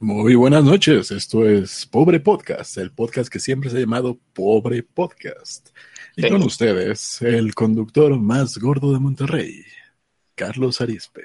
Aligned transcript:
Muy 0.00 0.36
buenas 0.36 0.62
noches, 0.62 1.10
esto 1.10 1.44
es 1.48 1.84
Pobre 1.86 2.20
Podcast, 2.20 2.78
el 2.78 2.92
podcast 2.92 3.28
que 3.32 3.40
siempre 3.40 3.68
se 3.68 3.78
ha 3.78 3.80
llamado 3.80 4.18
Pobre 4.32 4.82
Podcast. 4.84 5.70
Y 6.16 6.22
Sí. 6.22 6.28
con 6.28 6.42
ustedes, 6.42 7.20
el 7.22 7.54
conductor 7.54 8.16
más 8.18 8.58
gordo 8.58 8.92
de 8.92 9.00
Monterrey, 9.00 9.64
Carlos 10.36 10.80
Arispe. 10.80 11.22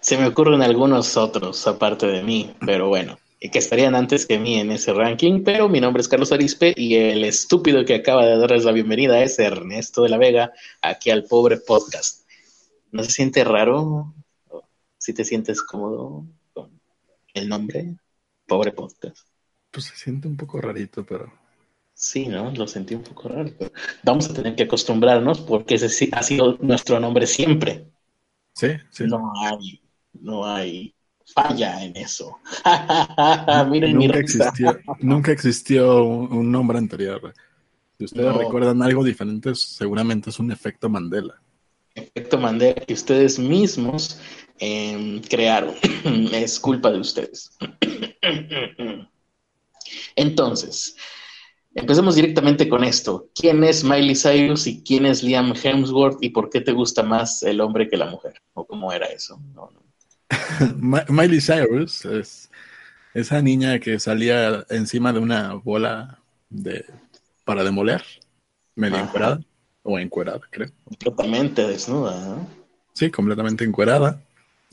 Se 0.00 0.16
me 0.16 0.26
ocurren 0.26 0.62
algunos 0.62 1.16
otros 1.16 1.66
aparte 1.66 2.06
de 2.06 2.22
mí, 2.22 2.54
pero 2.64 2.88
bueno, 2.88 3.18
y 3.40 3.50
que 3.50 3.58
estarían 3.58 3.96
antes 3.96 4.26
que 4.26 4.38
mí 4.38 4.54
en 4.60 4.70
ese 4.70 4.92
ranking, 4.92 5.42
pero 5.42 5.68
mi 5.68 5.80
nombre 5.80 6.00
es 6.00 6.08
Carlos 6.08 6.30
Arispe 6.30 6.74
y 6.76 6.94
el 6.94 7.24
estúpido 7.24 7.84
que 7.84 7.96
acaba 7.96 8.24
de 8.24 8.38
darles 8.38 8.64
la 8.64 8.72
bienvenida 8.72 9.20
es 9.22 9.38
Ernesto 9.40 10.02
de 10.02 10.10
la 10.10 10.18
Vega, 10.18 10.52
aquí 10.80 11.10
al 11.10 11.24
Pobre 11.24 11.56
Podcast. 11.56 12.24
¿No 12.92 13.02
se 13.02 13.10
siente 13.10 13.42
raro? 13.42 14.14
¿Si 14.98 15.12
te 15.12 15.24
sientes 15.24 15.60
cómodo 15.60 16.24
el 17.34 17.48
nombre? 17.48 17.96
Pobre 18.46 18.72
Podcast. 18.72 19.28
Pues 19.70 19.84
se 19.84 19.94
siente 19.96 20.26
un 20.26 20.38
poco 20.38 20.58
rarito, 20.58 21.04
pero 21.04 21.30
Sí, 21.94 22.26
¿no? 22.28 22.50
Lo 22.52 22.66
sentí 22.68 22.94
un 22.94 23.02
poco 23.02 23.28
raro. 23.28 23.50
pero 23.58 23.72
vamos 24.04 24.28
a 24.30 24.34
tener 24.34 24.54
que 24.54 24.62
acostumbrarnos 24.64 25.40
porque 25.40 25.74
ese 25.76 25.88
sí 25.88 26.08
ha 26.12 26.22
sido 26.22 26.56
nuestro 26.60 27.00
nombre 27.00 27.26
siempre. 27.26 27.90
sí, 28.54 28.68
sí. 28.90 29.04
No 29.04 29.32
hay, 29.40 29.80
no 30.14 30.44
hay 30.46 30.94
falla 31.34 31.82
en 31.84 31.96
eso. 31.96 32.38
Miren 33.70 33.96
mi 33.96 34.08
nunca, 34.08 34.18
risa. 34.20 34.48
existió, 34.48 34.78
nunca 35.00 35.32
existió 35.32 36.04
un, 36.04 36.32
un 36.32 36.50
nombre 36.52 36.78
anterior. 36.78 37.34
Si 37.98 38.04
ustedes 38.06 38.34
No. 38.34 38.38
recuerdan 38.38 38.82
algo 38.82 39.04
diferente, 39.04 39.54
seguramente 39.54 40.30
es 40.30 40.38
un 40.40 40.52
efecto 40.52 40.88
Mandela. 40.90 41.40
Efecto 41.96 42.38
Mandela 42.38 42.74
que 42.86 42.94
ustedes 42.94 43.38
mismos 43.38 44.20
em, 44.58 45.20
crearon. 45.22 45.74
es 46.32 46.58
culpa 46.60 46.90
de 46.90 46.98
ustedes. 46.98 47.56
Entonces, 50.16 50.96
empecemos 51.74 52.14
directamente 52.14 52.68
con 52.68 52.84
esto. 52.84 53.30
¿Quién 53.34 53.64
es 53.64 53.84
Miley 53.84 54.14
Cyrus 54.14 54.66
y 54.66 54.82
quién 54.82 55.06
es 55.06 55.22
Liam 55.22 55.54
Hemsworth 55.60 56.22
y 56.22 56.30
por 56.30 56.50
qué 56.50 56.60
te 56.60 56.72
gusta 56.72 57.02
más 57.02 57.42
el 57.42 57.60
hombre 57.60 57.88
que 57.88 57.96
la 57.96 58.06
mujer? 58.06 58.34
¿O 58.54 58.66
cómo 58.66 58.92
era 58.92 59.06
eso? 59.06 59.40
No, 59.54 59.70
no. 59.70 59.82
Miley 61.08 61.40
Cyrus 61.40 62.04
es 62.04 62.50
esa 63.12 63.40
niña 63.42 63.78
que 63.78 63.98
salía 63.98 64.64
encima 64.70 65.12
de 65.12 65.20
una 65.20 65.54
bola 65.54 66.18
de 66.50 66.84
para 67.44 67.62
demoler, 67.62 68.02
medio 68.74 68.98
encuerada 68.98 69.40
o 69.82 69.98
encuerada, 69.98 70.40
creo. 70.50 70.70
Completamente 70.84 71.66
desnuda, 71.66 72.18
¿no? 72.24 72.48
Sí, 72.94 73.10
completamente 73.10 73.64
encuerada. 73.64 74.20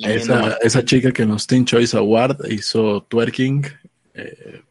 Esa, 0.03 0.57
esa 0.61 0.85
chica 0.85 1.11
que 1.11 1.23
en 1.23 1.30
los 1.30 1.45
Teen 1.47 1.66
Choice 1.66 1.95
Award 1.97 2.49
hizo 2.49 3.03
twerking. 3.03 3.66
Eh, 4.13 4.61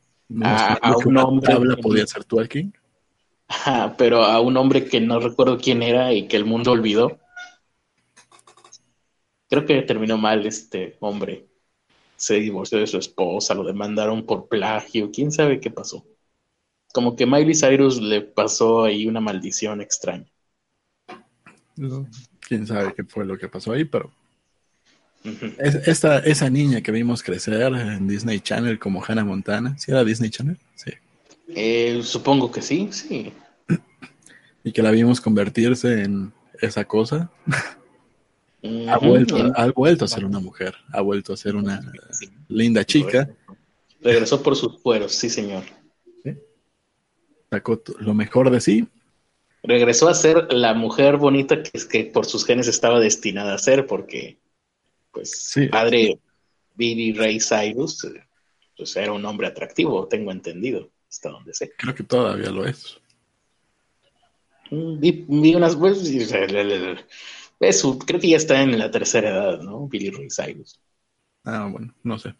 Ah, 0.42 0.78
a 0.80 0.96
un 0.96 1.16
hombre 1.16 1.52
tabla 1.52 1.74
que- 1.74 1.82
podía 1.82 2.04
hacer 2.04 2.22
twerking. 2.24 2.72
Ajá, 3.48 3.96
pero 3.98 4.22
a 4.22 4.40
un 4.40 4.56
hombre 4.56 4.84
que 4.84 5.00
no 5.00 5.18
recuerdo 5.18 5.58
quién 5.58 5.82
era 5.82 6.12
y 6.12 6.28
que 6.28 6.36
el 6.36 6.44
mundo 6.44 6.70
olvidó. 6.70 7.18
Creo 9.48 9.66
que 9.66 9.82
terminó 9.82 10.16
mal 10.18 10.46
este 10.46 10.96
hombre. 11.00 11.46
Se 12.16 12.34
divorció 12.34 12.78
de 12.78 12.86
su 12.86 12.98
esposa, 12.98 13.54
lo 13.54 13.64
demandaron 13.64 14.24
por 14.24 14.46
plagio, 14.48 15.10
quién 15.12 15.32
sabe 15.32 15.58
qué 15.58 15.70
pasó. 15.70 16.04
Como 16.92 17.16
que 17.16 17.26
Miley 17.26 17.54
Cyrus 17.54 18.00
le 18.00 18.20
pasó 18.20 18.84
ahí 18.84 19.06
una 19.08 19.20
maldición 19.20 19.80
extraña. 19.80 20.26
Quién 22.40 22.66
sabe 22.66 22.94
qué 22.94 23.04
fue 23.04 23.24
lo 23.24 23.36
que 23.38 23.48
pasó 23.48 23.72
ahí, 23.72 23.84
pero. 23.84 24.12
Es- 25.58 25.88
esta, 25.88 26.18
esa 26.20 26.48
niña 26.50 26.80
que 26.80 26.92
vimos 26.92 27.22
crecer 27.22 27.72
en 27.74 28.06
Disney 28.08 28.40
Channel 28.40 28.78
como 28.78 29.02
Hannah 29.04 29.24
Montana, 29.24 29.76
¿sí 29.78 29.90
era 29.90 30.04
Disney 30.04 30.30
Channel? 30.30 30.56
Sí. 30.74 30.90
Eh, 31.48 32.00
supongo 32.02 32.50
que 32.50 32.62
sí, 32.62 32.88
sí. 32.92 33.32
y 34.64 34.72
que 34.72 34.82
la 34.82 34.90
vimos 34.90 35.20
convertirse 35.20 36.02
en 36.04 36.32
esa 36.60 36.84
cosa, 36.84 37.30
ha 38.88 38.98
vuelto, 38.98 39.36
ha 39.56 39.70
vuelto 39.72 40.04
a 40.04 40.08
ser 40.08 40.24
una 40.24 40.38
mujer, 40.40 40.74
ha 40.92 41.00
vuelto 41.00 41.32
a 41.32 41.36
ser 41.36 41.56
una 41.56 41.80
Sí. 42.12 42.28
linda 42.48 42.84
chica, 42.84 43.28
Regresó 44.02 44.42
por 44.42 44.56
sus 44.56 44.80
fueros, 44.82 45.12
sí, 45.12 45.28
señor. 45.28 45.62
sacó 47.50 47.82
lo 47.98 48.14
mejor 48.14 48.50
de 48.50 48.60
sí, 48.60 48.86
Regresó 49.62 50.08
a 50.08 50.14
ser 50.14 50.50
la 50.54 50.72
mujer 50.72 51.18
bonita 51.18 51.62
que, 51.62 51.70
es 51.74 51.84
que 51.84 52.04
por 52.04 52.24
sus 52.24 52.46
genes 52.46 52.66
estaba 52.66 52.98
destinada 52.98 53.54
a 53.54 53.58
ser, 53.58 53.86
porque 53.86 54.38
pues 55.12 55.30
Sí. 55.30 55.66
padre 55.66 56.18
Billy 56.74 57.12
Ray 57.12 57.38
Cyrus 57.40 58.04
eh, 58.04 58.24
pues 58.76 58.96
era 58.96 59.12
un 59.12 59.24
hombre 59.24 59.46
atractivo, 59.46 60.08
tengo 60.08 60.32
entendido, 60.32 60.90
hasta 61.08 61.30
donde 61.30 61.52
sé. 61.52 61.72
creo 61.76 61.94
que 61.94 62.04
todavía 62.04 62.50
lo 62.50 62.64
es. 62.64 62.98
Mm, 64.70 65.00
Vi, 65.00 65.26
vi 65.28 65.54
unas 65.54 65.76
pues, 65.76 66.02
es 67.60 67.84
creo 68.06 68.20
que 68.20 68.28
ya 68.28 68.36
está 68.36 68.62
en 68.62 68.78
la 68.78 68.90
tercera 68.90 69.28
edad, 69.30 69.60
¿no? 69.60 69.86
Billy 69.86 70.10
Ray 70.10 70.28
Cyrus. 70.30 70.80
Ah, 71.44 71.68
bueno, 71.70 71.94
no 72.02 72.18
sé. 72.18 72.34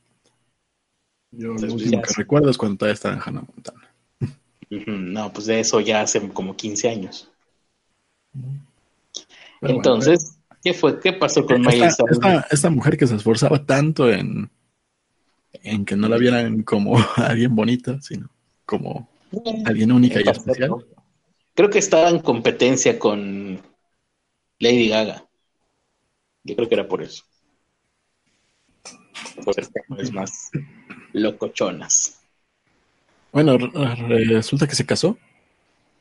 Yo 1.33 1.49
lo 1.49 1.55
Entonces, 1.55 1.83
último 1.83 2.03
que 2.03 2.15
recuerdo 2.15 2.51
es 2.51 2.59
cuando 2.59 2.79
todavía 2.79 2.95
estaba 2.95 3.15
en 3.15 3.21
Hannah 3.25 3.43
Montana. 3.43 3.95
No, 4.71 5.33
pues 5.33 5.47
de 5.47 5.61
eso 5.61 5.81
ya 5.81 6.03
hace 6.03 6.29
como 6.31 6.57
15 6.57 6.89
años. 6.89 7.29
Pero 9.61 9.75
Entonces, 9.75 10.40
¿qué 10.63 10.75
fue? 10.75 10.99
¿Qué 11.01 11.13
pasó 11.13 11.45
con 11.45 11.59
bueno, 11.59 11.71
Miley 11.71 11.89
esta, 11.89 12.05
Cyrus? 12.05 12.19
esta- 12.19 12.47
esta 12.51 12.71
mujer 12.71 12.97
que 12.97 13.07
se 13.07 13.17
esforzaba 13.17 13.65
tanto 13.65 14.11
en, 14.11 14.51
en 15.63 15.85
que 15.85 15.97
no 15.97 16.09
la 16.09 16.17
vieran 16.17 16.63
como 16.63 16.97
alguien 17.17 17.55
bonita, 17.55 18.01
sino 18.01 18.29
como 18.65 19.09
alguien 19.65 19.93
única 19.93 20.21
y 20.21 20.29
especial. 20.29 20.85
Creo 21.55 21.71
que 21.71 21.79
estaba 21.79 22.09
en 22.09 22.21
competencia 22.21 22.99
con 22.99 23.61
Lady 24.61 24.89
Gaga. 24.89 25.27
Yo 26.45 26.55
creo 26.57 26.69
que 26.69 26.75
era 26.75 26.87
por 26.89 27.03
eso. 27.03 27.25
Por 29.45 29.55
ser 29.55 29.67
es 29.99 30.13
más 30.13 30.51
locochonas. 31.13 32.21
Bueno, 33.33 33.57
re- 33.59 34.25
resulta 34.25 34.67
que 34.67 34.75
se 34.75 34.87
casó. 34.87 35.17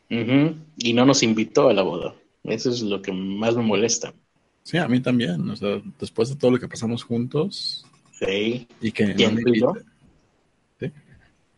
Y 0.09 0.93
no 0.93 1.05
nos 1.05 1.23
invitó 1.23 1.69
a 1.69 1.73
la 1.73 1.83
boda. 1.83 2.15
Eso 2.43 2.69
es 2.69 2.81
lo 2.81 3.01
que 3.01 3.11
más 3.11 3.55
me 3.55 3.63
molesta. 3.63 4.13
Sí, 4.69 4.77
a 4.77 4.87
mí 4.87 4.99
también. 4.99 5.49
O 5.49 5.55
sea, 5.55 5.81
después 5.99 6.29
de 6.29 6.35
todo 6.35 6.51
lo 6.51 6.59
que 6.59 6.67
pasamos 6.67 7.03
juntos 7.03 7.83
Sí, 8.19 8.67
y 8.81 8.91
que 8.91 9.15
¿Quién, 9.15 9.35
no 9.35 9.41
tú 9.41 9.49
y 9.55 9.59
yo? 9.61 9.73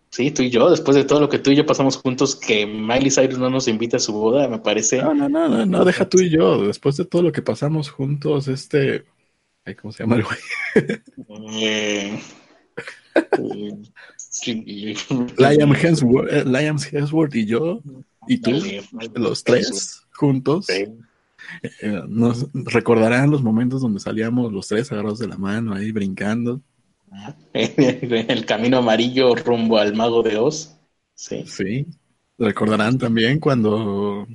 sí, 0.09 0.31
tú 0.31 0.43
y 0.43 0.49
yo, 0.49 0.69
después 0.69 0.95
de 0.95 1.03
todo 1.03 1.19
lo 1.19 1.27
que 1.27 1.39
tú 1.39 1.51
y 1.51 1.57
yo 1.57 1.65
pasamos 1.65 1.97
juntos, 1.97 2.37
que 2.37 2.65
Miley 2.65 3.11
Cyrus 3.11 3.37
no 3.39 3.49
nos 3.49 3.67
invita 3.67 3.97
a 3.97 3.99
su 3.99 4.13
boda, 4.13 4.47
me 4.47 4.59
parece. 4.59 5.01
No, 5.01 5.13
no, 5.13 5.27
no, 5.27 5.49
no, 5.49 5.65
no, 5.65 5.83
deja 5.83 6.07
tú 6.07 6.21
y 6.21 6.29
yo. 6.29 6.65
Después 6.67 6.95
de 6.95 7.03
todo 7.05 7.21
lo 7.23 7.31
que 7.33 7.41
pasamos 7.41 7.89
juntos, 7.89 8.47
este. 8.47 9.03
ay, 9.65 9.75
¿Cómo 9.75 9.91
se 9.91 10.03
llama 10.03 10.15
el 10.15 10.23
güey? 10.23 10.37
Eh, 11.61 12.19
eh, 13.39 13.77
sí, 14.15 14.95
Liam 15.37 15.75
Hemsworth, 15.75 16.31
eh, 16.31 16.45
Liam 16.45 16.77
Hemsworth 16.79 17.35
y 17.35 17.45
yo, 17.45 17.81
y 18.27 18.37
tú, 18.37 18.51
dale. 18.51 18.83
los 19.15 19.43
tres 19.43 20.03
juntos, 20.13 20.67
Sí. 20.67 20.85
Eh, 21.81 22.01
nos 22.07 22.47
recordarán 22.53 23.29
los 23.31 23.43
momentos 23.43 23.81
donde 23.81 23.99
salíamos 23.99 24.51
los 24.51 24.67
tres 24.67 24.91
agarrados 24.91 25.19
de 25.19 25.27
la 25.27 25.37
mano 25.37 25.73
ahí 25.73 25.91
brincando. 25.91 26.61
El 27.53 28.45
camino 28.45 28.77
amarillo 28.77 29.35
rumbo 29.35 29.77
al 29.77 29.95
mago 29.95 30.23
de 30.23 30.37
Oz. 30.37 30.77
Sí. 31.13 31.43
Sí. 31.45 31.85
Recordarán 32.37 32.97
también 32.97 33.39
cuando 33.39 34.27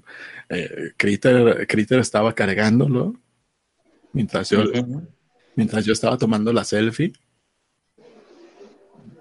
eh, 0.48 0.92
Critter, 0.96 1.66
Critter 1.66 1.98
estaba 1.98 2.34
cargándolo 2.34 3.14
mientras 4.12 4.50
yo, 4.50 4.62
mientras 5.56 5.84
yo 5.84 5.92
estaba 5.92 6.16
tomando 6.16 6.52
la 6.52 6.64
selfie. 6.64 7.12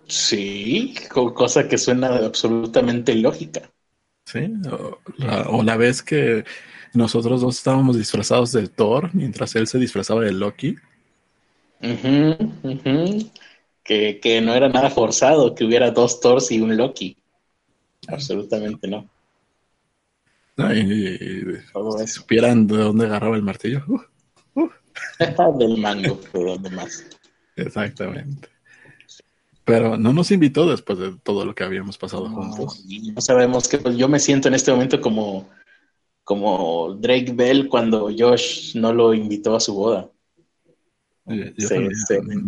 Sí, 0.07 0.93
co- 1.09 1.33
cosa 1.33 1.67
que 1.67 1.77
suena 1.77 2.15
absolutamente 2.17 3.15
lógica. 3.15 3.71
Sí, 4.25 4.51
o 4.71 4.99
la, 5.17 5.41
o 5.49 5.63
la 5.63 5.77
vez 5.77 6.03
que 6.03 6.45
nosotros 6.95 7.41
dos 7.41 7.57
estábamos 7.57 7.97
disfrazados 7.97 8.51
de 8.51 8.67
Thor 8.67 9.09
mientras 9.13 9.55
él 9.55 9.67
se 9.67 9.77
disfrazaba 9.79 10.21
de 10.21 10.31
Loki. 10.31 10.75
Que, 13.83 14.19
que 14.19 14.41
no 14.41 14.53
era 14.55 14.69
nada 14.69 14.89
forzado 14.89 15.53
que 15.53 15.63
hubiera 15.63 15.91
dos 15.91 16.19
Thors 16.19 16.51
y 16.51 16.59
un 16.59 16.75
Loki. 16.75 17.17
Absolutamente 18.07 18.87
no. 18.87 19.07
¿no? 20.57 20.73
Y, 20.73 20.79
y- 20.79 21.43
Todo 21.73 21.97
si 21.99 22.03
eso. 22.05 22.21
supieran 22.21 22.65
de 22.67 22.77
dónde 22.77 23.05
agarraba 23.05 23.35
el 23.35 23.43
martillo. 23.43 23.83
Uh, 24.55 24.69
Del 25.59 25.77
mango, 25.77 26.19
de 26.33 26.43
donde 26.43 26.69
más. 26.71 27.05
exactamente. 27.55 28.49
Pero 29.63 29.97
no 29.97 30.13
nos 30.13 30.29
invitó 30.31 30.69
después 30.69 30.99
de 30.99 31.15
todo 31.23 31.43
lo 31.43 31.55
que 31.55 31.63
habíamos 31.63 31.97
pasado 31.97 32.29
juntos. 32.29 32.85
No 33.13 33.21
sabemos 33.21 33.67
que 33.67 33.79
pues, 33.79 33.97
yo 33.97 34.07
me 34.07 34.19
siento 34.19 34.47
en 34.47 34.53
este 34.53 34.71
momento 34.71 35.01
como, 35.01 35.49
como 36.25 36.95
Drake 36.95 37.31
Bell 37.33 37.69
cuando 37.69 38.09
Josh 38.17 38.75
no 38.75 38.91
lo 38.91 39.13
invitó 39.13 39.55
a 39.55 39.59
su 39.59 39.75
boda. 39.75 40.09
se, 41.57 41.89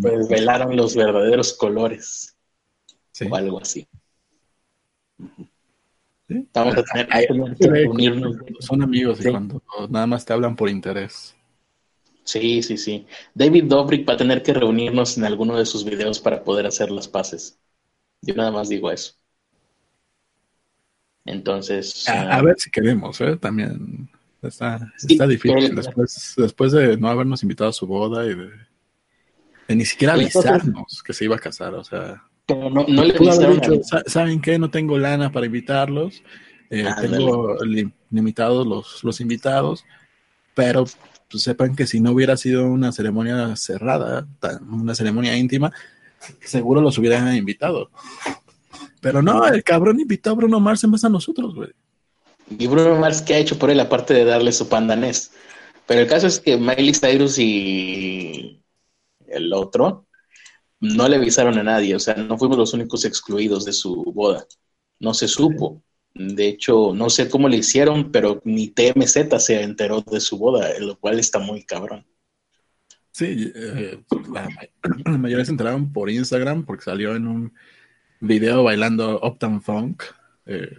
revelaron 0.01 0.75
los 0.75 0.95
verdaderos 0.95 1.53
colores 1.53 2.35
o 3.29 3.35
algo 3.35 3.61
así. 3.61 3.87
Vamos 6.53 6.75
a 6.75 6.83
tener 6.83 7.55
que 7.55 7.67
reunirnos. 7.67 8.35
Son 8.59 8.81
amigos 8.81 9.23
y 9.23 9.29
cuando 9.29 9.61
nada 9.89 10.07
más 10.07 10.25
te 10.25 10.33
hablan 10.33 10.55
por 10.55 10.69
interés. 10.69 11.35
Sí, 12.23 12.61
sí, 12.63 12.77
sí. 12.77 13.05
David 13.33 13.65
Dobrik 13.65 14.09
va 14.09 14.13
a 14.13 14.17
tener 14.17 14.41
que 14.43 14.53
reunirnos 14.53 15.17
en 15.17 15.23
alguno 15.23 15.55
de 15.55 15.65
sus 15.65 15.85
videos 15.85 16.19
para 16.19 16.43
poder 16.43 16.65
hacer 16.65 16.91
las 16.91 17.07
paces. 17.07 17.59
Yo 18.21 18.33
nada 18.33 18.51
más 18.51 18.67
digo 18.69 18.91
eso. 18.91 19.13
Entonces. 21.27 22.07
A, 22.09 22.37
ah, 22.37 22.41
ver 22.41 22.55
si 22.57 22.71
queremos, 22.71 23.19
¿eh? 23.21 23.35
También 23.37 24.09
está, 24.41 24.79
difícil. 25.27 25.75
Después, 25.75 26.33
después 26.37 26.71
de 26.71 26.97
no 26.97 27.09
habernos 27.09 27.43
invitado 27.43 27.69
a 27.69 27.73
su 27.73 27.85
boda 27.85 28.25
y 28.25 28.33
de, 28.33 29.75
ni 29.75 29.85
siquiera 29.85 30.13
avisarnos 30.13 31.03
que 31.03 31.13
se 31.13 31.25
iba 31.25 31.35
a 31.35 31.39
casar, 31.39 31.73
o 31.73 31.83
sea. 31.83 32.23
Pero 32.45 32.69
no, 32.69 32.85
no 32.87 33.03
le 33.03 33.13
dicho, 33.13 33.81
¿saben 34.05 34.39
qué? 34.39 34.57
No 34.57 34.71
tengo 34.71 34.97
lana 34.97 35.31
para 35.31 35.45
invitarlos. 35.45 36.23
Eh, 36.69 36.85
tengo 37.01 37.57
limitados 38.09 38.65
los, 38.65 39.03
los 39.03 39.19
invitados, 39.19 39.85
pero 40.53 40.85
pues, 41.29 41.43
sepan 41.43 41.75
que 41.75 41.85
si 41.87 41.99
no 41.99 42.11
hubiera 42.11 42.37
sido 42.37 42.65
una 42.65 42.93
ceremonia 42.93 43.53
cerrada, 43.57 44.27
una 44.69 44.95
ceremonia 44.95 45.37
íntima, 45.37 45.73
seguro 46.39 46.79
los 46.79 46.97
hubieran 46.97 47.35
invitado. 47.35 47.91
Pero 49.01 49.21
no, 49.21 49.45
el 49.47 49.63
cabrón 49.63 49.99
invitó 49.99 50.31
a 50.31 50.33
Bruno 50.33 50.59
Mars 50.59 50.83
en 50.83 50.91
vez 50.91 51.03
a 51.03 51.09
nosotros, 51.09 51.53
güey. 51.55 51.69
Y 52.49 52.67
Bruno 52.67 52.95
Mars, 52.95 53.21
¿qué 53.21 53.35
ha 53.35 53.39
hecho 53.39 53.59
por 53.59 53.69
él 53.69 53.79
aparte 53.79 54.13
de 54.13 54.23
darle 54.25 54.51
su 54.51 54.69
pandanés? 54.69 55.31
Pero 55.85 56.01
el 56.01 56.07
caso 56.07 56.27
es 56.27 56.39
que 56.39 56.57
Miley 56.57 56.93
Cyrus 56.93 57.37
y 57.39 58.61
el 59.27 59.53
otro 59.53 60.07
no 60.79 61.07
le 61.07 61.15
avisaron 61.15 61.57
a 61.57 61.63
nadie, 61.63 61.95
o 61.95 61.99
sea, 61.99 62.15
no 62.15 62.37
fuimos 62.37 62.57
los 62.57 62.73
únicos 62.73 63.03
excluidos 63.05 63.65
de 63.65 63.73
su 63.73 64.03
boda. 64.13 64.45
No 64.99 65.13
se 65.13 65.27
supo. 65.27 65.83
De 66.13 66.47
hecho, 66.47 66.93
no 66.93 67.09
sé 67.09 67.29
cómo 67.29 67.47
le 67.47 67.57
hicieron, 67.57 68.11
pero 68.11 68.41
ni 68.43 68.69
TMZ 68.69 69.39
se 69.39 69.61
enteró 69.61 70.01
de 70.01 70.19
su 70.19 70.37
boda, 70.37 70.67
lo 70.79 70.99
cual 70.99 71.19
está 71.19 71.39
muy 71.39 71.63
cabrón. 71.63 72.05
Sí, 73.11 73.51
eh, 73.55 73.99
la, 74.31 74.47
mayoría 75.17 75.45
se 75.45 75.51
enteraron 75.51 75.91
por 75.91 76.09
Instagram 76.09 76.65
porque 76.65 76.83
salió 76.83 77.15
en 77.15 77.27
un 77.27 77.53
video 78.19 78.63
bailando 78.63 79.19
Uptown 79.21 79.61
Funk. 79.61 80.03
Eh, 80.45 80.77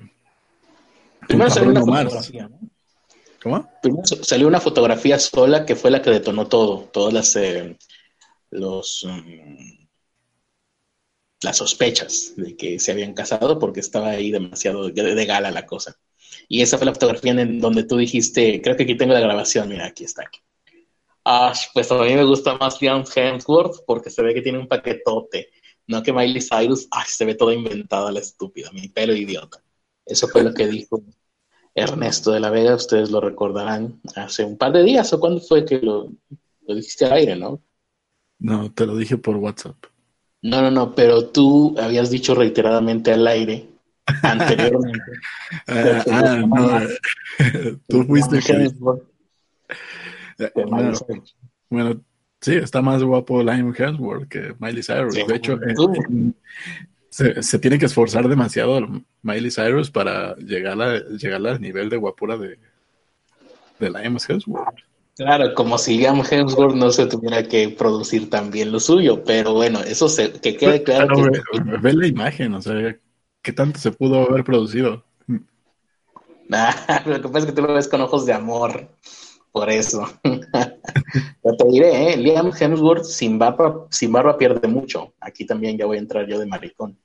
Primero 1.26 1.50
salió 1.50 1.70
una 1.70 1.80
fotografía, 1.80 2.50
¿Cómo? 3.42 3.70
Primero 3.82 4.04
salió 4.06 4.48
una 4.48 4.60
fotografía 4.60 5.18
sola 5.18 5.66
que 5.66 5.76
fue 5.76 5.90
la 5.90 6.02
que 6.02 6.10
detonó 6.10 6.46
todo, 6.48 6.88
todas 6.92 7.12
las 7.12 7.36
eh, 7.36 7.76
los 8.50 9.06
mm, 9.06 9.88
las 11.42 11.56
sospechas 11.56 12.34
de 12.36 12.56
que 12.56 12.78
se 12.78 12.92
habían 12.92 13.14
casado 13.14 13.58
porque 13.58 13.80
estaba 13.80 14.10
ahí 14.10 14.30
demasiado 14.30 14.90
de, 14.90 15.26
gala 15.26 15.50
la 15.50 15.66
cosa. 15.66 15.96
Y 16.48 16.62
esa 16.62 16.78
fue 16.78 16.86
la 16.86 16.94
fotografía 16.94 17.32
en 17.32 17.60
donde 17.60 17.84
tú 17.84 17.96
dijiste, 17.96 18.60
creo 18.62 18.76
que 18.76 18.82
aquí 18.84 18.96
tengo 18.96 19.12
la 19.12 19.20
grabación, 19.20 19.68
mira, 19.68 19.86
aquí 19.86 20.04
está. 20.04 20.28
Ah, 21.24 21.52
pues 21.74 21.92
a 21.92 22.02
mí 22.02 22.14
me 22.14 22.24
gusta 22.24 22.56
más 22.56 22.80
Liam 22.80 23.04
Hemsworth 23.14 23.84
porque 23.86 24.10
se 24.10 24.22
ve 24.22 24.34
que 24.34 24.42
tiene 24.42 24.58
un 24.58 24.66
paquetote. 24.66 25.50
No 25.88 26.02
que 26.02 26.12
Miley 26.12 26.42
Cyrus, 26.42 26.86
ay, 26.90 27.06
se 27.08 27.24
ve 27.24 27.34
toda 27.34 27.54
inventada 27.54 28.12
la 28.12 28.20
estúpida, 28.20 28.70
mi 28.72 28.88
pelo 28.88 29.14
idiota. 29.14 29.62
Eso 30.04 30.28
fue 30.28 30.42
lo 30.42 30.54
que 30.54 30.68
dijo 30.68 31.02
Ernesto 31.74 32.30
de 32.30 32.40
la 32.40 32.50
Vega, 32.50 32.74
ustedes 32.74 33.10
lo 33.10 33.20
recordarán 33.20 34.00
hace 34.14 34.44
un 34.44 34.56
par 34.58 34.72
de 34.72 34.82
días, 34.82 35.12
o 35.12 35.20
cuándo 35.20 35.40
fue 35.40 35.64
que 35.64 35.78
lo, 35.78 36.12
lo 36.66 36.74
dijiste 36.74 37.06
al 37.06 37.12
aire, 37.12 37.36
¿no? 37.36 37.62
No, 38.38 38.72
te 38.72 38.86
lo 38.86 38.96
dije 38.96 39.16
por 39.16 39.36
WhatsApp. 39.36 39.76
No, 40.42 40.62
no, 40.62 40.70
no, 40.70 40.94
pero 40.94 41.28
tú 41.28 41.74
habías 41.80 42.10
dicho 42.10 42.34
reiteradamente 42.34 43.12
al 43.12 43.26
aire 43.26 43.68
anteriormente. 44.22 45.12
ah, 45.66 46.04
ah 46.10 46.36
no. 46.36 46.80
tú 47.88 48.04
fuiste 48.04 48.38
que... 48.40 48.70
bueno, 50.54 50.92
bueno, 51.70 52.04
sí, 52.40 52.56
está 52.56 52.82
más 52.82 53.02
guapo 53.02 53.42
Liam 53.42 53.74
Hemsworth 53.76 54.28
que 54.28 54.54
Miley 54.58 54.82
Cyrus. 54.82 55.14
de 55.14 55.34
hecho, 55.34 55.58
se, 57.10 57.42
se, 57.42 57.58
tiene 57.58 57.78
que 57.78 57.86
esforzar 57.86 58.28
demasiado 58.28 58.86
Miley 59.22 59.50
Cyrus 59.50 59.90
para 59.90 60.36
llegar, 60.36 60.80
a, 60.80 60.98
llegar 61.08 61.46
al 61.46 61.60
nivel 61.60 61.88
de 61.88 61.96
guapura 61.96 62.36
de, 62.36 62.58
de 63.78 63.90
Liam 63.90 64.16
Hemsworth. 64.16 64.88
Claro, 65.18 65.52
como 65.52 65.78
si 65.78 65.98
Liam 65.98 66.22
Hemsworth 66.22 66.76
no 66.76 66.92
se 66.92 67.06
tuviera 67.06 67.42
que 67.42 67.70
producir 67.70 68.30
también 68.30 68.70
lo 68.70 68.78
suyo, 68.78 69.24
pero 69.24 69.52
bueno, 69.52 69.80
eso 69.80 70.08
se, 70.08 70.30
que 70.30 70.56
quede 70.56 70.84
claro. 70.84 71.16
ve, 71.82 71.92
la 71.92 72.06
imagen, 72.06 72.54
o 72.54 72.62
sea, 72.62 72.96
¿qué 73.42 73.52
tanto 73.52 73.80
se 73.80 73.90
pudo 73.90 74.30
haber 74.30 74.44
producido? 74.44 75.04
lo 75.26 77.20
que 77.20 77.28
pasa 77.28 77.38
es 77.40 77.46
que 77.46 77.52
tú 77.52 77.62
lo 77.62 77.74
ves 77.74 77.88
con 77.88 78.00
ojos 78.00 78.26
de 78.26 78.32
amor, 78.32 78.88
por 79.50 79.68
eso. 79.70 80.08
Pero 81.42 81.56
te 81.56 81.68
diré, 81.68 82.12
¿eh? 82.12 82.16
Liam 82.16 82.52
Hemsworth 82.58 83.04
sin 83.04 83.38
barba, 83.38 83.86
sin 83.90 84.12
barba 84.12 84.36
pierde 84.36 84.68
mucho. 84.68 85.14
Aquí 85.20 85.46
también 85.46 85.78
ya 85.78 85.86
voy 85.86 85.96
a 85.96 86.00
entrar 86.00 86.26
yo 86.26 86.38
de 86.38 86.46
maricón. 86.46 86.98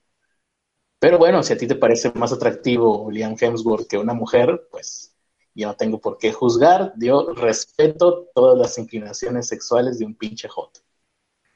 Pero 0.99 1.17
bueno, 1.17 1.43
si 1.43 1.53
a 1.53 1.57
ti 1.57 1.67
te 1.67 1.75
parece 1.75 2.11
más 2.15 2.31
atractivo 2.31 3.09
Liam 3.11 3.35
Hemsworth 3.39 3.87
que 3.87 3.97
una 3.97 4.13
mujer, 4.13 4.67
pues 4.71 5.13
yo 5.53 5.67
no 5.67 5.75
tengo 5.75 5.99
por 5.99 6.17
qué 6.17 6.31
juzgar, 6.31 6.93
yo 6.97 7.33
respeto 7.33 8.29
todas 8.33 8.57
las 8.57 8.77
inclinaciones 8.77 9.47
sexuales 9.47 9.99
de 9.99 10.05
un 10.05 10.15
pinche 10.15 10.47
hot. 10.47 10.83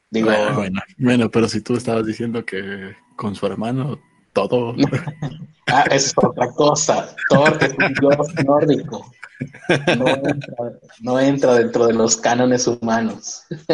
Digo, 0.09 0.29
bueno, 0.55 0.81
bueno, 0.97 1.31
pero 1.31 1.49
si 1.49 1.61
tú 1.61 1.75
estabas 1.75 2.05
diciendo 2.05 2.45
que 2.45 2.95
con 3.15 3.35
su 3.35 3.45
hermano 3.45 3.99
todo. 4.33 4.75
ah, 5.67 5.85
es 5.91 6.13
otra 6.15 6.51
cosa. 6.51 7.15
Thor 7.29 7.57
es 7.61 7.69
un 7.71 7.93
dios 7.93 8.35
nórdico. 8.45 9.11
No 9.97 10.07
entra, 10.07 10.79
no 11.01 11.19
entra 11.19 11.53
dentro 11.55 11.87
de 11.87 11.93
los 11.93 12.17
cánones 12.17 12.67
humanos. 12.67 13.43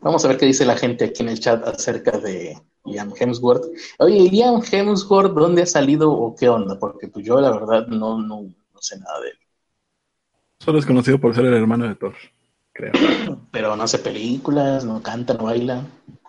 Vamos 0.00 0.24
a 0.24 0.28
ver 0.28 0.38
qué 0.38 0.46
dice 0.46 0.64
la 0.64 0.76
gente 0.76 1.06
aquí 1.06 1.22
en 1.22 1.28
el 1.30 1.40
chat 1.40 1.66
acerca 1.66 2.18
de, 2.18 2.56
Liam 2.88 3.12
Hemsworth. 3.18 3.64
Oye, 3.98 4.28
Liam 4.30 4.62
Hemsworth 4.62 5.32
dónde 5.32 5.62
ha 5.62 5.66
salido 5.66 6.10
o 6.10 6.34
qué 6.34 6.48
onda? 6.48 6.78
Porque 6.78 7.08
pues 7.08 7.24
yo 7.24 7.40
la 7.40 7.50
verdad 7.50 7.86
no, 7.86 8.20
no, 8.20 8.42
no 8.42 8.80
sé 8.80 8.98
nada 8.98 9.20
de 9.20 9.30
él. 9.30 9.38
Solo 10.60 10.78
es 10.78 10.86
conocido 10.86 11.20
por 11.20 11.34
ser 11.34 11.44
el 11.46 11.54
hermano 11.54 11.86
de 11.86 11.94
Thor, 11.94 12.14
creo. 12.72 12.92
Pero 13.52 13.76
no 13.76 13.82
hace 13.82 13.98
películas, 13.98 14.84
no 14.84 15.02
canta, 15.02 15.34
no 15.34 15.44
baila. 15.44 15.86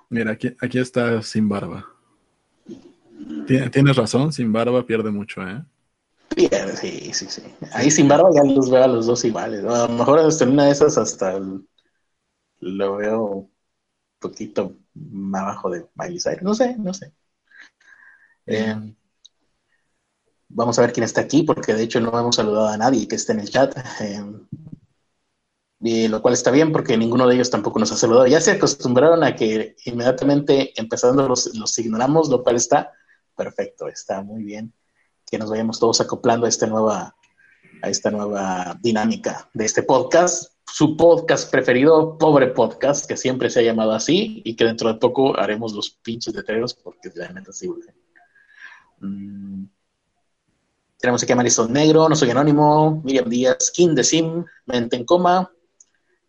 Mira, 0.09 0.31
aquí, 0.31 0.55
aquí 0.61 0.79
está 0.79 1.21
sin 1.21 1.49
barba. 1.49 1.85
Tienes 3.71 3.95
razón, 3.95 4.33
sin 4.33 4.51
barba 4.51 4.85
pierde 4.85 5.11
mucho, 5.11 5.41
¿eh? 5.41 5.63
Pierde, 6.35 6.75
sí, 6.75 7.13
sí, 7.13 7.27
sí. 7.29 7.43
Ahí 7.73 7.91
sin 7.91 8.07
barba 8.07 8.29
ya 8.33 8.43
los 8.43 8.69
veo 8.69 8.83
a 8.83 8.87
los 8.87 9.05
dos 9.05 9.23
iguales. 9.25 9.63
A 9.65 9.87
lo 9.87 9.93
mejor 9.93 10.19
hasta 10.19 10.45
una 10.45 10.65
de 10.65 10.71
esas 10.71 10.97
hasta 10.97 11.39
lo 12.59 12.95
veo 12.97 13.25
un 13.25 13.51
poquito 14.19 14.77
abajo 15.33 15.69
de 15.69 15.87
Miley 15.95 16.19
Cyrus. 16.19 16.41
No 16.41 16.53
sé, 16.53 16.75
no 16.77 16.93
sé. 16.93 17.13
Eh, 18.45 18.75
vamos 20.47 20.77
a 20.77 20.81
ver 20.81 20.93
quién 20.93 21.03
está 21.03 21.21
aquí, 21.21 21.43
porque 21.43 21.73
de 21.73 21.83
hecho 21.83 21.99
no 21.99 22.17
hemos 22.19 22.35
saludado 22.35 22.67
a 22.67 22.77
nadie 22.77 23.07
que 23.07 23.15
esté 23.15 23.33
en 23.33 23.41
el 23.41 23.49
chat. 23.49 23.77
Eh, 24.01 24.23
y 25.81 26.07
lo 26.07 26.21
cual 26.21 26.33
está 26.33 26.51
bien 26.51 26.71
porque 26.71 26.97
ninguno 26.97 27.27
de 27.27 27.35
ellos 27.35 27.49
tampoco 27.49 27.79
nos 27.79 27.91
ha 27.91 27.97
saludado. 27.97 28.27
Ya 28.27 28.41
se 28.41 28.51
acostumbraron 28.51 29.23
a 29.23 29.35
que 29.35 29.75
inmediatamente 29.85 30.73
empezando 30.79 31.27
los, 31.27 31.55
los 31.55 31.77
ignoramos, 31.79 32.29
lo 32.29 32.43
cual 32.43 32.57
está 32.57 32.91
perfecto, 33.39 33.87
está 33.87 34.21
muy 34.21 34.43
bien 34.43 34.73
que 35.25 35.37
nos 35.37 35.49
vayamos 35.49 35.79
todos 35.79 36.01
acoplando 36.01 36.45
a 36.45 36.49
esta 36.49 36.67
nueva, 36.67 37.15
a 37.81 37.89
esta 37.89 38.11
nueva 38.11 38.77
dinámica 38.81 39.49
de 39.53 39.63
este 39.63 39.83
podcast 39.83 40.51
su 40.65 40.97
podcast 40.97 41.49
preferido, 41.49 42.17
Pobre 42.17 42.47
Podcast, 42.47 43.07
que 43.07 43.15
siempre 43.15 43.49
se 43.49 43.61
ha 43.61 43.63
llamado 43.63 43.93
así 43.93 44.41
y 44.43 44.55
que 44.55 44.65
dentro 44.65 44.91
de 44.91 44.99
poco 44.99 45.39
haremos 45.39 45.73
los 45.73 45.89
pinches 45.89 46.35
letreros 46.35 46.73
porque 46.73 47.09
realmente 47.15 47.51
así 47.51 47.69
mm. 48.99 49.63
Tenemos 50.99 51.23
aquí 51.23 51.31
a 51.31 51.35
Marisol 51.37 51.71
Negro, 51.71 52.09
No 52.09 52.15
Soy 52.15 52.29
Anónimo, 52.29 53.01
Miriam 53.05 53.29
Díaz, 53.29 53.71
King 53.71 53.95
de 53.95 54.03
Sim, 54.03 54.43
Mente 54.65 54.97
en 54.97 55.05
Coma, 55.05 55.49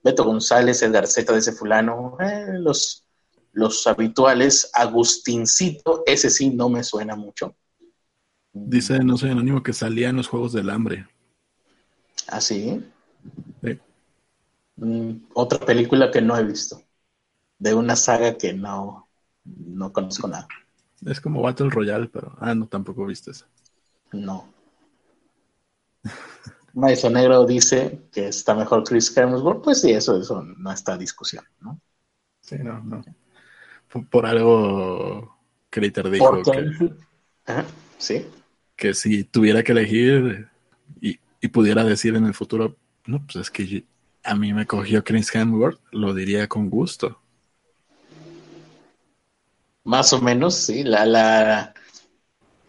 Beto 0.05 0.25
González, 0.25 0.81
Edgar 0.83 1.09
Z 1.09 1.33
de 1.33 1.40
ese 1.40 1.52
fulano, 1.52 2.17
eh, 2.21 2.52
los, 2.52 3.05
los 3.52 3.87
habituales, 3.87 4.71
Agustincito, 4.75 6.02
ese 6.07 6.30
sí 6.30 6.50
no 6.50 6.69
me 6.69 6.83
suena 6.83 7.16
mucho. 7.16 7.57
Dice 8.52 8.99
No 9.00 9.16
Soy 9.16 9.30
Anónimo 9.30 9.62
que 9.62 9.73
salía 9.73 10.09
en 10.09 10.16
los 10.16 10.28
Juegos 10.28 10.52
del 10.52 10.71
Hambre. 10.71 11.07
¿Ah, 12.28 12.40
sí? 12.40 12.85
Sí. 13.62 13.78
Mm, 14.76 15.26
otra 15.35 15.59
película 15.61 16.11
que 16.11 16.21
no 16.21 16.37
he 16.37 16.45
visto. 16.45 16.83
De 17.59 17.75
una 17.75 17.97
saga 17.97 18.37
que 18.37 18.52
no, 18.52 19.09
no 19.45 19.92
conozco 19.92 20.26
nada. 20.26 20.49
Es 21.07 21.21
como 21.21 21.42
Battle 21.42 21.71
Royale, 21.71 22.09
pero. 22.09 22.37
Ah, 22.40 22.54
no, 22.54 22.66
tampoco 22.66 23.07
viste 23.07 23.30
eso. 23.30 23.47
No. 24.12 24.52
Maestro 26.73 27.11
Negro 27.11 27.47
dice 27.47 28.09
que 28.12 28.28
está 28.28 28.54
mejor 28.54 28.85
Chris 28.85 29.16
Hemsworth, 29.16 29.62
pues 29.62 29.80
sí, 29.80 29.90
eso, 29.90 30.21
eso 30.21 30.42
no 30.42 30.73
está 30.73 30.97
discusión, 30.97 31.45
¿no? 31.61 31.80
Sí, 32.40 32.57
no, 32.59 32.80
no. 32.80 33.02
Por, 34.11 34.25
algo, 34.25 35.37
dijo 35.73 36.42
que, 36.42 36.70
sí. 37.99 38.26
que 38.76 38.94
si 38.94 39.25
tuviera 39.25 39.64
que 39.64 39.73
elegir 39.73 40.49
y, 41.00 41.18
y, 41.40 41.49
pudiera 41.49 41.82
decir 41.82 42.14
en 42.14 42.26
el 42.26 42.35
futuro, 42.35 42.76
no, 43.06 43.20
pues 43.26 43.37
es 43.37 43.50
que 43.50 43.85
a 44.23 44.35
mí 44.37 44.52
me 44.52 44.66
cogió 44.66 45.02
Chris 45.02 45.35
Hemsworth, 45.35 45.80
lo 45.90 46.14
diría 46.14 46.47
con 46.47 46.70
gusto. 46.70 47.20
Más 49.85 50.12
o 50.12 50.20
menos, 50.20 50.54
sí. 50.54 50.85
La, 50.85 51.04
la, 51.04 51.75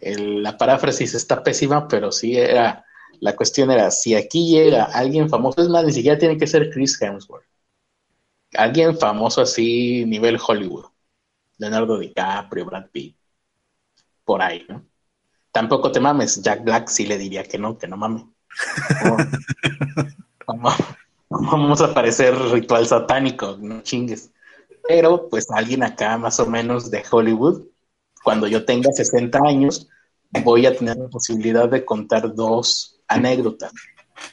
la 0.00 0.58
paráfrasis 0.58 1.14
está 1.14 1.42
pésima, 1.42 1.86
pero 1.86 2.10
sí 2.10 2.36
era. 2.36 2.84
La 3.20 3.36
cuestión 3.36 3.70
era: 3.70 3.90
si 3.90 4.14
aquí 4.14 4.50
llega 4.50 4.84
alguien 4.84 5.28
famoso, 5.28 5.62
es 5.62 5.68
más, 5.68 5.84
ni 5.84 5.92
siquiera 5.92 6.18
tiene 6.18 6.36
que 6.36 6.46
ser 6.46 6.70
Chris 6.70 7.00
Hemsworth. 7.00 7.46
Alguien 8.54 8.98
famoso 8.98 9.42
así, 9.42 10.04
nivel 10.04 10.38
Hollywood. 10.44 10.91
Leonardo 11.62 11.96
DiCaprio, 11.96 12.64
Brad 12.64 12.86
Pitt. 12.90 13.16
Por 14.24 14.42
ahí, 14.42 14.66
¿no? 14.68 14.84
Tampoco 15.52 15.92
te 15.92 16.00
mames. 16.00 16.42
Jack 16.42 16.64
Black 16.64 16.88
sí 16.88 17.06
le 17.06 17.16
diría 17.18 17.44
que 17.44 17.56
no, 17.56 17.78
que 17.78 17.86
no 17.86 17.96
mames. 17.96 18.24
vamos 21.28 21.80
a 21.80 21.94
parecer 21.94 22.36
ritual 22.50 22.84
satánico, 22.86 23.56
no 23.60 23.80
chingues. 23.82 24.32
Pero 24.88 25.28
pues 25.28 25.48
alguien 25.52 25.84
acá 25.84 26.18
más 26.18 26.40
o 26.40 26.46
menos 26.46 26.90
de 26.90 27.04
Hollywood, 27.08 27.62
cuando 28.24 28.48
yo 28.48 28.64
tenga 28.64 28.90
60 28.90 29.38
años, 29.46 29.88
voy 30.42 30.66
a 30.66 30.76
tener 30.76 30.96
la 30.96 31.08
posibilidad 31.08 31.68
de 31.68 31.84
contar 31.84 32.34
dos 32.34 33.00
anécdotas. 33.06 33.72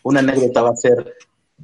Una 0.01 0.21
anécdota 0.21 0.63
va 0.63 0.71
a 0.71 0.75
ser, 0.75 1.15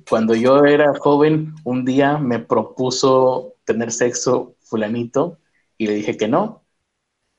cuando 0.07 0.35
yo 0.35 0.63
era 0.63 0.93
joven, 0.99 1.55
un 1.63 1.85
día 1.85 2.19
me 2.19 2.37
propuso 2.37 3.55
tener 3.65 3.91
sexo 3.91 4.53
fulanito 4.61 5.39
y 5.77 5.87
le 5.87 5.95
dije 5.95 6.17
que 6.17 6.27
no. 6.27 6.65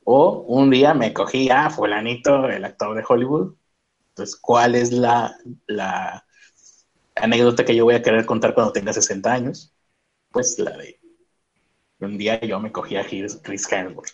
O 0.04 0.44
un 0.48 0.70
día 0.70 0.94
me 0.94 1.12
cogí 1.12 1.50
a 1.50 1.70
fulanito, 1.70 2.48
el 2.48 2.64
actor 2.64 2.96
de 2.96 3.04
Hollywood. 3.08 3.56
Entonces, 4.10 4.36
¿cuál 4.36 4.74
es 4.74 4.92
la, 4.92 5.36
la 5.66 6.26
anécdota 7.14 7.64
que 7.64 7.76
yo 7.76 7.84
voy 7.84 7.94
a 7.94 8.02
querer 8.02 8.26
contar 8.26 8.54
cuando 8.54 8.72
tenga 8.72 8.92
60 8.92 9.32
años? 9.32 9.74
Pues 10.30 10.58
la 10.58 10.76
de 10.76 10.98
un 12.00 12.18
día 12.18 12.40
yo 12.40 12.60
me 12.60 12.72
cogí 12.72 12.96
a 12.96 13.06
Chris 13.06 13.72
Hemsworth. 13.72 14.12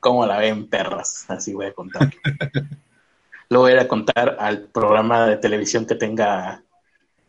¿Cómo 0.00 0.24
la 0.26 0.38
ven, 0.38 0.68
perras? 0.68 1.26
Así 1.28 1.52
voy 1.52 1.66
a 1.66 1.74
contar. 1.74 2.10
Lo 3.50 3.60
voy 3.60 3.72
a 3.72 3.88
contar 3.88 4.36
al 4.38 4.68
programa 4.68 5.26
de 5.26 5.36
televisión 5.36 5.86
que 5.86 5.94
tenga 5.94 6.64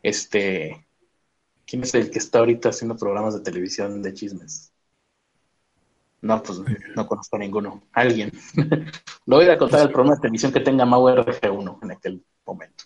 este. 0.03 0.85
¿Quién 1.65 1.83
es 1.83 1.93
el 1.93 2.11
que 2.11 2.19
está 2.19 2.39
ahorita 2.39 2.69
haciendo 2.69 2.97
programas 2.97 3.35
de 3.35 3.41
televisión 3.41 4.01
de 4.01 4.13
chismes? 4.13 4.68
No, 6.21 6.43
pues 6.43 6.61
no 6.95 7.07
conozco 7.07 7.35
a 7.35 7.39
ninguno. 7.39 7.83
Alguien. 7.93 8.31
Lo 9.25 9.37
voy 9.37 9.47
a 9.47 9.57
contar 9.57 9.81
al 9.81 9.91
programa 9.91 10.15
de 10.15 10.21
televisión 10.21 10.51
que 10.51 10.59
tenga 10.59 10.85
Mau 10.85 11.07
RG1 11.07 11.79
en 11.83 11.91
aquel 11.91 12.23
momento. 12.45 12.85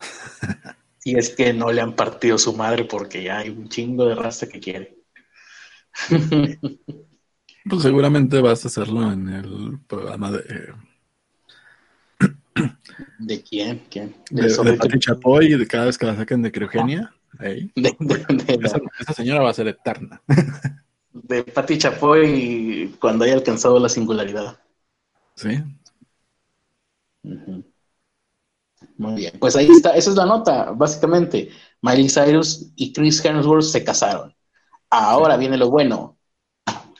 Y 1.04 1.16
es 1.16 1.30
que 1.30 1.52
no 1.52 1.70
le 1.70 1.80
han 1.80 1.94
partido 1.94 2.36
su 2.36 2.52
madre 2.56 2.84
porque 2.84 3.22
ya 3.22 3.38
hay 3.38 3.50
un 3.50 3.68
chingo 3.68 4.06
de 4.06 4.16
raza 4.16 4.48
que 4.48 4.58
quiere. 4.58 4.96
Pues 7.68 7.82
seguramente 7.82 8.40
vas 8.40 8.64
a 8.64 8.68
hacerlo 8.68 9.10
en 9.10 9.28
el 9.28 9.80
programa 9.88 10.30
de. 10.30 10.72
¿De 13.18 13.42
quién? 13.42 13.82
¿Quién? 13.90 14.14
De, 14.30 14.42
de, 14.42 14.98
Chapoy 15.00 15.52
y 15.52 15.58
de 15.58 15.66
cada 15.66 15.86
vez 15.86 15.98
que 15.98 16.06
la 16.06 16.14
saquen 16.14 16.42
de 16.42 16.52
Criogenia. 16.52 17.12
esa, 17.40 19.12
señora 19.14 19.42
va 19.42 19.50
a 19.50 19.54
ser 19.54 19.66
eterna. 19.66 20.22
De 21.22 21.44
Pati 21.44 21.78
Chapoy 21.78 22.94
cuando 23.00 23.24
haya 23.24 23.34
alcanzado 23.34 23.78
la 23.78 23.88
singularidad. 23.88 24.58
Sí. 25.34 25.62
Muy 28.96 29.14
bien. 29.14 29.32
Pues 29.38 29.56
ahí 29.56 29.68
está. 29.68 29.90
Esa 29.90 30.10
es 30.10 30.16
la 30.16 30.26
nota, 30.26 30.72
básicamente. 30.72 31.50
Miley 31.82 32.08
Cyrus 32.08 32.72
y 32.76 32.92
Chris 32.92 33.24
Hemsworth 33.24 33.64
se 33.64 33.84
casaron. 33.84 34.34
Ahora 34.90 35.36
viene 35.36 35.56
lo 35.56 35.70
bueno. 35.70 36.18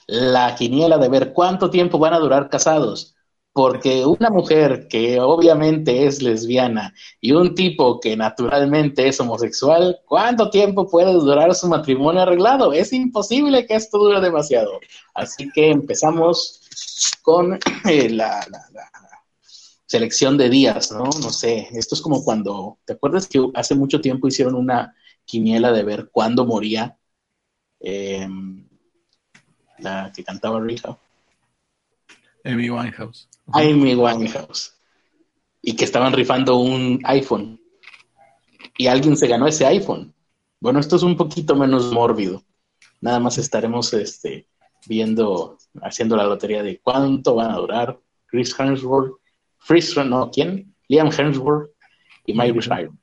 La 0.06 0.54
quiniela 0.54 0.99
de 0.99 1.08
ver 1.08 1.32
cuánto 1.32 1.70
tiempo 1.70 1.99
van 1.99 2.14
a 2.14 2.18
durar 2.18 2.49
casados. 2.49 3.15
Porque 3.56 4.04
una 4.04 4.28
mujer 4.28 4.86
que 4.86 5.18
obviamente 5.18 6.06
es 6.06 6.22
lesbiana 6.22 6.92
y 7.22 7.32
un 7.32 7.54
tipo 7.54 7.98
que 7.98 8.14
naturalmente 8.16 9.08
es 9.08 9.18
homosexual, 9.18 9.98
¿cuánto 10.06 10.50
tiempo 10.50 10.86
puede 10.86 11.12
durar 11.12 11.54
su 11.54 11.66
matrimonio 11.66 12.20
arreglado? 12.22 12.75
Es 12.75 12.92
imposible 12.92 13.66
que 13.66 13.76
esto 13.76 13.98
dure 13.98 14.20
demasiado. 14.20 14.78
Así 15.14 15.50
que 15.54 15.70
empezamos 15.70 16.60
con 17.22 17.58
eh, 17.88 18.10
la, 18.10 18.46
selección 19.86 20.36
de 20.36 20.50
días, 20.50 20.92
¿no? 20.92 21.04
No 21.04 21.30
sé, 21.30 21.68
esto 21.72 21.94
es 21.94 22.02
como 22.02 22.22
cuando, 22.22 22.78
¿te 22.84 22.92
acuerdas 22.92 23.26
que 23.26 23.40
hace 23.54 23.75
mucho 23.75 24.00
tiempo 24.02 24.28
hicieron 24.28 24.54
una 24.54 24.94
quiniela 25.25 25.72
de 25.72 25.82
ver 25.82 26.10
cuándo 26.12 26.44
moría 26.44 26.98
Em, 27.80 28.66
la 29.78 30.10
que 30.14 30.25
cantaba 30.25 30.60
Rehab. 30.60 30.98
Amy 32.46 32.70
Winehouse. 32.70 33.28
Amy 33.52 33.94
Winehouse. 33.94 34.74
Y 35.62 35.74
que 35.74 35.84
estaban 35.84 36.12
rifando 36.12 36.56
un 36.56 37.00
iPhone. 37.04 37.60
Y 38.78 38.86
alguien 38.86 39.16
se 39.16 39.26
ganó 39.26 39.46
ese 39.46 39.66
iPhone. 39.66 40.14
Bueno, 40.60 40.80
esto 40.80 40.96
es 40.96 41.02
un 41.02 41.16
poquito 41.16 41.56
menos 41.56 41.92
mórbido. 41.92 42.44
Nada 43.00 43.18
más 43.20 43.38
estaremos 43.38 43.92
este, 43.92 44.46
viendo, 44.86 45.58
haciendo 45.82 46.16
la 46.16 46.24
lotería 46.24 46.62
de 46.62 46.78
cuánto 46.80 47.34
van 47.34 47.50
a 47.50 47.56
durar 47.56 47.98
Chris 48.26 48.54
Hemsworth, 48.58 49.14
Chris, 49.66 49.96
no, 49.96 50.30
¿quién? 50.30 50.74
Liam 50.88 51.10
Hemsworth 51.10 51.70
y 52.24 52.32
Miley 52.32 52.60
Cyrus. 52.60 52.94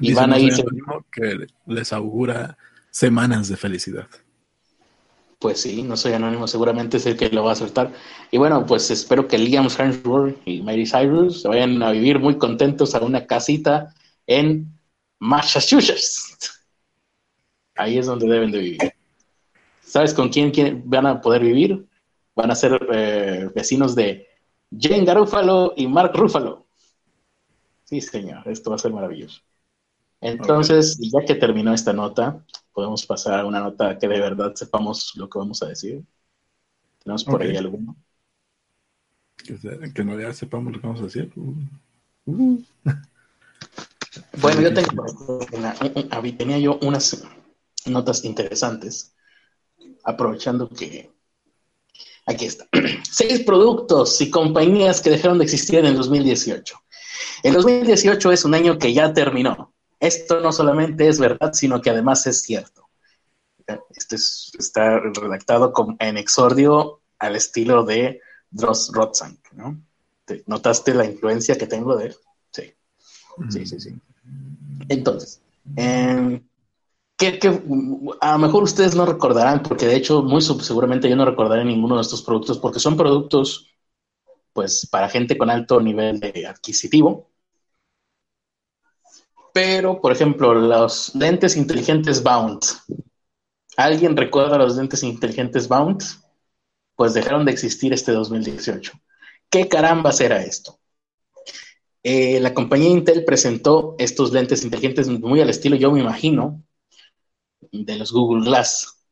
Y 0.00 0.12
van 0.12 0.32
a 0.32 0.38
ir... 0.38 0.52
Que 1.10 1.46
les 1.66 1.92
augura 1.92 2.58
semanas 2.90 3.48
de 3.48 3.56
felicidad. 3.56 4.08
Pues 5.46 5.60
sí, 5.60 5.84
no 5.84 5.96
soy 5.96 6.12
anónimo, 6.12 6.48
seguramente 6.48 6.96
es 6.96 7.06
el 7.06 7.16
que 7.16 7.28
lo 7.28 7.44
va 7.44 7.50
a 7.50 7.52
acertar. 7.52 7.92
Y 8.32 8.36
bueno, 8.36 8.66
pues 8.66 8.90
espero 8.90 9.28
que 9.28 9.38
Liam 9.38 9.68
Hemsworth 9.68 10.36
y 10.44 10.60
Mary 10.60 10.84
Cyrus 10.84 11.42
se 11.42 11.46
vayan 11.46 11.80
a 11.84 11.92
vivir 11.92 12.18
muy 12.18 12.36
contentos 12.36 12.96
a 12.96 13.00
una 13.00 13.28
casita 13.28 13.94
en 14.26 14.76
Massachusetts. 15.20 16.66
Ahí 17.76 17.96
es 17.96 18.06
donde 18.06 18.26
deben 18.26 18.50
de 18.50 18.58
vivir. 18.58 18.92
¿Sabes 19.82 20.14
con 20.14 20.30
quién, 20.30 20.82
van 20.84 21.06
a 21.06 21.20
poder 21.20 21.42
vivir? 21.42 21.86
Van 22.34 22.50
a 22.50 22.56
ser 22.56 22.84
eh, 22.92 23.48
vecinos 23.54 23.94
de 23.94 24.26
Jane 24.76 25.04
Garufalo 25.04 25.74
y 25.76 25.86
Mark 25.86 26.10
Ruffalo. 26.12 26.66
Sí, 27.84 28.00
señor, 28.00 28.48
esto 28.48 28.70
va 28.70 28.74
a 28.74 28.80
ser 28.80 28.92
maravilloso. 28.92 29.42
Entonces, 30.20 30.98
ya 30.98 31.24
que 31.24 31.36
terminó 31.36 31.72
esta 31.72 31.92
nota, 31.92 32.44
podemos 32.76 33.06
pasar 33.06 33.40
a 33.40 33.46
una 33.46 33.60
nota 33.60 33.98
que 33.98 34.06
de 34.06 34.20
verdad 34.20 34.54
sepamos 34.54 35.14
lo 35.16 35.30
que 35.30 35.38
vamos 35.38 35.62
a 35.62 35.68
decir. 35.68 36.04
¿Tenemos 37.02 37.24
por 37.24 37.40
ahí 37.40 37.56
alguno? 37.56 37.96
Que, 39.94 40.04
no 40.04 40.20
ya 40.20 40.30
sepamos 40.34 40.74
lo 40.74 40.80
que 40.82 40.86
vamos 40.86 41.00
a 41.00 41.04
decir. 41.04 41.32
Uh. 42.26 42.60
Bueno, 44.40 44.62
yo 44.62 44.72
tengo, 44.72 45.04
tenía 46.38 46.58
yo 46.58 46.78
unas 46.80 47.22
notas 47.84 48.24
interesantes, 48.24 49.14
aprovechando 50.04 50.70
que 50.70 51.12
aquí 52.24 52.46
está. 52.46 52.66
Seis 53.10 53.40
productos 53.40 54.18
y 54.22 54.30
compañías 54.30 55.02
que 55.02 55.10
dejaron 55.10 55.36
de 55.36 55.44
existir 55.44 55.80
en 55.80 55.86
el 55.86 55.96
2018. 55.96 56.78
El 57.42 57.52
2018 57.52 58.32
es 58.32 58.44
un 58.46 58.54
año 58.54 58.78
que 58.78 58.94
ya 58.94 59.12
terminó. 59.12 59.75
Esto 60.00 60.40
no 60.40 60.52
solamente 60.52 61.08
es 61.08 61.18
verdad, 61.18 61.52
sino 61.52 61.80
que 61.80 61.90
además 61.90 62.26
es 62.26 62.42
cierto. 62.42 62.88
Este 63.90 64.16
está 64.16 65.00
redactado 65.00 65.72
en 65.98 66.16
exordio 66.16 67.00
al 67.18 67.36
estilo 67.36 67.84
de 67.84 68.20
Dross 68.50 68.90
Rotzank, 68.92 69.52
¿no? 69.52 69.80
¿Notaste 70.46 70.94
la 70.94 71.04
influencia 71.04 71.56
que 71.56 71.66
tengo 71.66 71.96
de 71.96 72.06
él? 72.06 72.16
Sí. 72.52 72.74
Sí, 73.50 73.66
sí, 73.66 73.80
sí. 73.80 73.94
Entonces, 74.88 75.40
em, 75.76 76.42
a 78.20 78.32
lo 78.32 78.38
mejor 78.38 78.62
ustedes 78.62 78.94
no 78.94 79.06
recordarán, 79.06 79.62
porque 79.62 79.86
de 79.86 79.96
hecho, 79.96 80.22
muy 80.22 80.42
seguramente 80.42 81.08
yo 81.08 81.16
no 81.16 81.24
recordaré 81.24 81.64
ninguno 81.64 81.96
de 81.96 82.02
estos 82.02 82.22
productos, 82.22 82.58
porque 82.58 82.80
son 82.80 82.96
productos, 82.96 83.68
pues, 84.52 84.86
para 84.90 85.08
gente 85.08 85.38
con 85.38 85.50
alto 85.50 85.80
nivel 85.80 86.20
de 86.20 86.46
adquisitivo, 86.46 87.28
pero, 89.56 90.02
por 90.02 90.12
ejemplo, 90.12 90.52
los 90.52 91.14
lentes 91.14 91.56
inteligentes 91.56 92.22
Bound. 92.22 92.60
¿Alguien 93.78 94.14
recuerda 94.14 94.58
los 94.58 94.76
lentes 94.76 95.02
inteligentes 95.02 95.66
Bound? 95.66 96.02
Pues 96.94 97.14
dejaron 97.14 97.46
de 97.46 97.52
existir 97.52 97.90
este 97.94 98.12
2018. 98.12 98.92
¿Qué 99.48 99.66
carambas 99.66 100.20
era 100.20 100.42
esto? 100.42 100.78
Eh, 102.02 102.38
la 102.38 102.52
compañía 102.52 102.90
Intel 102.90 103.24
presentó 103.24 103.94
estos 103.98 104.30
lentes 104.30 104.62
inteligentes 104.62 105.08
muy 105.08 105.40
al 105.40 105.48
estilo, 105.48 105.76
yo 105.76 105.90
me 105.90 106.00
imagino, 106.00 106.62
de 107.72 107.96
los 107.96 108.12
Google 108.12 108.44
Glass. 108.44 109.06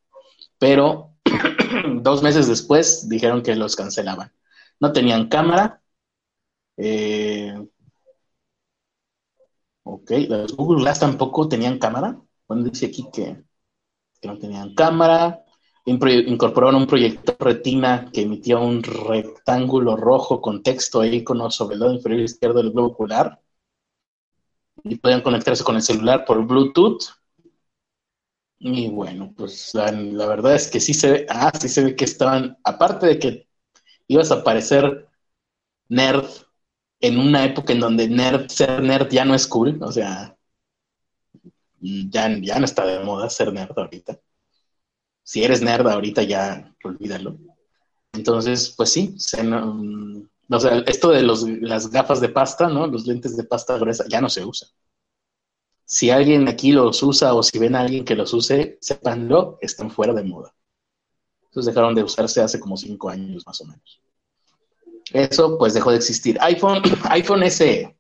Pero 0.58 1.14
dos 2.02 2.22
meses 2.22 2.48
después 2.48 3.08
dijeron 3.08 3.42
que 3.42 3.56
los 3.56 3.76
cancelaban. 3.76 4.30
No 4.78 4.92
tenían 4.92 5.30
cámara. 5.30 5.80
Eh, 6.76 7.54
ok, 9.85 10.11
los 10.29 10.57
Google 10.57 10.83
Glass 10.83 11.00
tampoco 11.00 11.49
tenían 11.49 11.79
cámara. 11.79 12.21
Bueno, 12.49 12.64
dice 12.64 12.87
aquí 12.87 13.09
que, 13.12 13.43
que 14.21 14.29
no 14.29 14.38
tenían 14.38 14.75
cámara. 14.75 15.45
Incorporaron 15.87 16.76
un 16.76 16.87
proyector 16.87 17.37
retina 17.38 18.11
que 18.12 18.23
emitía 18.23 18.59
un 18.59 18.83
rectángulo 18.83 19.97
rojo 19.97 20.41
con 20.41 20.62
texto 20.62 21.03
e 21.03 21.14
icono 21.17 21.50
sobre 21.50 21.75
el 21.75 21.81
lado 21.81 21.95
inferior 21.95 22.21
izquierdo 22.23 22.62
del 22.62 22.73
globo 22.73 22.88
ocular. 22.88 23.41
Y 24.83 24.97
podían 24.97 25.23
conectarse 25.23 25.64
con 25.64 25.76
el 25.76 25.83
celular 25.83 26.25
por 26.25 26.45
Bluetooth 26.47 27.03
y 28.67 28.88
bueno, 28.88 29.35
pues 29.37 29.75
la, 29.75 29.91
verdad 30.26 30.55
es 30.55 30.69
que 30.69 30.81
sí 30.81 30.95
se 30.95 31.11
ve, 31.12 31.26
ah, 31.29 31.53
sí 31.61 31.69
se 31.69 31.85
ve 31.85 31.97
que 31.97 32.07
estaban, 32.07 32.57
aparte 32.64 33.07
de 33.07 33.19
que 33.19 33.49
ibas 34.09 34.31
a 34.31 34.43
parecer 34.43 35.07
nerd 35.88 36.26
en 37.06 37.18
una 37.18 37.44
época 37.44 37.73
en 37.73 37.80
donde 37.80 38.08
nerd, 38.08 38.49
ser 38.49 38.82
nerd 38.82 39.08
ya 39.11 39.25
no 39.25 39.34
es 39.34 39.46
cool, 39.46 39.78
o 39.82 39.92
sea, 39.92 40.37
ya, 41.80 42.28
ya 42.40 42.58
no 42.58 42.64
está 42.64 42.84
de 42.87 43.04
moda 43.04 43.30
ser 43.30 43.52
nerd 43.52 43.78
ahorita. 43.78 44.18
Si 45.23 45.42
eres 45.44 45.62
nerd 45.62 45.87
ahorita 45.88 46.23
ya 46.23 46.75
olvídalo. 46.84 47.38
Entonces, 48.12 48.75
pues 48.76 48.90
sí, 48.92 49.14
sea, 49.18 50.78
esto 50.87 51.11
de 51.11 51.23
los, 51.23 51.42
las 51.49 51.90
gafas 51.90 52.20
de 52.20 52.28
pasta, 52.28 52.68
¿no? 52.68 52.87
Los 52.87 53.06
lentes 53.06 53.37
de 53.37 53.44
pasta 53.44 53.78
gruesa 53.78 54.04
ya 54.08 54.20
no 54.20 54.28
se 54.28 54.44
usa 54.44 54.68
si 55.84 56.11
alguien 56.11 56.49
aquí 56.49 56.73
los 56.73 57.02
usa 57.02 57.34
o 57.34 57.42
si 57.42 57.58
ven 57.58 57.75
a 57.75 57.80
alguien 57.80 58.04
que 58.04 58.14
los 58.16 58.32
use, 58.32 58.78
sépanlo, 58.80 59.58
están 59.61 59.90
fuera 59.90 60.12
de 60.12 60.25
moda. 60.25 60.54
Entonces 61.44 61.73
dejaron 61.73 61.94
de 61.94 62.02
usarse 62.02 62.40
hace 62.40 62.58
como 62.58 62.76
cinco 62.76 63.11
años 63.11 63.46
más 63.46 63.61
o 63.61 63.66
menos. 63.66 64.00
Eso 65.12 65.58
pues 65.58 65.75
dejó 65.75 65.90
de 65.90 65.96
existir. 65.96 66.38
iPhone, 66.40 66.82
iPhone 67.11 67.42
SE. 67.50 67.94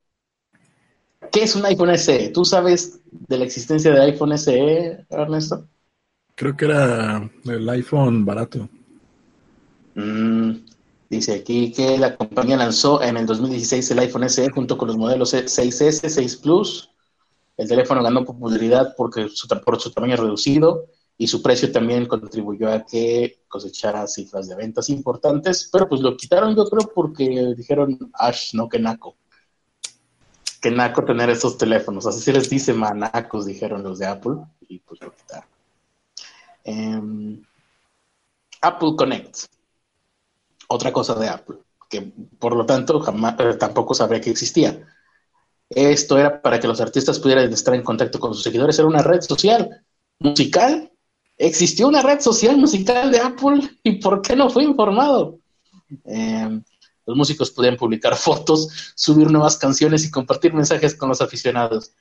¿Qué 1.32 1.42
es 1.42 1.56
un 1.56 1.64
iPhone 1.66 1.96
SE? 1.98 2.28
¿Tú 2.30 2.44
sabes 2.44 3.00
de 3.10 3.38
la 3.38 3.44
existencia 3.44 3.92
de 3.92 4.00
iPhone 4.02 4.36
SE, 4.38 5.04
Ernesto? 5.10 5.66
Creo 6.34 6.56
que 6.56 6.64
era 6.64 7.30
el 7.44 7.68
iPhone 7.68 8.24
barato. 8.24 8.68
Mm, 9.94 10.52
dice 11.08 11.34
aquí 11.34 11.72
que 11.72 11.98
la 11.98 12.16
compañía 12.16 12.56
lanzó 12.56 13.02
en 13.02 13.16
el 13.16 13.26
2016 13.26 13.90
el 13.92 13.98
iPhone 14.00 14.28
SE 14.28 14.50
junto 14.50 14.76
con 14.76 14.88
los 14.88 14.96
modelos 14.96 15.34
6S, 15.34 16.08
6 16.08 16.36
Plus, 16.36 16.90
el 17.56 17.68
teléfono 17.68 18.02
ganó 18.02 18.24
popularidad 18.24 18.94
porque 18.96 19.28
por 19.64 19.80
su 19.80 19.92
tamaño 19.92 20.16
reducido 20.16 20.86
y 21.16 21.26
su 21.26 21.42
precio 21.42 21.70
también 21.70 22.06
contribuyó 22.06 22.72
a 22.72 22.84
que 22.84 23.44
cosechara 23.48 24.06
cifras 24.06 24.48
de 24.48 24.56
ventas 24.56 24.88
importantes, 24.90 25.68
pero 25.72 25.88
pues 25.88 26.00
lo 26.00 26.16
quitaron 26.16 26.56
yo 26.56 26.64
creo 26.64 26.90
porque 26.92 27.54
dijeron, 27.56 28.10
Ash, 28.14 28.54
no 28.54 28.68
que 28.68 28.78
naco. 28.78 29.16
Que 30.60 30.70
naco 30.70 31.04
tener 31.04 31.30
esos 31.30 31.56
teléfonos. 31.56 32.06
Así 32.06 32.20
se 32.20 32.32
les 32.32 32.50
dice 32.50 32.72
manacos, 32.72 33.46
dijeron 33.46 33.82
los 33.82 33.98
de 33.98 34.06
Apple, 34.06 34.36
y 34.68 34.80
pues 34.80 35.00
lo 35.02 35.14
quitaron. 35.14 35.48
Em, 36.64 37.42
Apple 38.62 38.94
Connect. 38.96 39.36
Otra 40.68 40.92
cosa 40.92 41.14
de 41.14 41.28
Apple, 41.28 41.58
que 41.88 42.12
por 42.38 42.56
lo 42.56 42.64
tanto 42.64 42.98
jamás, 43.00 43.36
eh, 43.38 43.54
tampoco 43.54 43.94
sabría 43.94 44.20
que 44.20 44.30
existía. 44.30 44.84
Esto 45.68 46.18
era 46.18 46.40
para 46.40 46.58
que 46.58 46.66
los 46.66 46.80
artistas 46.80 47.18
pudieran 47.18 47.52
estar 47.52 47.74
en 47.74 47.82
contacto 47.82 48.18
con 48.18 48.34
sus 48.34 48.42
seguidores. 48.42 48.78
Era 48.78 48.88
una 48.88 49.02
red 49.02 49.20
social 49.20 49.84
musical. 50.18 50.90
Existió 51.36 51.88
una 51.88 52.02
red 52.02 52.20
social 52.20 52.56
musical 52.56 53.10
de 53.10 53.18
Apple 53.18 53.76
y 53.82 53.92
¿por 53.96 54.22
qué 54.22 54.36
no 54.36 54.50
fue 54.50 54.64
informado? 54.64 55.38
Em, 56.04 56.62
los 57.06 57.16
músicos 57.16 57.50
podían 57.50 57.76
publicar 57.76 58.16
fotos, 58.16 58.92
subir 58.94 59.30
nuevas 59.30 59.56
canciones 59.56 60.04
y 60.04 60.10
compartir 60.10 60.54
mensajes 60.54 60.94
con 60.94 61.08
los 61.08 61.20
aficionados. 61.20 61.92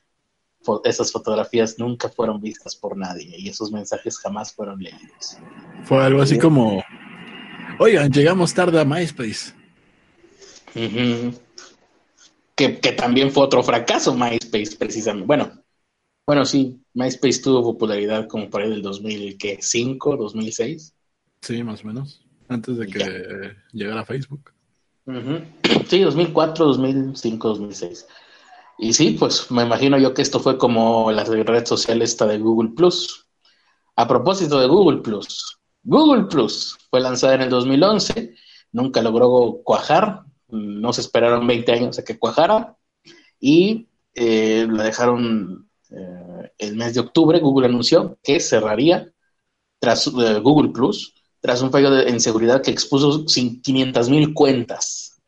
esas 0.85 1.11
fotografías 1.11 1.77
nunca 1.77 2.09
fueron 2.09 2.39
vistas 2.39 2.75
por 2.75 2.95
nadie 2.95 3.35
y 3.37 3.49
esos 3.49 3.71
mensajes 3.71 4.17
jamás 4.17 4.53
fueron 4.53 4.79
leídos. 4.79 5.37
Fue 5.83 6.03
algo 6.03 6.21
así 6.21 6.37
como, 6.37 6.81
oigan, 7.79 8.11
llegamos 8.11 8.53
tarde 8.53 8.79
a 8.79 8.85
MySpace 8.85 9.53
que, 12.55 12.69
también 12.93 13.31
fue 13.31 13.43
otro 13.43 13.63
fracaso 13.63 14.13
MySpace, 14.15 14.75
precisamente. 14.77 15.27
Bueno, 15.27 15.62
bueno, 16.25 16.45
sí, 16.45 16.79
MySpace 16.93 17.41
tuvo 17.41 17.63
popularidad 17.63 18.27
como 18.27 18.49
por 18.49 18.61
ahí 18.61 18.69
del 18.69 18.81
2005, 18.81 20.17
2006. 20.17 20.93
Sí, 21.41 21.63
más 21.63 21.83
o 21.83 21.87
menos, 21.87 22.25
antes 22.47 22.77
de 22.77 22.87
que 22.87 23.55
llegara 23.71 24.05
Facebook. 24.05 24.51
Sí, 25.87 25.99
2004, 25.99 26.65
2005, 26.65 27.47
2006. 27.49 28.07
Y 28.79 28.93
sí, 28.93 29.17
pues 29.19 29.51
me 29.51 29.63
imagino 29.63 29.97
yo 29.99 30.13
que 30.13 30.21
esto 30.21 30.39
fue 30.39 30.57
como 30.57 31.11
la 31.11 31.25
red 31.25 31.65
social 31.65 32.01
esta 32.01 32.25
de 32.25 32.39
Google 32.39 32.71
Plus. 32.75 33.27
A 33.95 34.07
propósito 34.07 34.59
de 34.59 34.67
Google 34.67 35.01
Plus, 35.01 35.59
Google 35.83 36.25
Plus 36.25 36.77
fue 36.89 37.01
lanzada 37.01 37.35
en 37.35 37.41
el 37.41 37.49
2011, 37.49 38.35
nunca 38.71 39.01
logró 39.01 39.61
cuajar, 39.63 40.23
no 40.49 40.93
se 40.93 41.01
esperaron 41.01 41.45
20 41.45 41.71
años 41.71 41.99
a 41.99 42.03
que 42.03 42.17
cuajara 42.17 42.77
y 43.39 43.89
eh, 44.15 44.65
la 44.69 44.83
dejaron 44.83 45.69
eh, 45.95 46.51
el 46.57 46.75
mes 46.75 46.93
de 46.93 46.99
octubre. 47.01 47.39
Google 47.39 47.67
anunció 47.67 48.17
que 48.23 48.39
cerraría 48.39 49.11
tras 49.79 50.07
eh, 50.07 50.39
Google 50.41 50.71
Plus 50.71 51.13
tras 51.43 51.61
un 51.61 51.71
fallo 51.71 51.91
de, 51.91 52.09
en 52.09 52.21
seguridad 52.21 52.61
que 52.61 52.71
expuso 52.71 53.25
500 53.25 54.09
mil 54.09 54.33
cuentas. 54.33 55.21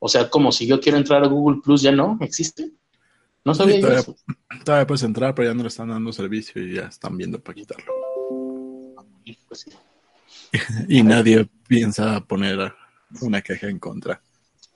O 0.00 0.08
sea, 0.08 0.28
como 0.28 0.50
si 0.50 0.66
yo 0.66 0.80
quiero 0.80 0.98
entrar 0.98 1.22
a 1.22 1.28
Google 1.28 1.60
Plus 1.62 1.80
ya 1.80 1.92
no 1.92 2.18
existe. 2.20 2.72
No 3.44 3.54
sabía 3.54 3.80
todavía, 3.80 4.00
eso. 4.00 4.16
Todavía 4.64 4.86
puedes 4.86 5.04
entrar, 5.04 5.32
pero 5.32 5.48
ya 5.48 5.54
no 5.54 5.62
le 5.62 5.68
están 5.68 5.90
dando 5.90 6.12
servicio 6.12 6.60
y 6.60 6.74
ya 6.74 6.86
están 6.86 7.16
viendo 7.16 7.40
para 7.40 7.54
quitarlo. 7.54 7.92
Pues 9.46 9.66
y 10.88 11.02
nadie 11.04 11.48
piensa 11.68 12.20
poner 12.20 12.74
una 13.20 13.40
queja 13.40 13.68
en 13.68 13.78
contra. 13.78 14.20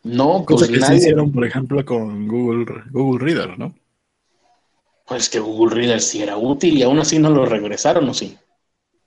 No, 0.04 0.44
Cosa 0.44 0.66
pues 0.68 0.78
que 0.78 0.86
se 0.86 0.94
hicieron, 0.94 1.32
por 1.32 1.44
ejemplo, 1.44 1.84
con 1.84 2.28
Google, 2.28 2.66
Google 2.92 3.24
Reader, 3.24 3.58
¿no? 3.58 3.74
Pues 5.08 5.30
que 5.30 5.40
Google 5.40 5.74
Reader 5.74 6.00
sí 6.00 6.22
era 6.22 6.36
útil 6.36 6.76
y 6.76 6.82
aún 6.82 6.98
así 6.98 7.18
no 7.18 7.30
lo 7.30 7.46
regresaron, 7.46 8.08
¿o 8.08 8.14
sí? 8.14 8.36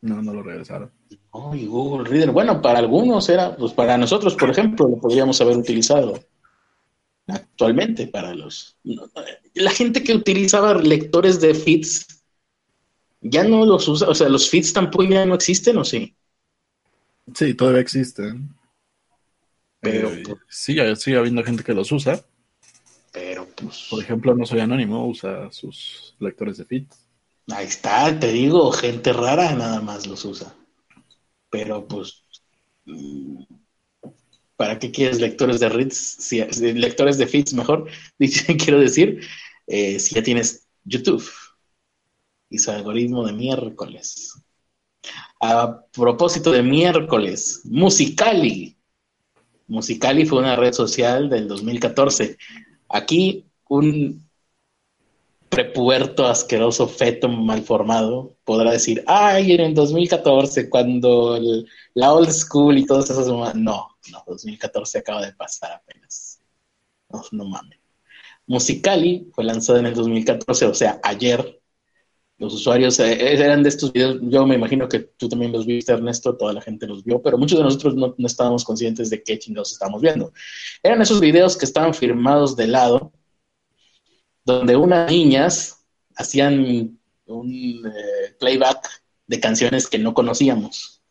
No, 0.01 0.21
no 0.21 0.33
lo 0.33 0.41
regresaron. 0.41 0.91
No, 1.33 1.53
y 1.55 1.67
Google 1.67 2.09
Reader, 2.09 2.31
bueno, 2.31 2.61
para 2.61 2.79
algunos 2.79 3.29
era, 3.29 3.55
pues 3.55 3.71
para 3.73 3.97
nosotros, 3.97 4.35
por 4.35 4.49
ejemplo, 4.49 4.87
lo 4.87 4.97
podríamos 4.97 5.39
haber 5.41 5.57
utilizado 5.57 6.19
actualmente 7.27 8.07
para 8.07 8.33
los... 8.33 8.77
la 9.53 9.71
gente 9.71 10.03
que 10.03 10.13
utilizaba 10.13 10.73
lectores 10.73 11.39
de 11.39 11.53
feeds 11.53 12.07
ya 13.21 13.43
no 13.43 13.65
los 13.65 13.87
usa, 13.87 14.09
o 14.09 14.15
sea, 14.15 14.27
los 14.27 14.49
feeds 14.49 14.73
tampoco 14.73 15.03
ya 15.03 15.25
no 15.25 15.35
existen, 15.35 15.77
¿o 15.77 15.85
sí? 15.85 16.15
Sí, 17.35 17.53
todavía 17.53 17.81
existen. 17.81 18.49
Pero 19.79 20.11
eh, 20.11 20.23
pues, 20.25 20.39
sigue, 20.49 20.95
sigue 20.95 21.17
habiendo 21.17 21.43
gente 21.43 21.63
que 21.63 21.73
los 21.73 21.91
usa. 21.91 22.25
Pero 23.11 23.47
pues. 23.55 23.87
Por 23.89 24.01
ejemplo, 24.01 24.35
no 24.35 24.45
soy 24.45 24.59
anónimo, 24.59 25.07
usa 25.07 25.51
sus 25.51 26.15
lectores 26.19 26.57
de 26.57 26.65
feeds. 26.65 27.07
Ahí 27.47 27.67
está, 27.67 28.17
te 28.19 28.31
digo, 28.31 28.71
gente 28.71 29.11
rara 29.13 29.53
nada 29.55 29.81
más 29.81 30.07
los 30.07 30.23
usa. 30.25 30.55
Pero 31.49 31.87
pues. 31.87 32.23
Mm, 32.85 33.43
¿Para 34.55 34.77
qué 34.77 34.91
quieres 34.91 35.19
lectores 35.19 35.59
de 35.59 35.69
reads? 35.69 35.97
Si, 35.97 36.39
lectores 36.73 37.17
de 37.17 37.25
feeds 37.25 37.53
mejor, 37.53 37.89
quiero 38.19 38.79
decir, 38.79 39.21
eh, 39.65 39.99
si 39.99 40.15
ya 40.15 40.21
tienes 40.21 40.67
YouTube 40.83 41.27
y 42.49 42.59
su 42.59 42.69
algoritmo 42.69 43.25
de 43.25 43.33
miércoles. 43.33 44.33
A 45.41 45.83
propósito 45.91 46.51
de 46.51 46.61
miércoles, 46.61 47.61
Musicali 47.65 48.77
Musicali 49.71 50.25
fue 50.25 50.39
una 50.39 50.57
red 50.57 50.73
social 50.73 51.29
del 51.29 51.47
2014. 51.47 52.37
Aquí 52.91 53.45
un 53.69 54.29
prepuerto 55.49 56.25
asqueroso 56.27 56.87
feto 56.87 57.27
mal 57.27 57.61
formado 57.63 58.37
podrá 58.45 58.71
decir, 58.71 59.03
ay, 59.05 59.51
en 59.51 59.61
el 59.61 59.73
2014, 59.73 60.69
cuando 60.69 61.37
la 61.93 62.13
old 62.13 62.31
school 62.31 62.77
y 62.77 62.85
todas 62.85 63.09
esas... 63.09 63.27
No, 63.27 63.53
no, 63.55 64.23
2014 64.27 64.99
acaba 64.99 65.25
de 65.25 65.33
pasar 65.33 65.73
apenas. 65.73 66.41
No, 67.09 67.21
no 67.31 67.45
mames. 67.45 67.79
Musicali 68.47 69.29
fue 69.33 69.43
lanzado 69.43 69.79
en 69.79 69.87
el 69.87 69.93
2014, 69.93 70.65
o 70.65 70.73
sea, 70.73 70.99
ayer, 71.03 71.60
Los 72.41 72.55
usuarios 72.55 72.99
eh, 72.99 73.35
eran 73.35 73.61
de 73.61 73.69
estos 73.69 73.93
videos, 73.93 74.17
yo 74.23 74.47
me 74.47 74.55
imagino 74.55 74.89
que 74.89 74.97
tú 74.97 75.29
también 75.29 75.51
los 75.51 75.67
viste, 75.67 75.91
Ernesto, 75.91 76.35
toda 76.35 76.53
la 76.53 76.61
gente 76.61 76.87
los 76.87 77.03
vio, 77.03 77.21
pero 77.21 77.37
muchos 77.37 77.59
de 77.59 77.63
nosotros 77.63 77.93
no, 77.93 78.15
estábamos 78.25 78.63
conscientes 78.63 79.11
de 79.11 79.21
qué 79.21 79.37
chingados 79.37 79.73
estábamos 79.73 80.01
viendo. 80.01 80.33
Eran 80.81 80.99
esos 81.03 81.19
videos 81.19 81.55
que 81.55 81.65
estaban 81.65 81.93
firmados 81.93 82.55
de 82.55 82.65
lado, 82.65 83.13
donde 84.43 84.75
unas 84.75 85.11
niñas 85.11 85.85
hacían 86.15 86.97
un 87.27 87.85
eh, 87.85 88.35
playback 88.39 88.89
de 89.27 89.39
canciones 89.39 89.85
que 89.85 89.99
no 89.99 90.15
conocíamos. 90.15 91.03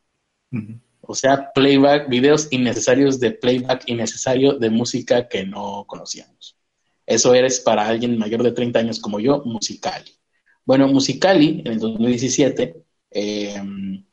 O 1.01 1.14
sea, 1.14 1.53
playback, 1.53 2.09
videos 2.09 2.49
innecesarios 2.51 3.21
de 3.21 3.31
playback 3.31 3.85
innecesario 3.87 4.55
de 4.55 4.69
música 4.69 5.29
que 5.29 5.47
no 5.47 5.85
conocíamos. 5.87 6.57
Eso 7.07 7.35
eres 7.35 7.61
para 7.61 7.87
alguien 7.87 8.19
mayor 8.19 8.43
de 8.43 8.51
30 8.51 8.81
años 8.81 8.99
como 8.99 9.21
yo, 9.21 9.43
musical. 9.45 10.03
Bueno, 10.71 10.87
Musicali 10.87 11.63
en 11.65 11.73
el 11.73 11.81
2017 11.81 12.85
em, 13.11 14.05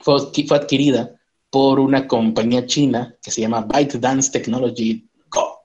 fue, 0.00 0.16
adquirida 0.50 1.14
por 1.48 1.78
una 1.78 2.08
compañía 2.08 2.66
china 2.66 3.16
que 3.22 3.30
se 3.30 3.40
llama 3.40 3.60
ByteDance 3.60 4.32
Technology 4.32 5.08
Co. 5.28 5.60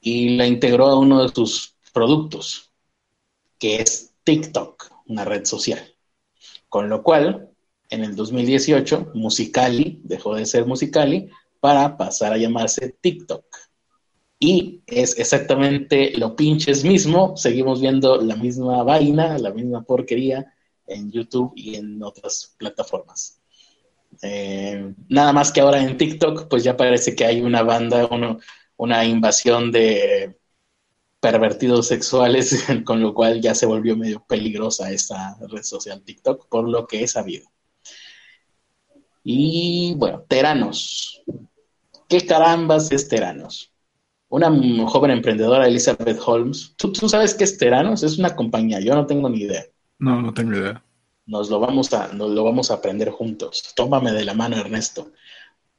Y 0.00 0.30
la 0.30 0.48
integró 0.48 0.86
a 0.86 0.98
uno 0.98 1.22
de 1.22 1.28
sus 1.28 1.76
productos, 1.92 2.72
que 3.60 3.76
es 3.76 4.12
TikTok, 4.24 4.90
una 5.06 5.24
red 5.24 5.44
social. 5.44 5.94
Con 6.68 6.88
lo 6.88 7.04
cual, 7.04 7.48
en 7.90 8.02
el 8.02 8.16
2018, 8.16 9.12
Musicali 9.14 10.00
dejó 10.02 10.34
de 10.34 10.46
ser 10.46 10.66
Musicali 10.66 11.30
para 11.60 11.96
pasar 11.96 12.32
a 12.32 12.38
llamarse 12.38 12.96
TikTok. 13.00 13.55
Y 14.38 14.82
es 14.86 15.18
exactamente 15.18 16.12
lo 16.18 16.36
pinches 16.36 16.84
mismo, 16.84 17.36
seguimos 17.36 17.80
viendo 17.80 18.20
la 18.20 18.36
misma 18.36 18.82
vaina, 18.82 19.38
la 19.38 19.50
misma 19.50 19.82
porquería 19.82 20.54
en 20.86 21.10
YouTube 21.10 21.52
y 21.56 21.76
en 21.76 22.02
otras 22.02 22.54
plataformas. 22.58 23.40
Eh, 24.22 24.94
nada 25.08 25.32
más 25.32 25.52
que 25.52 25.60
ahora 25.60 25.82
en 25.82 25.96
TikTok, 25.96 26.48
pues 26.48 26.64
ya 26.64 26.76
parece 26.76 27.14
que 27.14 27.24
hay 27.24 27.40
una 27.40 27.62
banda, 27.62 28.08
una 28.76 29.04
invasión 29.04 29.72
de 29.72 30.36
pervertidos 31.20 31.88
sexuales, 31.88 32.64
con 32.84 33.00
lo 33.00 33.14
cual 33.14 33.40
ya 33.40 33.54
se 33.54 33.66
volvió 33.66 33.96
medio 33.96 34.24
peligrosa 34.26 34.90
esta 34.90 35.36
red 35.48 35.62
social 35.62 36.02
TikTok, 36.02 36.48
por 36.48 36.68
lo 36.68 36.86
que 36.86 37.02
he 37.02 37.08
sabido. 37.08 37.50
Y 39.24 39.94
bueno, 39.96 40.24
Teranos. 40.28 41.22
¿Qué 42.08 42.24
carambas 42.24 42.92
es 42.92 43.08
Teranos? 43.08 43.72
Una 44.36 44.86
joven 44.86 45.12
emprendedora, 45.12 45.66
Elizabeth 45.66 46.20
Holmes. 46.24 46.74
¿Tú, 46.76 46.92
sabes 47.08 47.34
qué 47.34 47.44
es 47.44 47.56
Teranos? 47.56 48.02
Es 48.02 48.18
una 48.18 48.36
compañía, 48.36 48.80
yo 48.80 48.94
no 48.94 49.06
tengo 49.06 49.30
ni 49.30 49.40
idea. 49.40 49.64
No, 49.98 50.20
no 50.20 50.34
tengo 50.34 50.52
idea. 50.52 50.82
Nos 51.24 51.48
lo 51.48 51.58
vamos 51.58 51.92
a, 51.94 52.12
nos 52.12 52.30
lo 52.32 52.44
vamos 52.44 52.70
a 52.70 52.74
aprender 52.74 53.10
juntos. 53.10 53.72
Tómame 53.74 54.12
de 54.12 54.24
la 54.24 54.34
mano, 54.34 54.56
Ernesto. 54.56 55.10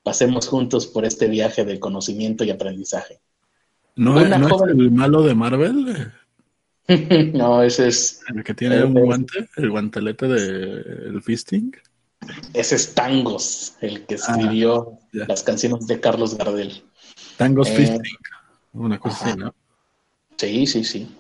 Pasemos 0.02 0.48
juntos 0.48 0.88
por 0.88 1.06
este 1.06 1.28
viaje 1.28 1.66
de 1.66 1.80
conocimiento 1.80 2.44
y 2.44 2.50
aprendizaje. 2.50 3.20
¿No, 3.96 4.20
es 4.20 4.28
el 4.28 4.92
malo 4.92 5.22
de 5.22 5.36
Marvel? 5.36 6.12
no, 7.34 7.62
ese 7.62 7.88
es... 7.88 8.22
El 8.34 8.44
que 8.44 8.54
tiene 8.56 8.84
un 8.84 8.94
guante, 8.94 9.48
el 9.56 9.70
guantelete 9.70 10.28
del 10.28 11.14
de, 11.14 11.22
fisting. 11.22 11.76
Ese 12.54 12.76
es 12.76 12.96
Tangos, 12.96 13.76
el 13.82 14.06
que 14.06 14.16
ah, 14.16 14.18
escribió 14.18 14.98
las 15.12 15.44
canciones 15.44 15.86
de 15.86 16.00
Carlos 16.00 16.36
Gardel. 16.36 16.84
Tangos 17.38 17.70
eh, 17.70 17.76
Fisting. 17.76 18.18
Una 18.78 19.00
cosa 19.00 19.26
así, 19.26 19.38
¿no? 19.38 19.54
Sí, 20.38 20.68
sí, 20.68 20.84
sí. 20.84 21.18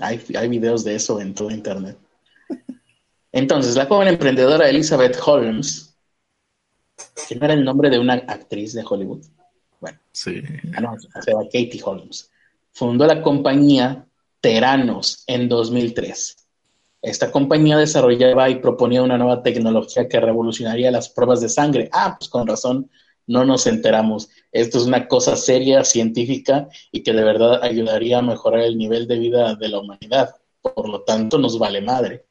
Hay, 0.00 0.20
hay 0.36 0.48
videos 0.48 0.82
de 0.82 0.94
eso 0.94 1.20
en 1.20 1.34
todo 1.34 1.50
Internet. 1.50 1.98
Entonces, 3.32 3.76
la 3.76 3.86
joven 3.86 4.08
emprendedora 4.08 4.68
Elizabeth 4.68 5.18
Holmes, 5.24 5.96
que 7.28 7.36
no 7.36 7.44
era 7.44 7.54
el 7.54 7.64
nombre 7.64 7.90
de 7.90 7.98
una 7.98 8.14
actriz 8.14 8.72
de 8.72 8.84
Hollywood. 8.88 9.24
Bueno, 9.80 9.98
sí. 10.12 10.42
Ah, 10.76 10.80
no, 10.80 10.96
se 10.98 11.32
Katie 11.32 11.82
Holmes. 11.84 12.30
Fundó 12.72 13.06
la 13.06 13.20
compañía 13.22 14.06
Teranos 14.40 15.24
en 15.26 15.48
2003. 15.48 16.36
Esta 17.02 17.30
compañía 17.30 17.76
desarrollaba 17.76 18.48
y 18.48 18.60
proponía 18.60 19.02
una 19.02 19.18
nueva 19.18 19.42
tecnología 19.42 20.08
que 20.08 20.20
revolucionaría 20.20 20.90
las 20.90 21.10
pruebas 21.10 21.40
de 21.40 21.50
sangre. 21.50 21.90
Ah, 21.92 22.16
pues 22.18 22.30
con 22.30 22.46
razón 22.46 22.90
no 23.26 23.44
nos 23.44 23.66
enteramos. 23.66 24.30
Esto 24.54 24.78
es 24.78 24.84
una 24.84 25.08
cosa 25.08 25.34
seria, 25.34 25.82
científica 25.82 26.68
y 26.92 27.02
que 27.02 27.12
de 27.12 27.24
verdad 27.24 27.64
ayudaría 27.64 28.18
a 28.18 28.22
mejorar 28.22 28.60
el 28.60 28.78
nivel 28.78 29.08
de 29.08 29.18
vida 29.18 29.56
de 29.56 29.68
la 29.68 29.80
humanidad. 29.80 30.36
Por 30.62 30.88
lo 30.88 31.02
tanto, 31.02 31.38
nos 31.38 31.58
vale 31.58 31.80
madre. 31.80 32.24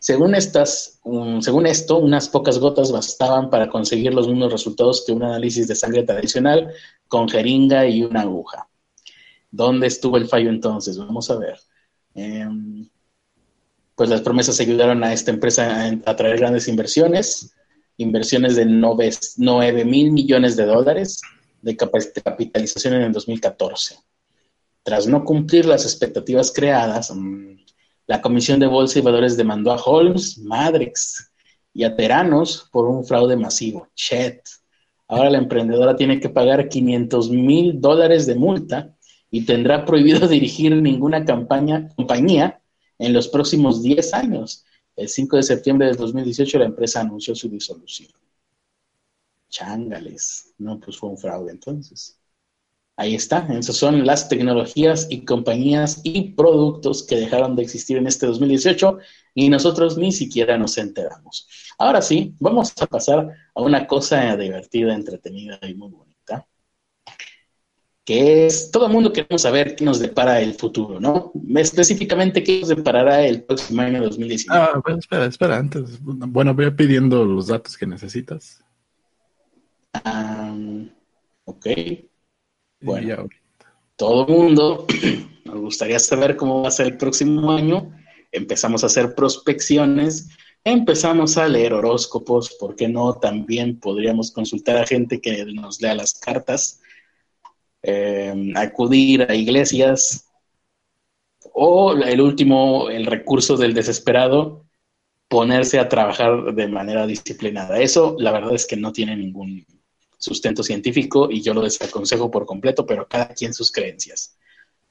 Según, 0.00 0.34
estas, 0.34 1.00
según 1.40 1.66
esto, 1.66 1.98
unas 1.98 2.28
pocas 2.28 2.58
gotas 2.58 2.90
bastaban 2.90 3.48
para 3.48 3.68
conseguir 3.68 4.12
los 4.12 4.26
mismos 4.26 4.50
resultados 4.50 5.04
que 5.06 5.12
un 5.12 5.22
análisis 5.22 5.68
de 5.68 5.76
sangre 5.76 6.02
tradicional 6.02 6.74
con 7.06 7.28
jeringa 7.28 7.86
y 7.86 8.02
una 8.02 8.22
aguja. 8.22 8.68
¿Dónde 9.52 9.86
estuvo 9.86 10.16
el 10.16 10.26
fallo 10.26 10.50
entonces? 10.50 10.98
Vamos 10.98 11.30
a 11.30 11.36
ver. 11.36 11.60
Em, 12.12 12.88
pues 13.94 14.10
las 14.10 14.22
promesas 14.22 14.58
ayudaron 14.58 15.04
a 15.04 15.12
esta 15.12 15.30
empresa 15.30 15.84
a 15.84 16.10
atraer 16.10 16.38
grandes 16.38 16.66
inversiones 16.66 17.54
inversiones 18.00 18.56
de 18.56 18.64
9 18.64 19.84
mil 19.84 20.10
millones 20.10 20.56
de 20.56 20.64
dólares 20.64 21.20
de 21.60 21.76
capitalización 21.76 22.94
en 22.94 23.02
el 23.02 23.12
2014. 23.12 23.96
Tras 24.82 25.06
no 25.06 25.22
cumplir 25.24 25.66
las 25.66 25.84
expectativas 25.84 26.50
creadas, 26.50 27.14
mm, 27.14 27.58
la 28.06 28.22
Comisión 28.22 28.58
de 28.58 28.66
Bolsa 28.66 28.98
y 28.98 29.02
Valores 29.02 29.36
demandó 29.36 29.70
a 29.70 29.76
Holmes, 29.76 30.38
Madrex 30.38 31.30
y 31.74 31.84
a 31.84 31.94
Teranos 31.94 32.68
por 32.72 32.88
un 32.88 33.04
fraude 33.04 33.36
masivo. 33.36 33.86
Chet. 33.94 34.40
Ahora 35.06 35.28
la 35.28 35.38
emprendedora 35.38 35.94
tiene 35.94 36.20
que 36.20 36.30
pagar 36.30 36.68
500 36.68 37.30
mil 37.30 37.80
dólares 37.80 38.26
de 38.26 38.34
multa 38.34 38.96
y 39.30 39.44
tendrá 39.44 39.84
prohibido 39.84 40.26
dirigir 40.28 40.74
ninguna 40.74 41.26
campaña, 41.26 41.90
compañía 41.96 42.62
en 42.98 43.12
los 43.12 43.28
próximos 43.28 43.82
10 43.82 44.14
años 44.14 44.64
el 45.00 45.08
5 45.08 45.36
de 45.36 45.42
septiembre 45.42 45.86
de 45.86 45.94
2018 45.94 46.58
la 46.58 46.66
empresa 46.66 47.00
anunció 47.00 47.34
su 47.34 47.48
disolución. 47.48 48.10
Chángales. 49.48 50.54
No, 50.58 50.78
pues 50.78 50.96
fue 50.98 51.08
un 51.08 51.18
fraude 51.18 51.50
entonces. 51.50 52.18
Ahí 52.96 53.14
está. 53.14 53.46
Esas 53.50 53.76
son 53.76 54.04
las 54.04 54.28
tecnologías 54.28 55.06
y 55.08 55.24
compañías 55.24 56.02
y 56.04 56.32
productos 56.32 57.02
que 57.02 57.16
dejaron 57.16 57.56
de 57.56 57.62
existir 57.62 57.96
en 57.96 58.06
este 58.06 58.26
2018 58.26 58.98
y 59.34 59.48
nosotros 59.48 59.96
ni 59.96 60.12
siquiera 60.12 60.58
nos 60.58 60.76
enteramos. 60.76 61.48
Ahora 61.78 62.02
sí, 62.02 62.34
vamos 62.38 62.74
a 62.78 62.86
pasar 62.86 63.34
a 63.54 63.62
una 63.62 63.86
cosa 63.86 64.36
divertida, 64.36 64.94
entretenida 64.94 65.58
y 65.62 65.74
muy 65.74 65.90
buena 65.90 66.09
que 68.10 68.46
es 68.46 68.72
todo 68.72 68.86
el 68.88 68.92
mundo 68.92 69.12
queremos 69.12 69.42
saber 69.42 69.76
qué 69.76 69.84
nos 69.84 70.00
depara 70.00 70.40
el 70.40 70.54
futuro, 70.54 70.98
¿no? 70.98 71.30
Específicamente 71.54 72.42
qué 72.42 72.58
nos 72.58 72.70
deparará 72.70 73.24
el 73.24 73.44
próximo 73.44 73.82
año 73.82 74.02
2019. 74.02 74.60
Ah, 74.60 74.80
bueno, 74.84 74.98
espera, 74.98 75.26
espera, 75.26 75.56
antes. 75.56 76.00
Bueno, 76.02 76.52
voy 76.52 76.68
pidiendo 76.72 77.24
los 77.24 77.46
datos 77.46 77.78
que 77.78 77.86
necesitas. 77.86 78.64
ok. 81.44 81.66
Bueno, 82.80 83.28
todo 83.94 84.26
el 84.26 84.34
mundo 84.34 84.86
nos 85.44 85.60
gustaría 85.60 86.00
saber 86.00 86.34
cómo 86.34 86.62
va 86.62 86.68
a 86.68 86.72
ser 86.72 86.86
el 86.86 86.96
próximo 86.96 87.52
año. 87.52 87.92
Empezamos 88.32 88.82
a 88.82 88.86
hacer 88.86 89.14
prospecciones, 89.14 90.30
empezamos 90.64 91.36
a 91.36 91.46
leer 91.46 91.74
horóscopos, 91.74 92.56
¿por 92.58 92.74
qué 92.74 92.88
no? 92.88 93.14
También 93.14 93.78
podríamos 93.78 94.32
consultar 94.32 94.78
a 94.78 94.86
gente 94.88 95.20
que 95.20 95.44
nos 95.44 95.80
lea 95.80 95.94
las 95.94 96.14
cartas 96.14 96.79
eh, 97.82 98.52
acudir 98.56 99.22
a 99.30 99.34
iglesias, 99.34 100.30
o 101.52 101.92
el 101.92 102.20
último, 102.20 102.90
el 102.90 103.06
recurso 103.06 103.56
del 103.56 103.74
desesperado, 103.74 104.66
ponerse 105.28 105.78
a 105.78 105.88
trabajar 105.88 106.54
de 106.54 106.68
manera 106.68 107.06
disciplinada. 107.06 107.78
Eso, 107.78 108.16
la 108.18 108.32
verdad 108.32 108.54
es 108.54 108.66
que 108.66 108.76
no 108.76 108.92
tiene 108.92 109.16
ningún 109.16 109.64
sustento 110.18 110.62
científico 110.62 111.28
y 111.30 111.40
yo 111.40 111.54
lo 111.54 111.62
desaconsejo 111.62 112.30
por 112.30 112.46
completo, 112.46 112.84
pero 112.84 113.08
cada 113.08 113.28
quien 113.28 113.54
sus 113.54 113.72
creencias. 113.72 114.36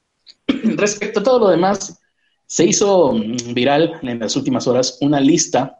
Respecto 0.46 1.20
a 1.20 1.22
todo 1.22 1.38
lo 1.38 1.48
demás, 1.48 2.00
se 2.46 2.64
hizo 2.64 3.12
viral 3.54 4.00
en 4.02 4.18
las 4.18 4.34
últimas 4.34 4.66
horas 4.66 4.98
una 5.00 5.20
lista 5.20 5.78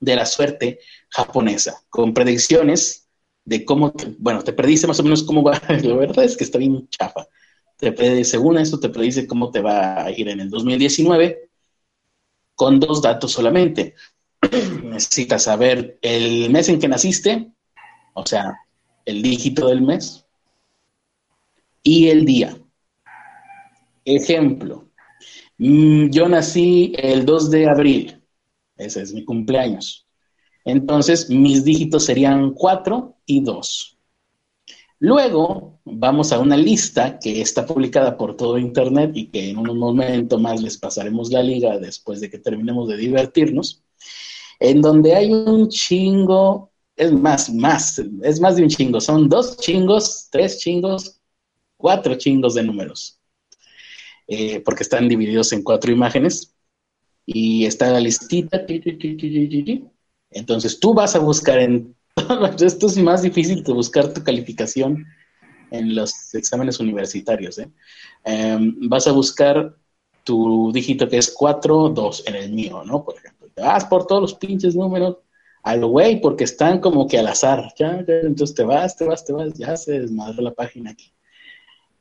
de 0.00 0.16
la 0.16 0.26
suerte 0.26 0.80
japonesa 1.08 1.82
con 1.88 2.12
predicciones 2.12 3.01
de 3.44 3.64
cómo, 3.64 3.92
bueno, 4.18 4.42
te 4.42 4.52
predice 4.52 4.86
más 4.86 5.00
o 5.00 5.02
menos 5.02 5.22
cómo 5.22 5.42
va, 5.42 5.60
la 5.82 5.94
verdad 5.96 6.24
es 6.24 6.36
que 6.36 6.44
está 6.44 6.58
bien 6.58 6.88
chafa. 6.88 7.26
Te 7.76 8.24
según 8.24 8.58
esto, 8.58 8.78
te 8.78 8.90
predice 8.90 9.26
cómo 9.26 9.50
te 9.50 9.60
va 9.60 10.04
a 10.04 10.10
ir 10.10 10.28
en 10.28 10.40
el 10.40 10.50
2019 10.50 11.50
con 12.54 12.78
dos 12.78 13.02
datos 13.02 13.32
solamente. 13.32 13.94
Necesitas 14.84 15.44
saber 15.44 15.98
el 16.02 16.50
mes 16.50 16.68
en 16.68 16.78
que 16.78 16.88
naciste, 16.88 17.52
o 18.14 18.24
sea, 18.24 18.56
el 19.04 19.22
dígito 19.22 19.66
del 19.68 19.82
mes 19.82 20.24
y 21.82 22.08
el 22.08 22.24
día. 22.24 22.56
Ejemplo, 24.04 24.92
Mm, 25.58 26.10
yo 26.10 26.28
nací 26.28 26.92
el 26.98 27.24
2 27.24 27.50
de 27.50 27.68
abril, 27.68 28.20
ese 28.76 29.02
es 29.02 29.14
mi 29.14 29.24
cumpleaños. 29.24 30.01
Entonces, 30.64 31.28
mis 31.28 31.64
dígitos 31.64 32.04
serían 32.04 32.52
4 32.52 33.16
y 33.26 33.40
2. 33.40 33.98
Luego, 35.00 35.80
vamos 35.84 36.32
a 36.32 36.38
una 36.38 36.56
lista 36.56 37.18
que 37.18 37.40
está 37.40 37.66
publicada 37.66 38.16
por 38.16 38.36
todo 38.36 38.56
Internet 38.56 39.10
y 39.14 39.26
que 39.26 39.50
en 39.50 39.58
un 39.58 39.76
momento 39.76 40.38
más 40.38 40.62
les 40.62 40.78
pasaremos 40.78 41.30
la 41.32 41.42
liga 41.42 41.76
después 41.78 42.20
de 42.20 42.30
que 42.30 42.38
terminemos 42.38 42.88
de 42.88 42.96
divertirnos, 42.96 43.82
en 44.60 44.80
donde 44.80 45.16
hay 45.16 45.32
un 45.32 45.68
chingo, 45.68 46.70
es 46.94 47.10
más, 47.12 47.52
más, 47.52 48.00
es 48.22 48.40
más 48.40 48.54
de 48.54 48.62
un 48.62 48.68
chingo, 48.68 49.00
son 49.00 49.28
dos 49.28 49.56
chingos, 49.56 50.28
tres 50.30 50.60
chingos, 50.60 51.20
cuatro 51.76 52.14
chingos 52.14 52.54
de 52.54 52.62
números, 52.62 53.18
eh, 54.28 54.60
porque 54.60 54.84
están 54.84 55.08
divididos 55.08 55.52
en 55.52 55.64
cuatro 55.64 55.90
imágenes 55.90 56.54
y 57.26 57.66
está 57.66 57.90
la 57.90 57.98
listita. 57.98 58.64
Entonces 60.34 60.78
tú 60.80 60.94
vas 60.94 61.14
a 61.16 61.18
buscar 61.18 61.58
en... 61.58 61.94
Esto 62.60 62.86
es 62.86 62.98
más 62.98 63.22
difícil 63.22 63.64
que 63.64 63.72
buscar 63.72 64.12
tu 64.12 64.22
calificación 64.22 65.06
en 65.70 65.94
los 65.94 66.34
exámenes 66.34 66.78
universitarios. 66.80 67.58
¿eh? 67.58 67.68
Em, 68.24 68.88
vas 68.88 69.06
a 69.06 69.12
buscar 69.12 69.74
tu 70.24 70.70
dígito 70.72 71.08
que 71.08 71.18
es 71.18 71.30
4, 71.30 71.88
2 71.88 72.24
en 72.26 72.34
el 72.36 72.52
mío, 72.52 72.84
¿no? 72.84 73.04
Por 73.04 73.16
ejemplo. 73.16 73.48
Te 73.54 73.62
vas 73.62 73.84
por 73.84 74.06
todos 74.06 74.22
los 74.22 74.34
pinches 74.34 74.74
números 74.74 75.18
al 75.62 75.84
güey 75.84 76.20
porque 76.20 76.44
están 76.44 76.80
como 76.80 77.06
que 77.06 77.18
al 77.18 77.26
azar. 77.26 77.72
Ya, 77.78 78.04
entonces 78.06 78.54
te 78.54 78.64
vas, 78.64 78.96
te 78.96 79.04
vas, 79.04 79.24
te 79.24 79.32
vas, 79.32 79.54
ya 79.54 79.76
se 79.76 80.00
desmadró 80.00 80.42
la 80.42 80.54
página 80.54 80.90
aquí. 80.90 81.12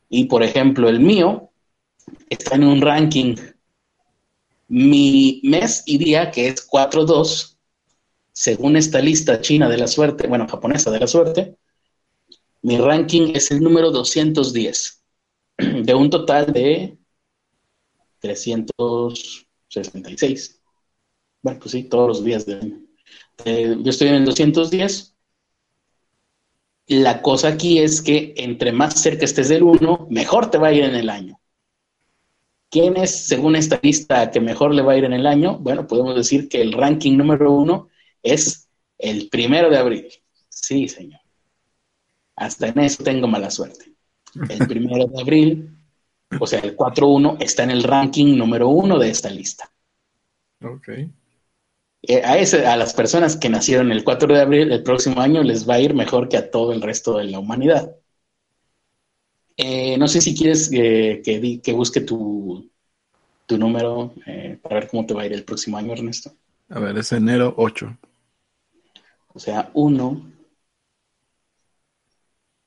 Y 0.09 0.25
por 0.25 0.43
ejemplo, 0.43 0.89
el 0.89 0.99
mío 0.99 1.49
está 2.29 2.55
en 2.55 2.65
un 2.65 2.81
ranking. 2.81 3.35
Mi 4.67 5.41
mes 5.43 5.83
y 5.85 5.97
día, 5.97 6.31
que 6.31 6.47
es 6.47 6.67
4-2, 6.69 7.57
según 8.31 8.77
esta 8.77 8.99
lista 8.99 9.41
china 9.41 9.69
de 9.69 9.77
la 9.77 9.87
suerte, 9.87 10.27
bueno, 10.27 10.47
japonesa 10.47 10.89
de 10.91 10.99
la 10.99 11.07
suerte, 11.07 11.57
mi 12.61 12.77
ranking 12.77 13.33
es 13.35 13.51
el 13.51 13.61
número 13.61 13.91
210, 13.91 15.03
de 15.57 15.93
un 15.93 16.09
total 16.09 16.53
de 16.53 16.97
366. 18.19 20.61
Bueno, 21.41 21.59
pues 21.59 21.71
sí, 21.71 21.83
todos 21.83 22.07
los 22.07 22.23
días 22.23 22.45
de, 22.45 22.59
yo 23.45 23.89
estoy 23.89 24.07
en 24.09 24.15
el 24.15 24.25
210 24.25 25.11
la 26.91 27.21
cosa 27.21 27.47
aquí 27.47 27.79
es 27.79 28.01
que 28.01 28.33
entre 28.35 28.73
más 28.73 29.01
cerca 29.01 29.23
estés 29.23 29.47
del 29.47 29.63
1, 29.63 30.07
mejor 30.09 30.51
te 30.51 30.57
va 30.57 30.67
a 30.67 30.73
ir 30.73 30.83
en 30.83 30.95
el 30.95 31.09
año. 31.09 31.39
¿Quién 32.69 32.97
es, 32.97 33.27
según 33.27 33.55
esta 33.55 33.79
lista, 33.81 34.29
que 34.29 34.41
mejor 34.41 34.73
le 34.73 34.81
va 34.81 34.93
a 34.93 34.97
ir 34.97 35.05
en 35.05 35.13
el 35.13 35.25
año? 35.25 35.57
Bueno, 35.57 35.87
podemos 35.87 36.15
decir 36.15 36.49
que 36.49 36.61
el 36.61 36.73
ranking 36.73 37.17
número 37.17 37.53
uno 37.53 37.87
es 38.23 38.67
el 38.97 39.29
primero 39.29 39.69
de 39.69 39.77
abril. 39.77 40.07
Sí, 40.49 40.87
señor. 40.87 41.21
Hasta 42.35 42.67
en 42.67 42.79
eso 42.79 43.03
tengo 43.03 43.27
mala 43.27 43.49
suerte. 43.49 43.93
El 44.49 44.67
primero 44.67 45.05
de 45.07 45.21
abril, 45.21 45.77
o 46.39 46.47
sea, 46.47 46.59
el 46.59 46.75
4-1, 46.75 47.37
está 47.39 47.63
en 47.63 47.71
el 47.71 47.83
ranking 47.83 48.37
número 48.37 48.69
uno 48.69 48.97
de 48.97 49.09
esta 49.09 49.29
lista. 49.29 49.69
Ok. 50.63 50.89
Eh, 52.03 52.21
a, 52.23 52.37
ese, 52.37 52.65
a 52.65 52.77
las 52.77 52.93
personas 52.93 53.37
que 53.37 53.49
nacieron 53.49 53.91
el 53.91 54.03
4 54.03 54.33
de 54.33 54.41
abril 54.41 54.71
el 54.71 54.81
próximo 54.81 55.21
año 55.21 55.43
les 55.43 55.69
va 55.69 55.75
a 55.75 55.79
ir 55.79 55.93
mejor 55.93 56.29
que 56.29 56.37
a 56.37 56.49
todo 56.49 56.71
el 56.73 56.81
resto 56.81 57.17
de 57.17 57.25
la 57.25 57.39
humanidad. 57.39 57.95
Eh, 59.57 59.97
no 59.97 60.07
sé 60.07 60.21
si 60.21 60.35
quieres 60.35 60.71
eh, 60.73 61.21
que, 61.23 61.61
que, 61.61 61.73
busque 61.73 62.01
tu, 62.01 62.71
tu 63.45 63.57
número 63.57 64.15
para 64.63 64.75
ver 64.75 64.87
cómo 64.87 65.05
te 65.05 65.13
va 65.13 65.23
a 65.23 65.25
ir 65.27 65.33
el 65.33 65.43
próximo 65.43 65.77
año, 65.77 65.93
Ernesto. 65.93 66.31
A 66.69 66.79
ver, 66.79 66.97
es 66.97 67.11
enero 67.11 67.53
8. 67.57 67.95
O 69.33 69.39
sea, 69.39 69.71
1. 69.73 70.31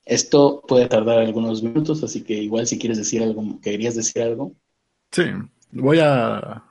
Esto 0.05 0.63
puede 0.67 0.87
tardar 0.87 1.19
algunos 1.19 1.63
minutos, 1.63 2.03
así 2.03 2.23
que 2.23 2.35
igual 2.35 2.67
si 2.67 2.79
quieres 2.79 2.99
decir 2.99 3.23
algo, 3.23 3.59
querías 3.63 3.95
decir 3.95 4.23
algo. 4.23 4.53
Sí, 5.11 5.25
voy 5.73 5.99
a 6.01 6.63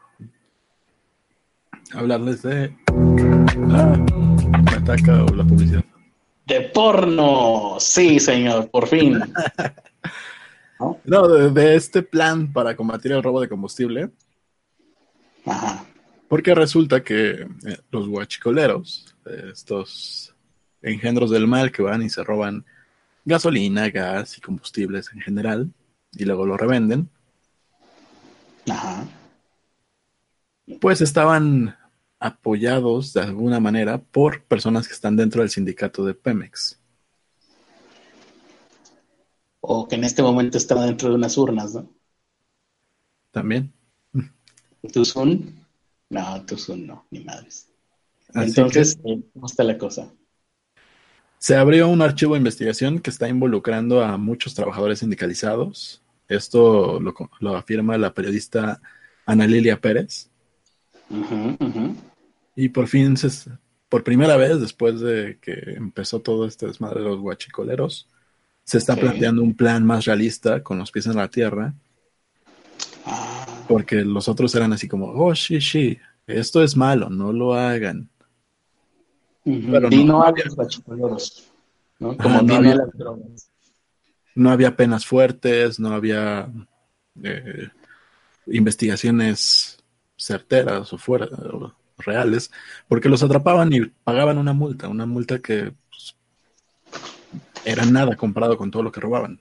hablarles 1.93 2.43
de. 2.43 2.75
Ah, 3.71 3.97
me 4.65 4.71
ataca 4.77 5.25
la 5.35 5.43
publicidad. 5.43 5.83
De 6.45 6.61
porno, 6.61 7.77
sí, 7.79 8.19
señor, 8.19 8.69
por 8.69 8.87
fin. 8.87 9.19
¿No? 11.05 11.27
de, 11.27 11.75
este 11.75 12.03
plan 12.03 12.51
para 12.51 12.75
combatir 12.75 13.13
el 13.13 13.23
robo 13.23 13.39
de 13.39 13.47
combustible. 13.47 14.09
Ajá. 15.45 15.85
Porque 16.27 16.53
resulta 16.53 17.03
que 17.03 17.47
eh, 17.65 17.77
los 17.91 18.09
guachicoleros, 18.09 19.12
estos 19.25 20.35
engendros 20.81 21.31
del 21.31 21.47
mal 21.47 21.71
que 21.71 21.81
van 21.81 22.01
y 22.01 22.09
se 22.09 22.23
roban 22.23 22.65
gasolina, 23.25 23.89
gas 23.89 24.37
y 24.37 24.41
combustibles 24.41 25.09
en 25.13 25.21
general, 25.21 25.71
y 26.11 26.25
luego 26.25 26.45
lo 26.45 26.57
revenden. 26.57 27.09
Ajá. 28.69 29.07
Pues 30.79 31.01
estaban 31.01 31.75
apoyados 32.19 33.13
de 33.13 33.21
alguna 33.21 33.59
manera 33.59 33.97
por 33.97 34.43
personas 34.43 34.87
que 34.87 34.93
están 34.93 35.17
dentro 35.17 35.41
del 35.41 35.49
sindicato 35.49 36.05
de 36.05 36.13
Pemex. 36.13 36.79
O 39.59 39.87
que 39.87 39.95
en 39.95 40.03
este 40.03 40.21
momento 40.21 40.57
están 40.57 40.85
dentro 40.85 41.09
de 41.09 41.15
unas 41.15 41.37
urnas, 41.37 41.73
¿no? 41.73 41.89
También. 43.31 43.73
¿Tuzun? 44.91 45.65
No, 46.09 46.45
Tuzun 46.45 46.85
no, 46.85 47.05
ni 47.11 47.23
madres. 47.23 47.72
Entonces, 48.35 48.97
eh, 49.05 49.21
¿cómo 49.33 49.45
está 49.45 49.63
la 49.63 49.77
cosa? 49.77 50.11
Se 51.37 51.55
abrió 51.55 51.89
un 51.89 52.01
archivo 52.01 52.33
de 52.33 52.39
investigación 52.39 52.99
que 52.99 53.09
está 53.09 53.27
involucrando 53.27 54.03
a 54.03 54.17
muchos 54.17 54.53
trabajadores 54.53 54.99
sindicalizados. 54.99 56.01
Esto 56.27 56.99
lo, 56.99 57.13
lo 57.39 57.55
afirma 57.57 57.97
la 57.97 58.13
periodista 58.13 58.81
Ana 59.25 59.45
Lilia 59.45 59.79
Pérez. 59.79 60.29
Y 62.55 62.69
por 62.69 62.87
fin, 62.87 63.15
por 63.89 64.03
primera 64.03 64.37
vez 64.37 64.59
después 64.59 64.99
de 64.99 65.37
que 65.41 65.73
empezó 65.75 66.21
todo 66.21 66.45
este 66.45 66.67
desmadre 66.67 67.01
de 67.01 67.09
los 67.09 67.19
guachicoleros, 67.19 68.07
se 68.63 68.77
está 68.77 68.95
planteando 68.95 69.43
un 69.43 69.55
plan 69.55 69.85
más 69.85 70.05
realista 70.05 70.63
con 70.63 70.77
los 70.77 70.91
pies 70.91 71.07
en 71.07 71.17
la 71.17 71.27
tierra. 71.27 71.73
Ah. 73.05 73.45
Porque 73.67 74.03
los 74.03 74.27
otros 74.29 74.55
eran 74.55 74.73
así 74.73 74.87
como, 74.87 75.07
oh, 75.07 75.35
sí, 75.35 75.59
sí, 75.59 75.97
esto 76.27 76.63
es 76.63 76.77
malo, 76.77 77.09
no 77.09 77.33
lo 77.33 77.53
hagan. 77.53 78.09
Pero 79.43 79.89
y 79.91 80.03
no, 80.05 80.23
había 80.23 80.45
guachicoleros, 80.53 81.51
¿no? 81.99 82.15
Como 82.17 82.41
no, 82.41 82.55
había, 82.55 82.75
las 82.75 82.91
drogas. 82.93 83.49
no 84.35 84.51
había 84.51 84.75
penas 84.75 85.05
fuertes, 85.05 85.79
no 85.79 85.93
había 85.93 86.49
eh, 87.21 87.69
investigaciones 88.47 89.77
certeras 90.15 90.93
o 90.93 90.97
fuera, 90.97 91.27
reales, 91.97 92.51
porque 92.87 93.09
los 93.09 93.21
atrapaban 93.21 93.73
y 93.73 93.81
pagaban 94.03 94.37
una 94.37 94.53
multa, 94.53 94.87
una 94.87 95.05
multa 95.05 95.39
que 95.39 95.73
pues, 95.89 96.15
era 97.65 97.85
nada 97.85 98.15
comparado 98.15 98.57
con 98.57 98.71
todo 98.71 98.83
lo 98.83 98.91
que 98.91 99.01
robaban. 99.01 99.37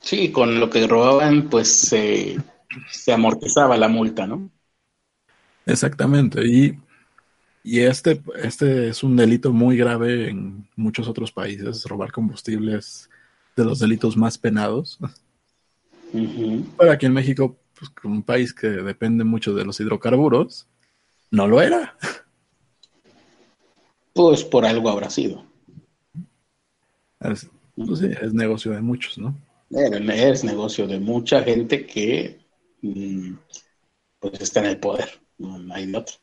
Sí, 0.00 0.30
con 0.30 0.60
lo 0.60 0.68
que 0.68 0.86
robaban, 0.86 1.48
pues 1.48 1.68
se 1.70 3.12
amortizaba 3.12 3.78
la 3.78 3.88
multa, 3.88 4.26
¿no? 4.26 4.50
Exactamente, 5.64 6.46
y, 6.46 6.78
y 7.62 7.80
este, 7.80 8.22
este 8.42 8.88
es 8.88 9.02
un 9.02 9.16
delito 9.16 9.52
muy 9.52 9.76
grave 9.76 10.30
en 10.30 10.66
muchos 10.76 11.08
otros 11.08 11.30
países, 11.30 11.84
robar 11.84 12.10
combustibles 12.10 13.10
de 13.56 13.64
los 13.64 13.78
delitos 13.78 14.16
más 14.16 14.38
penados. 14.38 14.98
Pero 16.12 16.92
aquí 16.92 17.06
en 17.06 17.12
México, 17.12 17.56
pues, 17.78 17.92
un 18.04 18.22
país 18.22 18.54
que 18.54 18.68
depende 18.68 19.24
mucho 19.24 19.54
de 19.54 19.64
los 19.64 19.78
hidrocarburos, 19.80 20.66
no 21.30 21.46
lo 21.46 21.60
era. 21.60 21.96
Pues 24.12 24.42
por 24.42 24.64
algo 24.64 24.88
habrá 24.88 25.08
sido. 25.08 25.46
Es, 27.20 27.48
pues 27.76 28.00
es 28.00 28.32
negocio 28.32 28.72
de 28.72 28.80
muchos, 28.80 29.18
¿no? 29.18 29.36
Es 29.70 30.42
negocio 30.42 30.86
de 30.88 30.98
mucha 30.98 31.42
gente 31.42 31.86
que 31.86 32.40
mm, 32.82 33.34
pues 34.18 34.40
está 34.40 34.60
en 34.60 34.66
el 34.66 34.78
poder, 34.78 35.20
no 35.38 35.72
hay 35.72 35.94
otro. 35.94 36.16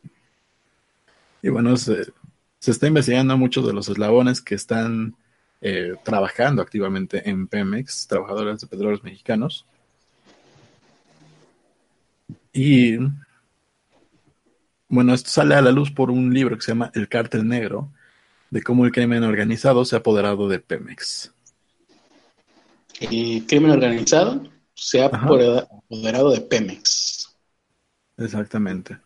Y 1.48 1.50
bueno, 1.50 1.78
se, 1.78 2.12
está 2.60 2.88
investigando 2.88 3.38
muchos 3.38 3.66
de 3.66 3.72
los 3.72 3.88
eslabones 3.88 4.42
que 4.42 4.54
están 4.54 5.16
eh, 5.62 5.94
trabajando 6.04 6.62
activamente 6.62 7.30
en 7.30 7.48
Pemex, 7.48 8.06
trabajadores 8.06 8.60
de 8.60 8.68
petróleos 8.68 9.02
mexicanos. 9.02 9.66
Y 12.52 12.98
bueno, 14.90 15.14
esto 15.14 15.30
sale 15.30 15.56
a 15.56 15.62
la 15.62 15.72
luz 15.72 15.90
por 15.90 16.12
un 16.12 16.34
libro 16.34 16.58
que 16.58 16.64
se 16.64 16.72
llama 16.72 16.92
El 16.94 17.08
Cártel 17.08 17.48
Negro, 17.48 17.94
de 18.50 18.62
cómo 18.62 18.84
el 18.84 18.92
crimen 18.92 19.24
organizado 19.24 19.86
se 19.86 19.96
ha 19.96 20.00
apoderado 20.00 20.50
de 20.50 20.60
Pemex. 20.60 21.32
El 23.00 23.46
crimen 23.48 23.72
organizado 23.72 24.52
se 24.74 25.02
ha 25.02 25.06
apoderado 25.06 26.30
de 26.30 26.42
Pemex. 26.42 27.34
Exactamente. 28.18 28.98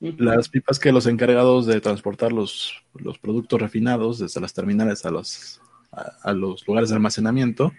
Las 0.00 0.48
pipas 0.48 0.78
que 0.78 0.92
los 0.92 1.06
encargados 1.06 1.66
de 1.66 1.80
transportar 1.80 2.32
los, 2.32 2.82
los 2.94 3.18
productos 3.18 3.60
refinados 3.60 4.20
desde 4.20 4.40
las 4.40 4.54
terminales 4.54 5.04
a 5.04 5.10
los, 5.10 5.60
a, 5.90 6.32
los 6.32 6.66
lugares 6.68 6.90
de 6.90 6.94
almacenamiento 6.94 7.72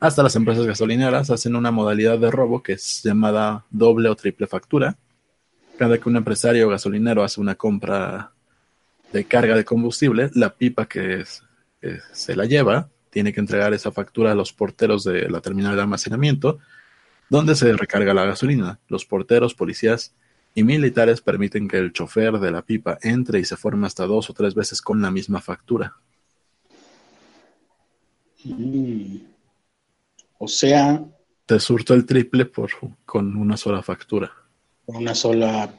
hasta 0.00 0.22
las 0.22 0.34
empresas 0.34 0.66
gasolineras 0.66 1.30
hacen 1.30 1.54
una 1.54 1.70
modalidad 1.70 2.18
de 2.18 2.30
robo 2.30 2.62
que 2.62 2.72
es 2.72 3.02
llamada 3.04 3.64
doble 3.70 4.08
o 4.08 4.16
triple 4.16 4.46
factura. 4.46 4.96
Cada 5.76 5.98
que 5.98 6.08
un 6.08 6.16
empresario 6.16 6.68
gasolinero 6.68 7.22
hace 7.22 7.40
una 7.40 7.54
compra 7.54 8.32
de 9.12 9.24
carga 9.24 9.56
de 9.56 9.64
combustible, 9.64 10.30
la 10.34 10.54
pipa 10.54 10.86
que, 10.86 11.24
que 11.80 11.98
se 12.12 12.36
la 12.36 12.44
lleva 12.46 12.88
tiene 13.10 13.32
que 13.32 13.40
entregar 13.40 13.74
esa 13.74 13.90
factura 13.90 14.32
a 14.32 14.34
los 14.34 14.52
porteros 14.52 15.04
de 15.04 15.28
la 15.28 15.40
terminal 15.40 15.74
de 15.74 15.82
almacenamiento, 15.82 16.58
donde 17.28 17.54
se 17.54 17.72
recarga 17.72 18.14
la 18.14 18.24
gasolina. 18.24 18.78
Los 18.88 19.04
porteros, 19.04 19.54
policías 19.54 20.14
y 20.58 20.64
militares 20.64 21.20
permiten 21.20 21.68
que 21.68 21.78
el 21.78 21.92
chofer 21.92 22.40
de 22.40 22.50
la 22.50 22.62
pipa 22.62 22.98
entre 23.02 23.38
y 23.38 23.44
se 23.44 23.56
forme 23.56 23.86
hasta 23.86 24.06
dos 24.06 24.28
o 24.28 24.32
tres 24.32 24.56
veces 24.56 24.82
con 24.82 25.00
la 25.00 25.08
misma 25.08 25.40
factura. 25.40 25.94
Mm. 28.42 29.18
O 30.38 30.48
sea... 30.48 31.04
Te 31.46 31.60
surto 31.60 31.94
el 31.94 32.04
triple 32.04 32.44
por, 32.46 32.70
con 33.06 33.36
una 33.36 33.56
sola 33.56 33.84
factura. 33.84 34.32
¿Una 34.86 35.14
sola 35.14 35.72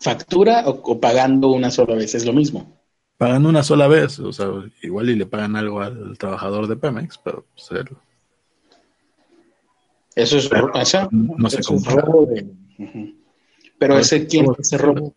factura 0.00 0.64
o, 0.66 1.00
pagando 1.00 1.52
una 1.52 1.70
sola 1.70 1.94
vez? 1.94 2.16
Es 2.16 2.26
lo 2.26 2.32
mismo. 2.32 2.76
Pagando 3.18 3.48
una 3.48 3.62
sola 3.62 3.86
vez, 3.86 4.18
o 4.18 4.32
sea, 4.32 4.48
igual 4.82 5.10
y 5.10 5.14
le 5.14 5.26
pagan 5.26 5.54
algo 5.54 5.80
al 5.80 6.18
trabajador 6.18 6.66
de 6.66 6.74
Pemex, 6.74 7.18
pero 7.18 7.46
pues, 7.54 7.86
Eso 10.16 10.38
es, 10.38 10.50
no, 11.12 11.50
se 11.50 11.62
compara. 11.62 12.04
Pero 13.78 13.98
ese, 13.98 14.26
¿quién, 14.26 14.46
ese 14.58 14.76
robo, 14.76 15.14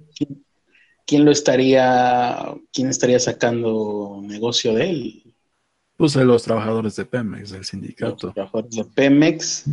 ¿quién, 1.05 1.25
lo 1.25 1.31
estaría, 1.31 2.53
quién 2.71 2.89
estaría 2.89 3.19
sacando 3.19 4.21
negocio 4.23 4.73
de 4.75 4.89
él? 4.89 5.33
Pues 5.97 6.15
los 6.15 6.43
trabajadores 6.43 6.95
de 6.95 7.05
Pemex, 7.05 7.51
del 7.51 7.65
sindicato. 7.65 8.27
Los 8.27 8.33
trabajadores 8.33 8.75
de 8.75 8.85
Pemex 8.85 9.65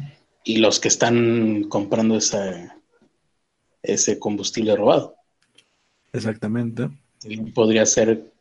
y 0.44 0.58
los 0.58 0.80
que 0.80 0.88
están 0.88 1.64
comprando 1.64 2.16
ese, 2.16 2.70
ese 3.82 4.18
combustible 4.18 4.74
robado. 4.76 5.16
Exactamente. 6.12 6.88
podría 7.54 7.84
ser, 7.84 8.32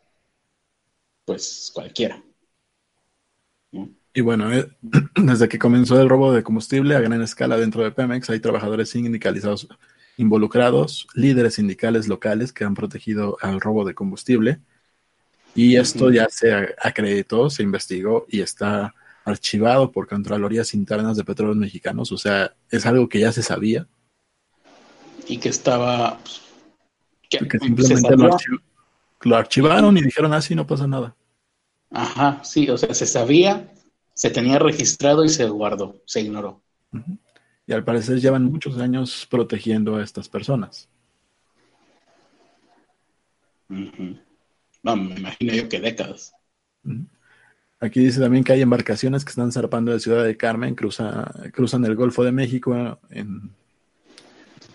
pues, 1.25 1.71
cualquiera. 1.73 2.23
Y 4.13 4.21
bueno, 4.21 4.51
eh, 4.51 4.67
desde 5.15 5.47
que 5.47 5.59
comenzó 5.59 6.01
el 6.01 6.09
robo 6.09 6.31
de 6.31 6.43
combustible 6.43 6.95
a 6.95 7.01
gran 7.01 7.21
escala 7.21 7.57
dentro 7.57 7.83
de 7.83 7.91
Pemex, 7.91 8.29
hay 8.29 8.39
trabajadores 8.39 8.89
sindicalizados 8.89 9.67
involucrados, 10.17 11.07
líderes 11.13 11.55
sindicales 11.55 12.07
locales 12.07 12.51
que 12.51 12.65
han 12.65 12.73
protegido 12.73 13.37
al 13.41 13.61
robo 13.61 13.85
de 13.85 13.93
combustible. 13.93 14.59
Y 15.55 15.75
esto 15.77 16.11
ya 16.11 16.27
se 16.29 16.75
acreditó, 16.81 17.49
se 17.49 17.63
investigó 17.63 18.25
y 18.27 18.41
está 18.41 18.93
archivado 19.25 19.91
por 19.91 20.07
Contralorías 20.07 20.73
Internas 20.73 21.17
de 21.17 21.23
Petróleos 21.23 21.57
Mexicanos. 21.57 22.11
O 22.11 22.17
sea, 22.17 22.53
es 22.69 22.85
algo 22.85 23.07
que 23.09 23.19
ya 23.19 23.31
se 23.31 23.43
sabía. 23.43 23.87
Y 25.27 25.37
que 25.37 25.49
estaba... 25.49 26.19
Que, 27.29 27.39
simplemente 27.59 28.15
lo, 29.23 29.35
archivaron 29.35 29.97
y 29.97 30.01
dijeron 30.01 30.33
así, 30.33 30.53
ah, 30.53 30.57
no 30.57 30.67
pasa 30.67 30.87
nada. 30.87 31.15
Ajá, 31.91 32.41
sí, 32.43 32.69
o 32.69 32.77
sea, 32.77 32.93
se 32.93 33.05
sabía, 33.05 33.69
se 34.13 34.29
tenía 34.29 34.59
registrado 34.59 35.25
y 35.25 35.29
se 35.29 35.45
guardó, 35.49 36.01
se 36.05 36.21
ignoró. 36.21 36.61
Y 37.67 37.73
al 37.73 37.83
parecer 37.83 38.19
llevan 38.19 38.45
muchos 38.45 38.77
años 38.79 39.27
protegiendo 39.29 39.97
a 39.97 40.03
estas 40.03 40.29
personas. 40.29 40.89
No, 43.67 44.95
me 44.95 45.15
imagino 45.15 45.53
yo 45.53 45.67
que 45.67 45.81
décadas. 45.81 46.33
Aquí 47.79 47.99
dice 47.99 48.21
también 48.21 48.45
que 48.45 48.53
hay 48.53 48.61
embarcaciones 48.61 49.25
que 49.25 49.29
están 49.29 49.51
zarpando 49.51 49.91
de 49.91 49.99
Ciudad 49.99 50.23
de 50.23 50.37
Carmen, 50.37 50.75
cruzan 50.75 51.85
el 51.85 51.95
Golfo 51.95 52.23
de 52.23 52.31
México 52.31 52.99
en, 53.09 53.51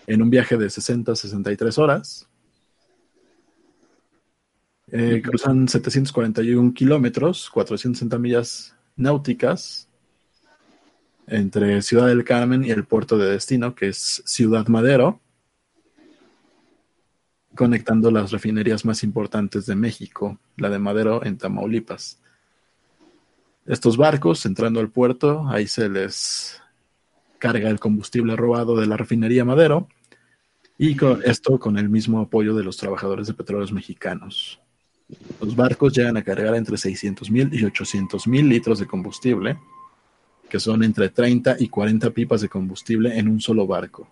en 0.05 0.21
un 0.21 0.29
viaje 0.29 0.55
de 0.55 0.69
60 0.69 1.11
a 1.11 1.15
63 1.15 1.77
horas. 1.79 2.29
Eh, 4.91 5.23
cruzan 5.23 5.67
741 5.67 6.71
kilómetros, 6.73 7.49
460 7.49 8.19
millas 8.19 8.75
náuticas, 8.95 9.89
entre 11.27 11.81
Ciudad 11.81 12.07
del 12.07 12.23
Carmen 12.23 12.63
y 12.63 12.71
el 12.71 12.85
puerto 12.85 13.17
de 13.17 13.31
destino, 13.31 13.75
que 13.75 13.89
es 13.89 14.21
Ciudad 14.25 14.67
Madero, 14.67 15.21
conectando 17.55 18.11
las 18.11 18.31
refinerías 18.31 18.85
más 18.85 19.03
importantes 19.03 19.65
de 19.65 19.75
México, 19.75 20.39
la 20.57 20.69
de 20.69 20.79
Madero 20.79 21.23
en 21.23 21.37
Tamaulipas. 21.37 22.19
Estos 23.65 23.95
barcos, 23.95 24.45
entrando 24.45 24.79
al 24.79 24.89
puerto, 24.89 25.47
ahí 25.47 25.67
se 25.67 25.87
les 25.87 26.59
carga 27.37 27.69
el 27.69 27.79
combustible 27.79 28.35
robado 28.35 28.77
de 28.77 28.87
la 28.87 28.97
refinería 28.97 29.45
Madero, 29.45 29.87
y 30.77 30.95
con 30.95 31.21
esto 31.23 31.59
con 31.59 31.77
el 31.77 31.89
mismo 31.89 32.19
apoyo 32.19 32.55
de 32.55 32.63
los 32.63 32.77
trabajadores 32.77 33.27
de 33.27 33.33
petróleos 33.33 33.71
mexicanos. 33.71 34.59
Los 35.39 35.55
barcos 35.55 35.93
llegan 35.93 36.17
a 36.17 36.23
cargar 36.23 36.55
entre 36.55 36.77
600 36.77 37.29
mil 37.29 37.53
y 37.53 37.63
800 37.63 38.27
mil 38.27 38.49
litros 38.49 38.79
de 38.79 38.87
combustible, 38.87 39.59
que 40.53 40.59
son 40.59 40.83
entre 40.83 41.09
30 41.09 41.55
y 41.57 41.67
40 41.67 42.11
pipas 42.11 42.41
de 42.41 42.47
combustible 42.47 43.17
en 43.17 43.27
un 43.27 43.41
solo 43.41 43.65
barco. 43.65 44.07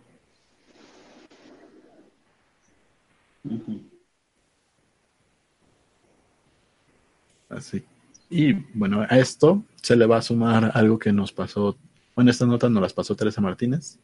Así. 7.47 7.83
Y 8.31 8.53
bueno, 8.53 9.05
a 9.07 9.19
esto 9.19 9.61
se 9.83 9.95
le 9.95 10.07
va 10.07 10.17
a 10.17 10.23
sumar 10.23 10.71
algo 10.73 10.97
que 10.97 11.13
nos 11.13 11.31
pasó, 11.31 11.77
bueno, 12.15 12.31
esta 12.31 12.47
nota 12.47 12.67
nos 12.69 12.81
las 12.81 12.93
pasó 12.93 13.15
Teresa 13.15 13.39
Martínez. 13.39 13.99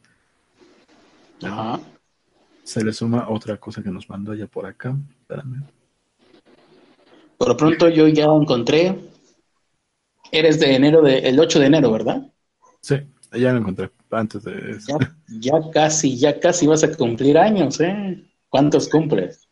Ajá. 1.42 1.80
Se 2.62 2.84
le 2.84 2.92
suma 2.92 3.30
otra 3.30 3.56
cosa 3.56 3.82
que 3.82 3.90
nos 3.90 4.08
mandó 4.08 4.32
ella 4.32 4.46
por 4.46 4.64
acá. 4.64 4.96
Espérame. 5.22 5.64
Por 7.36 7.48
lo 7.48 7.56
pronto 7.56 7.88
yo 7.88 8.06
ya 8.06 8.26
encontré 8.26 8.96
Eres 10.32 10.60
de 10.60 10.74
enero, 10.74 11.02
de, 11.02 11.18
el 11.18 11.38
8 11.38 11.60
de 11.60 11.66
enero, 11.66 11.90
¿verdad? 11.92 12.30
Sí, 12.80 12.96
ya 13.32 13.52
lo 13.52 13.58
encontré 13.58 13.90
antes 14.10 14.44
de 14.44 14.72
eso. 14.72 14.98
Ya, 15.40 15.54
casi, 15.72 16.18
ya 16.18 16.38
casi 16.38 16.66
vas 16.66 16.84
a 16.84 16.94
cumplir 16.94 17.38
años, 17.38 17.80
¿eh? 17.80 18.24
¿Cuántos 18.48 18.88
cumples? 18.88 19.48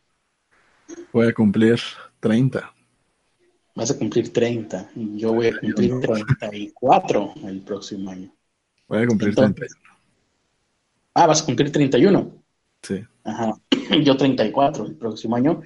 Voy 1.13 1.27
a 1.27 1.33
cumplir 1.33 1.79
30. 2.19 2.73
Vas 3.75 3.91
a 3.91 3.97
cumplir 3.97 4.33
30. 4.33 4.89
Yo 4.95 5.33
voy 5.33 5.47
a 5.47 5.59
cumplir 5.59 5.99
34 5.99 7.33
el 7.45 7.61
próximo 7.61 8.09
año. 8.09 8.33
Voy 8.87 9.03
a 9.03 9.07
cumplir 9.07 9.35
31. 9.35 9.75
Ah, 11.13 11.27
vas 11.27 11.41
a 11.41 11.45
cumplir 11.45 11.71
31. 11.71 12.31
Sí. 12.81 13.03
Ajá. 13.23 13.53
Yo 14.03 14.17
34 14.17 14.85
el 14.85 14.95
próximo 14.95 15.35
año. 15.35 15.61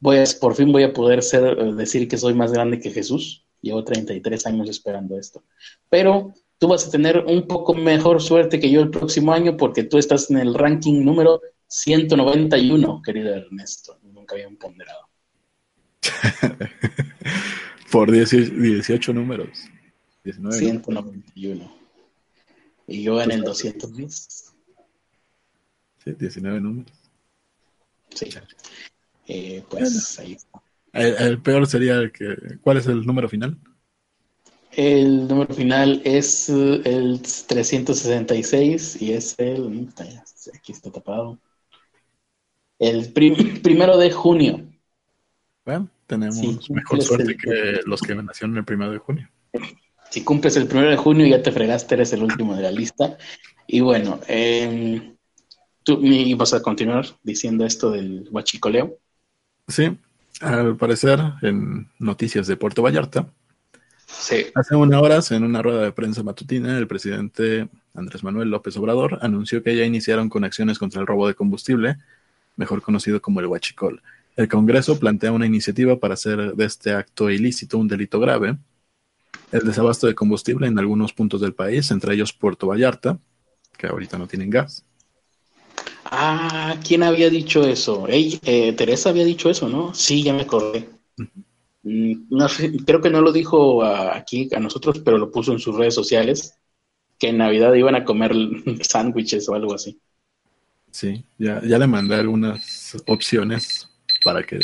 Voy 0.00 0.18
a, 0.18 0.24
por 0.40 0.54
fin 0.54 0.72
voy 0.72 0.82
a 0.82 0.92
poder 0.92 1.22
ser, 1.22 1.58
eh, 1.58 1.72
decir 1.74 2.08
que 2.08 2.18
soy 2.18 2.34
más 2.34 2.52
grande 2.52 2.78
que 2.78 2.90
Jesús. 2.90 3.45
Llevo 3.66 3.82
33 3.82 4.46
años 4.46 4.68
esperando 4.68 5.18
esto. 5.18 5.42
Pero 5.90 6.32
tú 6.56 6.68
vas 6.68 6.86
a 6.86 6.90
tener 6.92 7.24
un 7.26 7.48
poco 7.48 7.74
mejor 7.74 8.22
suerte 8.22 8.60
que 8.60 8.70
yo 8.70 8.80
el 8.80 8.90
próximo 8.90 9.32
año 9.32 9.56
porque 9.56 9.82
tú 9.82 9.98
estás 9.98 10.30
en 10.30 10.38
el 10.38 10.54
ranking 10.54 11.04
número 11.04 11.40
191, 11.66 13.02
querido 13.02 13.34
Ernesto. 13.34 13.98
Nunca 14.04 14.36
había 14.36 14.48
ponderado. 14.50 15.08
Por 17.90 18.12
18, 18.12 19.12
números. 19.12 19.58
191. 20.22 21.76
Y 22.86 23.02
yo 23.02 23.20
en 23.20 23.32
el 23.32 23.42
210. 23.42 24.54
Sí, 26.04 26.12
19 26.12 26.60
números. 26.60 26.92
Sí. 28.14 28.28
Eh, 29.26 29.64
pues 29.68 30.20
ahí 30.20 30.34
está. 30.34 30.62
El, 30.96 31.40
peor 31.42 31.66
sería 31.66 31.96
el 31.96 32.12
que. 32.12 32.58
¿Cuál 32.62 32.78
es 32.78 32.86
el 32.86 33.04
número 33.04 33.28
final? 33.28 33.58
El 34.72 35.28
número 35.28 35.54
final 35.54 36.00
es 36.04 36.48
eh, 36.48 36.82
el 36.84 37.20
366 37.20 39.02
y 39.02 39.12
es 39.12 39.34
el. 39.38 39.88
Aquí 40.54 40.72
está 40.72 40.90
tapado. 40.90 41.38
El 42.78 43.12
primero 43.12 43.96
de 43.96 44.10
junio. 44.10 44.66
Bueno, 45.64 45.88
tenemos 46.06 46.70
mejor 46.70 47.02
suerte 47.02 47.36
que 47.36 47.80
los 47.84 48.00
que 48.00 48.14
nacieron 48.14 48.56
el 48.56 48.64
primero 48.64 48.92
de 48.92 48.98
junio. 48.98 49.28
Si 50.10 50.22
cumples 50.22 50.56
el 50.56 50.66
primero 50.66 50.90
de 50.90 50.96
junio, 50.96 51.26
ya 51.26 51.42
te 51.42 51.52
fregaste, 51.52 51.94
eres 51.94 52.12
el 52.12 52.22
último 52.22 52.54
de 52.54 52.62
la 52.62 52.70
lista. 52.70 53.18
Y 53.66 53.80
bueno, 53.80 54.20
eh, 54.28 55.14
tú 55.82 56.00
vas 56.36 56.54
a 56.54 56.62
continuar 56.62 57.06
diciendo 57.22 57.64
esto 57.64 57.90
del 57.90 58.28
huachicoleo. 58.30 58.98
Sí, 59.68 59.98
al 60.40 60.76
parecer, 60.76 61.20
en 61.42 61.88
noticias 61.98 62.46
de 62.46 62.56
Puerto 62.56 62.82
Vallarta, 62.82 63.26
Sí. 64.06 64.46
Hace 64.54 64.76
una 64.76 65.00
hora, 65.00 65.20
en 65.30 65.44
una 65.44 65.62
rueda 65.62 65.82
de 65.82 65.92
prensa 65.92 66.22
matutina, 66.22 66.78
el 66.78 66.86
presidente 66.86 67.68
Andrés 67.94 68.22
Manuel 68.22 68.50
López 68.50 68.76
Obrador 68.76 69.18
anunció 69.20 69.62
que 69.62 69.76
ya 69.76 69.84
iniciaron 69.84 70.28
con 70.28 70.44
acciones 70.44 70.78
contra 70.78 71.00
el 71.00 71.06
robo 71.06 71.26
de 71.26 71.34
combustible, 71.34 71.96
mejor 72.56 72.82
conocido 72.82 73.20
como 73.20 73.40
el 73.40 73.46
huachicol. 73.46 74.02
El 74.36 74.48
Congreso 74.48 74.98
plantea 74.98 75.32
una 75.32 75.46
iniciativa 75.46 75.98
para 75.98 76.14
hacer 76.14 76.54
de 76.54 76.64
este 76.64 76.92
acto 76.92 77.30
ilícito 77.30 77.78
un 77.78 77.88
delito 77.88 78.20
grave. 78.20 78.56
El 79.50 79.64
desabasto 79.64 80.06
de 80.06 80.14
combustible 80.14 80.66
en 80.66 80.78
algunos 80.78 81.12
puntos 81.12 81.40
del 81.40 81.54
país, 81.54 81.90
entre 81.90 82.14
ellos 82.14 82.32
Puerto 82.32 82.66
Vallarta, 82.66 83.18
que 83.76 83.86
ahorita 83.86 84.18
no 84.18 84.26
tienen 84.26 84.50
gas. 84.50 84.84
Ah, 86.10 86.76
¿quién 86.86 87.02
había 87.02 87.30
dicho 87.30 87.66
eso? 87.66 88.06
Eh, 88.08 88.72
Teresa 88.76 89.10
había 89.10 89.24
dicho 89.24 89.50
eso, 89.50 89.68
¿no? 89.68 89.92
Sí, 89.92 90.22
ya 90.22 90.32
me 90.32 90.42
acordé. 90.42 90.88
Mm, 91.82 92.26
no 92.30 92.46
creo 92.84 93.00
que 93.00 93.10
no 93.10 93.20
lo 93.20 93.32
dijo 93.32 93.84
aquí 93.84 94.48
a 94.54 94.60
nosotros, 94.60 95.00
pero 95.00 95.18
lo 95.18 95.30
puso 95.30 95.52
en 95.52 95.58
sus 95.58 95.76
redes 95.76 95.94
sociales, 95.94 96.58
que 97.18 97.28
en 97.28 97.38
Navidad 97.38 97.74
iban 97.74 97.94
a 97.96 98.04
comer 98.04 98.32
sándwiches 98.82 99.48
o 99.48 99.54
algo 99.54 99.74
así. 99.74 100.00
Sí, 100.90 101.24
ya, 101.38 101.60
ya 101.62 101.78
le 101.78 101.86
mandé 101.86 102.14
algunas 102.14 102.96
opciones 103.06 103.88
para 104.24 104.42
que 104.42 104.58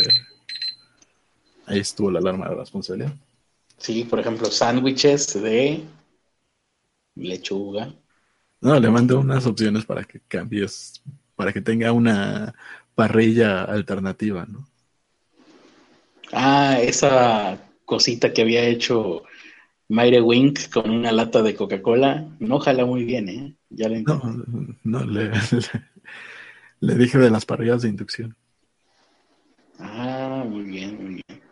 ahí 1.67 1.81
estuvo 1.81 2.11
la 2.11 2.21
alarma 2.21 2.49
de 2.49 2.55
responsabilidad. 2.55 3.15
Sí, 3.79 4.05
por 4.05 4.21
ejemplo, 4.21 4.47
sándwiches 4.47 5.43
de 5.43 5.85
lechuga. 7.17 7.93
No, 8.61 8.79
le 8.79 8.91
mandé 8.91 9.15
unas 9.15 9.45
opciones 9.45 9.85
para 9.85 10.05
que 10.05 10.21
cambies, 10.29 11.03
para 11.37 11.53
que 11.53 11.61
tenga 11.61 11.93
una 11.93 12.55
parrilla 12.95 13.65
alternativa, 13.65 14.47
¿no? 14.47 14.67
Ah, 16.33 16.79
esa 16.81 17.59
cosita 17.85 18.33
que 18.33 18.43
había 18.43 18.63
hecho 18.65 19.25
Mayre 19.89 20.23
Wink 20.23 20.71
con 20.71 20.91
una 20.91 21.13
lata 21.13 21.43
de 21.43 21.55
Coca-Cola, 21.55 22.27
no 22.39 22.59
jala 22.59 22.87
muy 22.87 23.05
bien, 23.05 23.29
¿eh? 23.29 23.55
Ya 23.69 23.89
le 23.89 24.03
no, 24.03 24.21
no, 24.85 25.05
le, 25.05 25.31
le, 26.81 26.95
dije 26.95 27.19
de 27.19 27.31
las 27.31 27.45
parrillas 27.45 27.83
de 27.83 27.89
inducción. 27.89 28.37
Ah, 29.79 30.45
muy 30.49 30.65
bien, 30.65 30.97
muy 30.97 31.23
bien. 31.27 31.43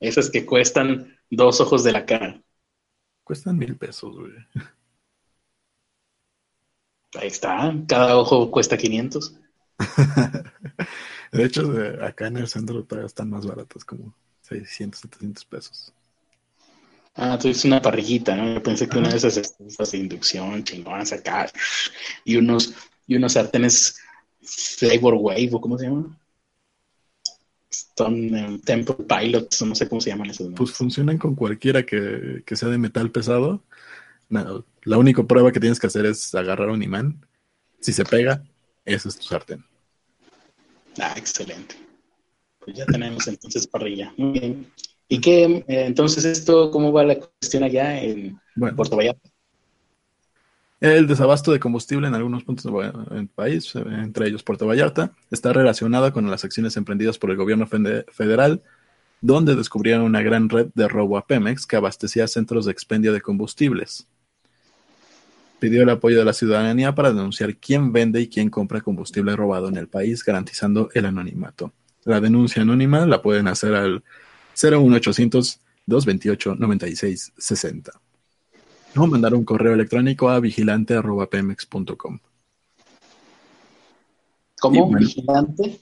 Esas 0.00 0.30
que 0.30 0.44
cuestan 0.46 1.16
dos 1.30 1.60
ojos 1.60 1.84
de 1.84 1.92
la 1.92 2.06
cara. 2.06 2.40
Cuestan 3.24 3.56
mil 3.56 3.76
pesos, 3.76 4.16
güey. 4.16 4.32
Ahí 7.14 7.28
está, 7.28 7.74
cada 7.86 8.16
ojo 8.16 8.50
cuesta 8.50 8.76
500. 8.76 9.34
De 11.32 11.44
hecho, 11.44 11.72
acá 12.02 12.26
en 12.26 12.38
el 12.38 12.48
centro 12.48 12.84
todavía 12.84 13.06
están 13.06 13.30
más 13.30 13.46
baratas, 13.46 13.84
como 13.84 14.14
600, 14.42 15.00
700 15.00 15.44
pesos. 15.44 15.92
Ah, 17.14 17.38
tú 17.38 17.48
dices 17.48 17.64
una 17.64 17.82
parrillita, 17.82 18.36
¿no? 18.36 18.54
Yo 18.54 18.62
pensé 18.62 18.88
que 18.88 18.98
una 18.98 19.08
de 19.08 19.16
esas 19.16 19.36
estufas 19.36 19.90
de 19.90 19.98
inducción 19.98 20.62
chingonas 20.62 21.12
acá 21.12 21.50
y 22.24 22.36
unos, 22.36 22.74
y 23.06 23.16
unos 23.16 23.32
sartenes 23.32 23.98
Flavor 24.40 25.14
Wave, 25.14 25.50
¿o 25.52 25.60
cómo 25.60 25.76
se 25.76 25.86
llama? 25.86 26.16
Stone 27.70 28.60
Temple 28.64 29.04
Pilots, 29.06 29.62
no 29.62 29.74
sé 29.74 29.88
cómo 29.88 30.00
se 30.00 30.10
llaman 30.10 30.30
esos. 30.30 30.52
Pues 30.54 30.70
funcionan 30.70 31.18
con 31.18 31.34
cualquiera 31.34 31.84
que, 31.84 32.42
que 32.46 32.56
sea 32.56 32.68
de 32.68 32.78
metal 32.78 33.10
pesado. 33.10 33.62
La 34.88 34.96
única 34.96 35.22
prueba 35.22 35.52
que 35.52 35.60
tienes 35.60 35.78
que 35.78 35.86
hacer 35.86 36.06
es 36.06 36.34
agarrar 36.34 36.70
un 36.70 36.82
imán. 36.82 37.20
Si 37.78 37.92
se 37.92 38.06
pega, 38.06 38.42
ese 38.86 39.10
es 39.10 39.18
tu 39.18 39.26
sartén. 39.26 39.62
Ah, 40.98 41.12
excelente. 41.14 41.76
Pues 42.58 42.74
ya 42.74 42.86
tenemos 42.86 43.28
entonces 43.28 43.66
parrilla. 43.66 44.14
Muy 44.16 44.38
bien. 44.38 44.72
¿Y 45.06 45.20
qué, 45.20 45.44
eh, 45.68 45.84
entonces 45.84 46.24
esto, 46.24 46.70
cómo 46.70 46.90
va 46.90 47.04
la 47.04 47.16
cuestión 47.18 47.64
allá 47.64 48.02
en 48.02 48.40
Puerto 48.76 48.96
Vallarta? 48.96 49.28
El 50.80 51.06
desabasto 51.06 51.52
de 51.52 51.60
combustible 51.60 52.08
en 52.08 52.14
algunos 52.14 52.44
puntos 52.44 52.72
del 53.10 53.28
país, 53.28 53.74
entre 53.74 54.28
ellos 54.28 54.42
Puerto 54.42 54.66
Vallarta, 54.66 55.12
está 55.30 55.52
relacionado 55.52 56.10
con 56.14 56.30
las 56.30 56.44
acciones 56.44 56.78
emprendidas 56.78 57.18
por 57.18 57.30
el 57.30 57.36
gobierno 57.36 57.66
federal, 57.66 58.62
donde 59.20 59.54
descubrieron 59.54 60.04
una 60.04 60.22
gran 60.22 60.48
red 60.48 60.68
de 60.74 60.88
robo 60.88 61.18
a 61.18 61.26
Pemex 61.26 61.66
que 61.66 61.76
abastecía 61.76 62.26
centros 62.26 62.64
de 62.64 62.72
expendio 62.72 63.12
de 63.12 63.20
combustibles 63.20 64.06
pidió 65.58 65.82
el 65.82 65.90
apoyo 65.90 66.18
de 66.18 66.24
la 66.24 66.32
ciudadanía 66.32 66.94
para 66.94 67.12
denunciar 67.12 67.56
quién 67.56 67.92
vende 67.92 68.20
y 68.20 68.28
quién 68.28 68.50
compra 68.50 68.80
combustible 68.80 69.34
robado 69.36 69.68
en 69.68 69.76
el 69.76 69.88
país, 69.88 70.24
garantizando 70.24 70.90
el 70.94 71.06
anonimato. 71.06 71.72
La 72.04 72.20
denuncia 72.20 72.62
anónima 72.62 73.06
la 73.06 73.22
pueden 73.22 73.48
hacer 73.48 73.74
al 73.74 74.02
01800 74.54 75.60
228 75.86 76.56
9660 76.56 77.92
o 78.96 79.06
mandar 79.06 79.34
un 79.34 79.44
correo 79.44 79.74
electrónico 79.74 80.28
a 80.28 80.40
vigilante.pemex.com. 80.40 82.18
¿Cómo? 84.60 84.92
¿Vigilante? 84.92 85.80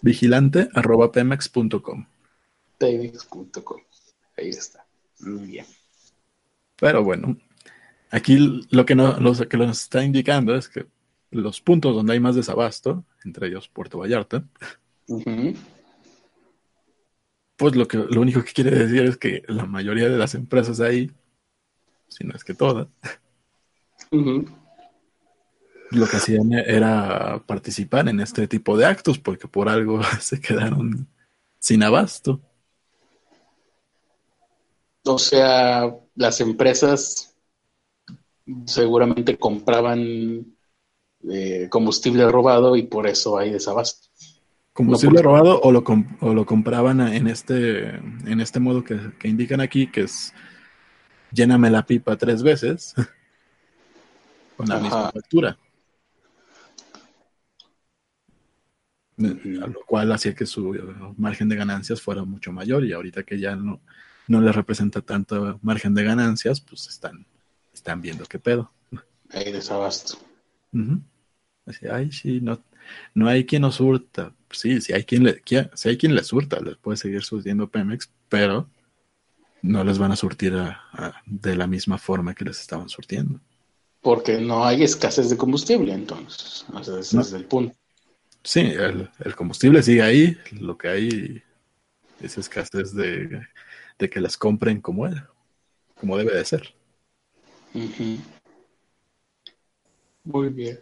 Vigilante.pemex.com. 0.00 2.06
Pemex.com. 2.78 3.80
Ahí 4.36 4.48
está. 4.48 4.84
Muy 5.20 5.46
bien. 5.46 5.66
Pero 6.76 7.04
bueno, 7.04 7.36
Aquí 8.10 8.66
lo 8.70 8.86
que, 8.86 8.94
no, 8.94 9.18
lo 9.18 9.34
que 9.34 9.56
nos 9.56 9.82
está 9.82 10.04
indicando 10.04 10.54
es 10.54 10.68
que 10.68 10.86
los 11.30 11.60
puntos 11.60 11.94
donde 11.94 12.12
hay 12.12 12.20
más 12.20 12.36
desabasto, 12.36 13.04
entre 13.24 13.48
ellos 13.48 13.68
Puerto 13.68 13.98
Vallarta, 13.98 14.44
pues 17.56 17.76
lo, 17.76 17.88
que, 17.88 17.98
lo 17.98 18.20
único 18.20 18.42
que 18.44 18.52
quiere 18.52 18.70
decir 18.70 19.02
es 19.02 19.16
que 19.16 19.42
la 19.48 19.66
mayoría 19.66 20.08
de 20.08 20.18
las 20.18 20.34
empresas 20.34 20.80
ahí, 20.80 21.10
si 22.08 22.24
no 22.24 22.34
es 22.34 22.44
que 22.44 22.54
todas, 22.54 22.86
lo 25.90 26.06
que 26.06 26.16
hacían 26.16 26.52
era 26.52 27.42
participar 27.46 28.08
en 28.08 28.20
este 28.20 28.48
tipo 28.48 28.76
de 28.76 28.86
actos 28.86 29.18
porque 29.18 29.48
por 29.48 29.68
algo 29.68 30.00
se 30.20 30.40
quedaron 30.40 31.08
sin 31.58 31.82
abasto. 31.82 32.40
O 35.06 35.18
sea, 35.18 35.94
las 36.14 36.40
empresas 36.40 37.33
seguramente 38.66 39.38
compraban 39.38 40.54
eh, 41.30 41.68
combustible 41.70 42.30
robado 42.30 42.76
y 42.76 42.82
por 42.82 43.06
eso 43.06 43.38
hay 43.38 43.50
desabasto. 43.50 44.08
¿Combustible 44.72 45.22
robado 45.22 45.60
o 45.60 45.70
lo, 45.70 45.84
o 46.20 46.34
lo 46.34 46.44
compraban 46.44 47.00
en 47.00 47.28
este, 47.28 47.94
en 47.94 48.40
este 48.40 48.58
modo 48.60 48.82
que, 48.82 48.98
indican 49.22 49.60
aquí, 49.60 49.86
que 49.86 50.02
es 50.02 50.34
lléname 51.30 51.70
la 51.70 51.86
pipa 51.86 52.16
tres 52.16 52.42
veces 52.42 52.94
con 54.56 54.68
la 54.68 54.80
misma 54.80 55.12
factura? 55.12 55.56
A 59.16 59.66
lo 59.68 59.80
cual 59.86 60.10
hacía 60.10 60.34
que 60.34 60.44
su 60.44 60.76
margen 61.16 61.48
de 61.48 61.54
ganancias 61.54 62.02
fuera 62.02 62.24
mucho 62.24 62.50
mayor 62.52 62.84
y 62.84 62.92
ahorita 62.92 63.22
que 63.22 63.38
ya 63.38 63.54
no, 63.54 63.80
no 64.26 64.40
le 64.40 64.50
representa 64.50 65.02
tanto 65.02 65.60
margen 65.62 65.94
de 65.94 66.02
ganancias, 66.02 66.60
pues 66.60 66.88
están 66.88 67.24
están 67.74 68.00
viendo 68.00 68.24
qué 68.24 68.38
pedo. 68.38 68.72
Hay 69.30 69.52
desabasto. 69.52 70.18
Así, 71.66 71.86
ay, 71.90 72.12
sí, 72.12 72.40
no, 72.40 72.62
no 73.14 73.28
hay 73.28 73.44
quien 73.44 73.62
nos 73.62 73.76
surta. 73.76 74.32
Sí, 74.50 74.80
si 74.80 74.92
hay 74.92 75.04
quien 75.04 75.24
le, 75.24 75.42
si 75.74 75.88
hay 75.88 75.96
quien 75.96 76.14
les 76.14 76.26
surta, 76.26 76.60
les 76.60 76.76
puede 76.76 76.96
seguir 76.96 77.22
surtiendo 77.22 77.68
Pemex, 77.68 78.10
pero 78.28 78.68
no 79.62 79.82
les 79.82 79.98
van 79.98 80.12
a 80.12 80.16
surtir 80.16 80.54
de 81.26 81.56
la 81.56 81.66
misma 81.66 81.98
forma 81.98 82.34
que 82.34 82.44
les 82.44 82.60
estaban 82.60 82.88
surtiendo. 82.88 83.40
Porque 84.02 84.38
no 84.38 84.64
hay 84.64 84.82
escasez 84.82 85.30
de 85.30 85.36
combustible, 85.36 85.92
entonces. 85.92 86.66
ese 86.80 87.18
es 87.18 87.32
el 87.32 87.46
punto. 87.46 87.74
Sí, 88.42 88.60
el, 88.60 89.08
combustible 89.34 89.82
sigue 89.82 90.02
ahí. 90.02 90.36
Lo 90.60 90.76
que 90.76 90.88
hay 90.88 91.42
es 92.20 92.36
escasez 92.36 92.94
de, 92.94 93.46
de 93.98 94.10
que 94.10 94.20
las 94.20 94.36
compren 94.36 94.82
como 94.82 95.06
él, 95.06 95.22
como 95.98 96.18
debe 96.18 96.36
de 96.36 96.44
ser. 96.44 96.74
Muy 100.24 100.48
bien. 100.48 100.80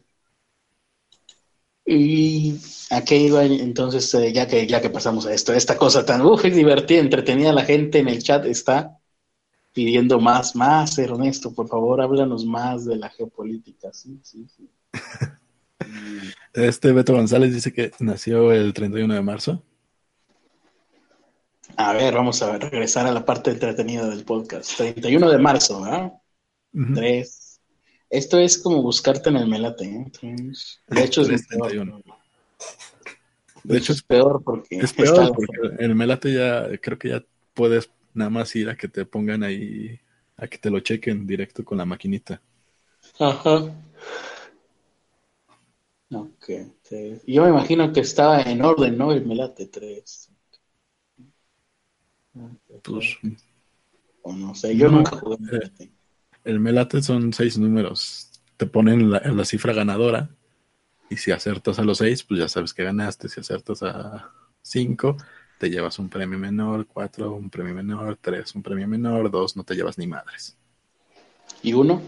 ¿Y 1.85 2.55
a 2.91 3.03
qué 3.03 3.17
iba 3.17 3.45
entonces, 3.45 4.15
eh, 4.15 4.33
ya, 4.33 4.47
que, 4.47 4.67
ya 4.67 4.81
que 4.81 4.91
pasamos 4.91 5.27
a 5.27 5.35
esto? 5.35 5.53
Esta 5.53 5.77
cosa 5.77 6.07
tan 6.07 6.23
uf, 6.23 6.43
divertida, 6.45 7.01
entretenida, 7.01 7.53
la 7.53 7.65
gente 7.65 7.99
en 7.99 8.09
el 8.09 8.23
chat 8.23 8.47
está 8.47 8.99
pidiendo 9.73 10.21
más, 10.21 10.55
más, 10.55 10.97
Ernesto, 10.99 11.53
por 11.53 11.67
favor, 11.69 12.01
háblanos 12.01 12.45
más 12.45 12.85
de 12.85 12.97
la 12.97 13.09
geopolítica. 13.09 13.93
Sí, 13.93 14.21
sí, 14.23 14.47
sí. 14.57 14.71
Este 16.53 16.93
Beto 16.93 17.15
González 17.15 17.53
dice 17.53 17.73
que 17.73 17.91
nació 17.99 18.53
el 18.53 18.73
31 18.73 19.15
de 19.15 19.23
marzo. 19.23 19.65
A 21.77 21.93
ver, 21.95 22.15
vamos 22.15 22.43
a 22.43 22.59
regresar 22.59 23.07
a 23.07 23.13
la 23.13 23.25
parte 23.25 23.51
entretenida 23.51 24.07
del 24.07 24.25
podcast. 24.25 24.77
31 24.77 25.31
de 25.31 25.39
marzo, 25.39 25.81
¿verdad? 25.83 26.13
Tres. 26.95 27.61
Esto 28.09 28.39
es 28.39 28.59
como 28.59 28.83
buscarte 28.83 29.31
en 29.31 29.37
el 29.37 29.47
melate. 29.47 29.85
¿eh? 29.85 30.13
De 30.89 31.05
hecho, 31.05 31.23
es 31.23 31.47
peor. 31.47 32.03
De 33.65 33.79
hecho, 33.79 33.93
es 33.93 34.03
peor 34.03 34.43
porque. 34.45 34.79
Es 34.79 34.93
peor 34.93 35.33
porque 35.35 35.77
el 35.79 35.95
melate 35.95 36.35
ya, 36.35 36.69
creo 36.79 36.99
que 36.99 37.09
ya 37.11 37.25
puedes 37.55 37.91
nada 38.15 38.31
más 38.31 38.55
ir 38.57 38.69
a 38.69 38.77
que 38.77 38.89
te 38.89 39.07
pongan 39.07 39.43
ahí 39.43 39.99
a 40.37 40.47
que 40.47 40.59
te 40.59 40.71
lo 40.71 40.81
chequen 40.81 41.27
directo 41.27 41.65
con 41.65 41.79
la 41.79 41.85
maquinita. 41.85 42.43
Ajá. 43.19 43.75
Ok. 46.11 46.51
Yo 47.27 47.45
me 47.45 47.51
imagino 47.51 47.93
que 47.93 48.01
estaba 48.01 48.43
en 48.43 48.63
orden, 48.63 48.99
¿no? 48.99 49.13
El 49.13 49.25
Melate 49.25 49.67
3. 49.67 50.31
Pues, 52.83 53.19
o 54.23 54.33
no 54.33 54.55
sé, 54.55 54.77
yo 54.77 54.89
nunca 54.89 55.17
jugué 55.17 55.37
Melate. 55.39 55.92
El 56.45 56.61
Melate 56.61 57.03
son 57.03 57.33
seis 57.33 57.59
números. 57.59 58.31
Te 58.57 58.67
ponen 58.67 59.11
la, 59.11 59.21
la 59.21 59.45
cifra 59.45 59.73
ganadora. 59.73 60.31
Y 61.11 61.17
si 61.19 61.33
acertas 61.33 61.79
a 61.79 61.85
los 61.85 61.99
seis, 61.99 62.25
pues 62.25 62.41
ya 62.41 62.49
sabes 62.49 62.75
que 62.75 62.85
ganaste. 62.85 63.29
Si 63.29 63.41
acertas 63.41 63.83
a 63.83 64.33
cinco, 64.63 65.17
te 65.59 65.71
llevas 65.71 65.99
un 65.99 66.09
premio 66.11 66.39
menor. 66.39 66.87
Cuatro, 66.87 67.35
un 67.35 67.51
premio 67.51 67.75
menor. 67.75 68.19
Tres, 68.21 68.55
un 68.55 68.63
premio 68.63 68.89
menor. 68.89 69.31
Dos, 69.31 69.57
no 69.57 69.65
te 69.65 69.75
llevas 69.75 69.99
ni 69.99 70.07
madres. 70.07 70.59
¿Y 71.63 71.73
uno? 71.73 72.03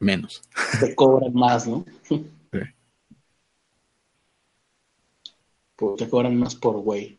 Menos. 0.00 0.42
Te 0.80 0.94
cobran 0.94 1.34
más, 1.34 1.66
¿no? 1.66 1.84
Sí. 2.52 2.60
Te 5.96 6.08
cobran 6.08 6.36
más 6.38 6.54
por 6.54 6.76
güey. 6.80 7.18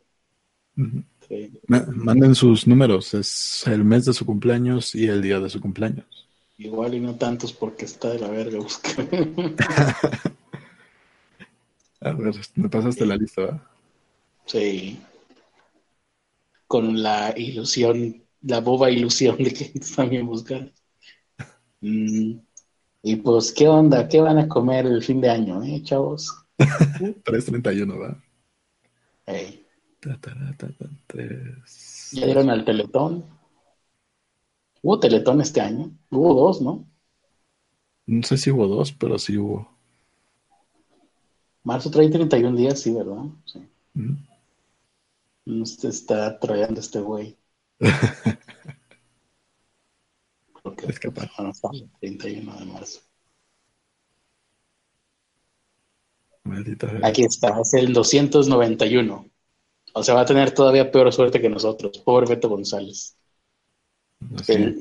Manden 1.67 2.35
sus 2.35 2.67
números. 2.67 3.13
Es 3.13 3.65
el 3.67 3.83
mes 3.83 4.05
de 4.05 4.13
su 4.13 4.25
cumpleaños 4.25 4.95
y 4.95 5.07
el 5.07 5.21
día 5.21 5.39
de 5.39 5.49
su 5.49 5.59
cumpleaños. 5.61 6.27
Igual 6.57 6.95
y 6.95 6.99
no 6.99 7.15
tantos 7.15 7.53
porque 7.53 7.85
está 7.85 8.09
de 8.09 8.19
la 8.19 8.27
verga 8.29 8.59
buscar. 8.59 9.07
A 12.01 12.13
ver, 12.13 12.33
me 12.55 12.69
pasaste 12.69 13.05
la 13.05 13.17
lista, 13.17 13.41
¿verdad? 13.41 13.61
Sí. 14.45 14.99
Con 16.65 17.01
la 17.01 17.33
ilusión, 17.37 18.23
la 18.41 18.61
boba 18.61 18.89
ilusión 18.89 19.37
de 19.37 19.53
que 19.53 19.79
también 19.95 20.25
buscar. 20.25 20.71
Mm. 21.81 22.39
Y 23.03 23.15
pues, 23.17 23.51
¿qué 23.53 23.67
onda? 23.67 24.07
¿Qué 24.07 24.19
van 24.19 24.37
a 24.37 24.47
comer 24.47 24.85
el 24.85 25.03
fin 25.03 25.21
de 25.21 25.29
año, 25.29 25.63
eh, 25.63 25.81
chavos? 25.83 26.33
3.31, 26.57 28.01
¿va? 28.01 28.21
Hey. 29.25 29.58
¿Ya 32.11 32.25
dieron 32.25 32.49
al 32.49 32.63
Teletón? 32.63 33.25
¿Hubo 34.81 34.99
Teletón 34.99 35.41
este 35.41 35.59
año? 35.61 35.91
Hubo 36.09 36.33
dos, 36.33 36.61
¿no? 36.61 36.87
No 38.05 38.23
sé 38.23 38.37
si 38.37 38.49
hubo 38.49 38.67
dos, 38.67 38.91
pero 38.93 39.19
sí 39.19 39.37
hubo. 39.37 39.69
Marzo 41.63 41.91
trae 41.91 42.09
31 42.09 42.55
días, 42.55 42.79
sí, 42.79 42.93
¿verdad? 42.93 43.25
Sí. 43.45 43.59
Mm. 43.93 44.15
está 45.63 46.39
trayendo 46.39 46.79
este 46.79 47.01
güey. 47.01 47.37
es 50.87 50.99
capaz. 50.99 51.29
No, 51.37 51.51
31 51.99 52.59
de 52.59 52.65
marzo. 52.65 53.01
Aquí 57.03 57.23
está, 57.23 57.59
es 57.59 57.73
el 57.73 57.93
291. 57.93 59.29
O 59.93 60.03
sea, 60.03 60.15
va 60.15 60.21
a 60.21 60.25
tener 60.25 60.51
todavía 60.51 60.91
peor 60.91 61.11
suerte 61.11 61.41
que 61.41 61.49
nosotros. 61.49 61.97
Pobre 61.99 62.27
Beto 62.27 62.49
González. 62.49 63.15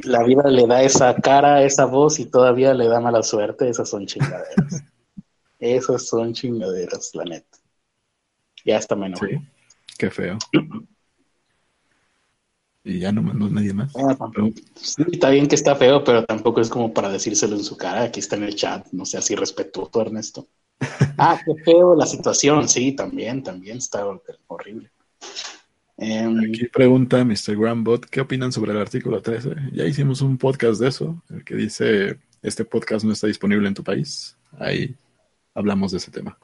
la 0.04 0.22
vida 0.24 0.48
le 0.48 0.66
da 0.66 0.82
esa 0.82 1.14
cara, 1.16 1.62
esa 1.62 1.86
voz 1.86 2.18
y 2.18 2.26
todavía 2.26 2.74
le 2.74 2.88
da 2.88 3.00
mala 3.00 3.22
suerte. 3.22 3.68
Esas 3.68 3.88
son 3.88 4.06
chingaderas. 4.06 4.84
Esas 5.58 6.06
son 6.06 6.32
chingaderas, 6.34 7.10
la 7.14 7.24
neta. 7.24 7.58
Ya 8.64 8.76
está 8.76 8.94
menos. 8.94 9.18
Sí, 9.18 9.38
qué 9.98 10.10
feo. 10.10 10.38
Y 12.84 13.00
ya 13.00 13.12
no 13.12 13.22
mandó 13.22 13.50
nadie 13.50 13.74
más. 13.74 13.92
Ah, 13.96 14.16
sí, 14.76 15.02
está 15.12 15.30
bien 15.30 15.46
que 15.48 15.56
está 15.56 15.74
feo, 15.74 16.04
pero 16.04 16.24
tampoco 16.24 16.60
es 16.60 16.68
como 16.68 16.94
para 16.94 17.10
decírselo 17.10 17.56
en 17.56 17.64
su 17.64 17.76
cara. 17.76 18.04
Aquí 18.04 18.20
está 18.20 18.36
en 18.36 18.44
el 18.44 18.54
chat. 18.54 18.86
No 18.92 19.04
sea 19.04 19.20
así 19.20 19.34
respetuoso, 19.34 20.00
Ernesto. 20.00 20.46
Ah, 21.20 21.40
qué 21.44 21.52
feo 21.64 21.96
la 21.96 22.06
situación. 22.06 22.68
Sí, 22.68 22.92
también, 22.92 23.42
también 23.42 23.78
está 23.78 24.06
horrible. 24.46 24.92
Em, 25.96 26.38
Aquí 26.38 26.66
pregunta 26.66 27.24
Mr. 27.24 27.56
Grambot, 27.56 28.06
¿qué 28.06 28.20
opinan 28.20 28.52
sobre 28.52 28.70
el 28.70 28.78
artículo 28.78 29.20
13? 29.20 29.50
Ya 29.72 29.84
hicimos 29.84 30.20
un 30.20 30.38
podcast 30.38 30.80
de 30.80 30.88
eso, 30.88 31.22
el 31.28 31.44
que 31.44 31.56
dice, 31.56 32.20
este 32.40 32.64
podcast 32.64 33.04
no 33.04 33.12
está 33.12 33.26
disponible 33.26 33.66
en 33.66 33.74
tu 33.74 33.82
país. 33.82 34.36
Ahí 34.58 34.94
hablamos 35.54 35.90
de 35.90 35.98
ese 35.98 36.10
tema. 36.12 36.38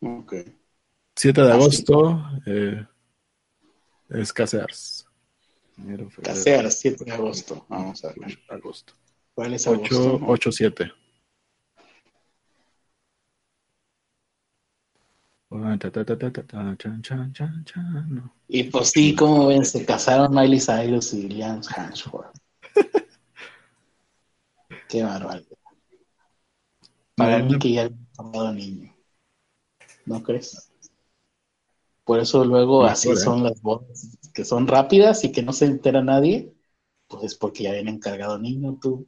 Ok. 0.00 0.34
7 1.16 1.40
de 1.40 1.50
ah, 1.50 1.54
agosto, 1.54 2.24
eh, 2.46 2.86
es 4.10 4.32
Casears. 4.32 5.06
Casears, 6.22 6.78
7 6.78 7.04
de 7.04 7.12
agosto. 7.12 7.64
Vamos 7.68 8.04
a 8.04 8.08
ver. 8.08 8.38
Agosto. 8.48 8.94
¿Cuál 9.34 9.54
es 9.54 9.66
agosto? 9.66 10.18
8-7. 10.20 10.92
Y 18.48 18.64
pues 18.64 18.90
sí, 18.90 19.14
como 19.14 19.48
ven, 19.48 19.64
se 19.64 19.84
casaron 19.84 20.34
Miley 20.34 20.60
Cyrus 20.60 21.12
y 21.12 21.28
Liam 21.28 21.60
Hansford. 21.76 22.32
Qué 24.88 25.02
barbaridad. 25.02 25.58
Para 27.14 27.38
mí 27.40 27.58
que 27.58 27.72
ya 27.72 27.82
han 27.82 28.56
niño. 28.56 28.94
¿No 30.06 30.22
crees? 30.22 30.70
Por 32.04 32.18
eso 32.18 32.44
luego 32.44 32.84
así 32.84 33.10
¿eh? 33.10 33.16
son 33.16 33.44
las 33.44 33.60
bodas, 33.62 34.18
que 34.34 34.44
son 34.44 34.66
rápidas 34.66 35.22
y 35.24 35.32
que 35.32 35.42
no 35.42 35.52
se 35.52 35.66
entera 35.66 36.02
nadie, 36.02 36.52
pues 37.06 37.24
es 37.24 37.34
porque 37.36 37.64
ya 37.64 37.72
vienen 37.72 38.00
cargado 38.00 38.38
niño 38.38 38.78
tú. 38.80 39.06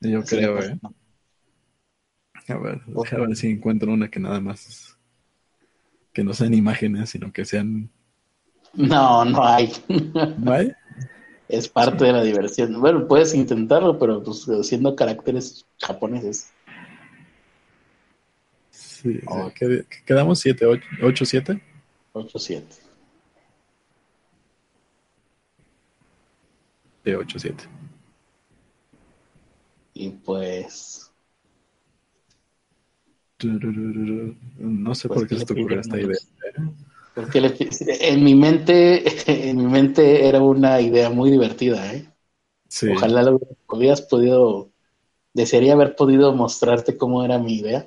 Yo 0.00 0.22
creo, 0.24 0.58
¿eh? 0.60 0.78
A 2.48 2.54
ver, 2.56 2.80
a 3.12 3.16
ver 3.16 3.36
si 3.36 3.50
encuentro 3.50 3.92
una 3.92 4.10
que 4.10 4.20
nada 4.20 4.40
más 4.40 4.96
que 6.12 6.24
no 6.24 6.34
sean 6.34 6.54
imágenes, 6.54 7.10
sino 7.10 7.32
que 7.32 7.44
sean. 7.44 7.90
No, 8.74 9.24
no 9.24 9.44
hay. 9.44 9.72
¿No 10.38 10.52
hay? 10.52 10.72
Es 11.48 11.68
parte 11.68 12.06
de 12.06 12.12
la 12.12 12.22
diversión. 12.22 12.80
Bueno, 12.80 13.06
puedes 13.06 13.34
intentarlo, 13.34 13.98
pero 13.98 14.22
pues 14.22 14.48
siendo 14.62 14.96
caracteres 14.96 15.66
japoneses. 15.78 16.50
Sí, 18.70 19.20
quedamos 20.06 20.38
7, 20.40 20.64
8, 21.02 21.24
7. 21.26 21.62
8, 22.14 22.38
7. 22.38 22.66
De 27.04 27.16
8, 27.16 27.38
7. 27.38 27.64
Y 29.92 30.08
pues 30.08 31.11
no 34.58 34.94
sé 34.94 35.08
pues 35.08 35.20
por 35.20 35.28
qué 35.28 35.38
se 35.38 35.46
te 35.46 35.52
ocurrió 35.52 35.80
esta 35.80 36.00
idea. 36.00 36.18
Porque 37.14 37.40
en 38.00 38.24
mi 38.24 38.34
mente, 38.34 39.04
en 39.50 39.56
mi 39.56 39.66
mente 39.66 40.26
era 40.26 40.40
una 40.40 40.80
idea 40.80 41.10
muy 41.10 41.30
divertida, 41.30 41.94
¿eh? 41.94 42.08
Ojalá 42.90 43.22
lo 43.22 43.38
hubieras 43.68 44.00
podido, 44.02 44.70
desearía 45.34 45.74
haber 45.74 45.94
podido 45.94 46.34
mostrarte 46.34 46.96
cómo 46.96 47.22
era 47.24 47.38
mi 47.38 47.58
idea. 47.58 47.86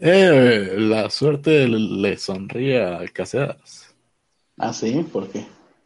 Eh, 0.00 0.76
la 0.78 1.10
suerte 1.10 1.66
le 1.66 2.16
sonríe 2.16 2.80
a 2.82 3.04
Caseas. 3.08 3.92
Ah, 4.56 4.72
sí, 4.72 5.04
¿por 5.12 5.28
qué? 5.28 5.44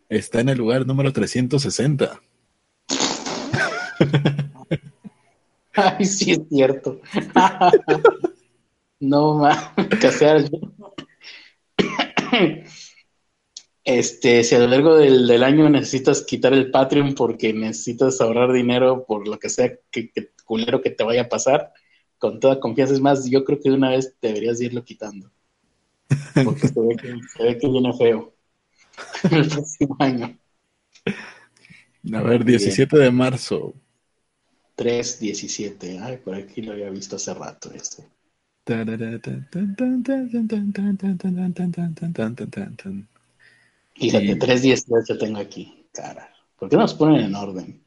Está 0.09 0.41
en 0.41 0.51
el 0.51 0.59
lugar 0.59 0.87
número 0.87 1.13
360. 1.13 2.21
Ay, 5.75 6.05
sí 6.05 6.33
es 6.33 6.41
cierto. 6.49 7.01
No, 9.01 9.39
más 9.39 9.73
hacer 10.05 10.51
Este, 13.85 14.43
si 14.45 14.55
a 14.55 14.61
lo 14.61 14.67
largo 14.67 14.97
del, 14.97 15.43
año 15.43 15.69
necesitas 15.69 16.23
quitar 16.23 16.55
el 16.55 16.71
Patreon 16.71 17.15
porque 17.15 17.53
necesitas 17.53 18.19
ahorrar 18.21 18.51
dinero 18.51 19.05
por 19.07 19.29
lo 19.29 19.39
que 19.39 19.51
sea 19.51 19.79
que, 19.91 20.11
culero 20.47 20.81
que 20.81 20.89
te 20.89 21.05
vaya 21.05 21.23
a 21.23 21.29
pasar, 21.29 21.71
con 22.17 22.41
toda 22.41 22.61
confianza. 22.61 22.95
Es 22.95 23.01
más, 23.01 23.29
yo 23.29 23.45
creo 23.45 23.61
que 23.61 23.69
de 23.69 23.77
una 23.77 23.91
vez 23.91 24.17
deberías 24.23 24.59
irlo 24.63 24.83
quitando. 24.83 25.31
Porque 26.45 26.69
se 26.69 26.81
ve 26.81 26.97
que, 26.97 27.15
se 27.37 27.43
ve 27.43 27.59
que 27.59 27.69
viene 27.69 27.93
feo 27.93 28.35
el 29.31 29.49
próximo 29.49 29.97
año. 29.99 30.39
A 32.15 32.23
ver, 32.23 32.43
17 32.43 32.99
de 32.99 33.11
marzo. 33.11 33.75
3, 34.77 35.21
17. 35.21 35.99
Ay, 36.01 36.17
por 36.25 36.35
aquí 36.35 36.63
lo 36.63 36.73
había 36.73 36.89
visto 36.89 37.17
hace 37.17 37.35
rato 37.35 37.71
este. 37.75 38.09
Fíjate, 43.95 44.39
3.18 44.39 45.19
tengo 45.19 45.39
aquí, 45.39 45.87
cara. 45.93 46.29
¿Por 46.59 46.69
qué 46.69 46.77
no 46.77 46.83
nos 46.83 46.95
ponen 46.95 47.25
en 47.25 47.35
orden? 47.35 47.83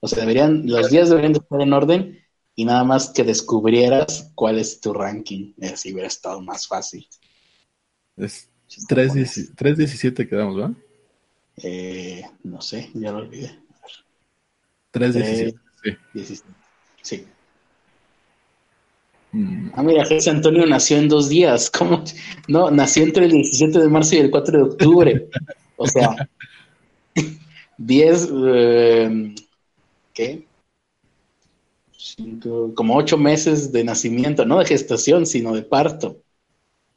O 0.00 0.06
sea, 0.06 0.20
deberían, 0.20 0.66
los 0.66 0.90
días 0.90 1.08
deberían 1.08 1.32
estar 1.32 1.60
en 1.60 1.72
orden 1.72 2.18
y 2.54 2.64
nada 2.64 2.84
más 2.84 3.10
que 3.10 3.24
descubrieras 3.24 4.30
cuál 4.34 4.58
es 4.58 4.80
tu 4.80 4.92
ranking. 4.92 5.52
Así 5.62 5.92
hubiera 5.92 6.08
estado 6.08 6.40
más 6.40 6.68
fácil. 6.68 7.06
Es 8.16 8.48
3.17 8.68 10.28
quedamos, 10.28 10.60
¿va? 10.60 10.74
Eh, 11.56 12.22
no 12.44 12.60
sé, 12.60 12.90
ya 12.94 13.12
lo 13.12 13.18
olvidé. 13.18 13.58
317. 14.92 15.58
Sí. 16.24 16.42
sí. 17.02 17.26
Mm. 19.32 19.70
Ah, 19.74 19.82
mira, 19.82 20.04
José 20.04 20.30
Antonio 20.30 20.66
nació 20.66 20.98
en 20.98 21.08
dos 21.08 21.28
días. 21.28 21.70
¿Cómo? 21.76 22.02
No, 22.48 22.70
nació 22.70 23.04
entre 23.04 23.26
el 23.26 23.32
17 23.32 23.78
de 23.78 23.88
marzo 23.88 24.16
y 24.16 24.18
el 24.18 24.30
4 24.30 24.58
de 24.58 24.64
octubre. 24.64 25.28
O 25.76 25.86
sea, 25.86 26.28
10, 27.78 28.28
eh, 28.32 29.34
¿qué? 30.14 30.48
como 32.74 32.96
ocho 32.96 33.16
meses 33.16 33.72
de 33.72 33.84
nacimiento, 33.84 34.44
no 34.44 34.58
de 34.58 34.66
gestación, 34.66 35.26
sino 35.26 35.54
de 35.54 35.62
parto. 35.62 36.22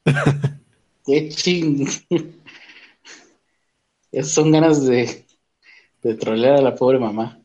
Qué 1.05 1.29
ching. 1.29 1.87
Esas 4.11 4.31
son 4.31 4.51
ganas 4.51 4.85
de, 4.85 5.25
de 6.03 6.15
trolear 6.15 6.57
a 6.57 6.61
la 6.61 6.75
pobre 6.75 6.99
mamá. 6.99 7.40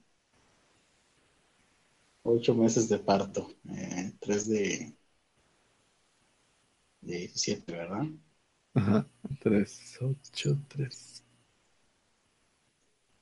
Ocho 2.29 2.55
meses 2.55 2.89
de 2.89 2.99
parto. 2.99 3.49
Eh, 3.71 4.13
tres 4.21 4.49
de, 4.49 4.93
de 7.01 7.19
17, 7.19 7.73
¿verdad? 7.73 8.05
Ajá. 8.75 9.07
Tres, 9.41 9.99
ocho, 10.01 10.59
tres. 10.69 11.25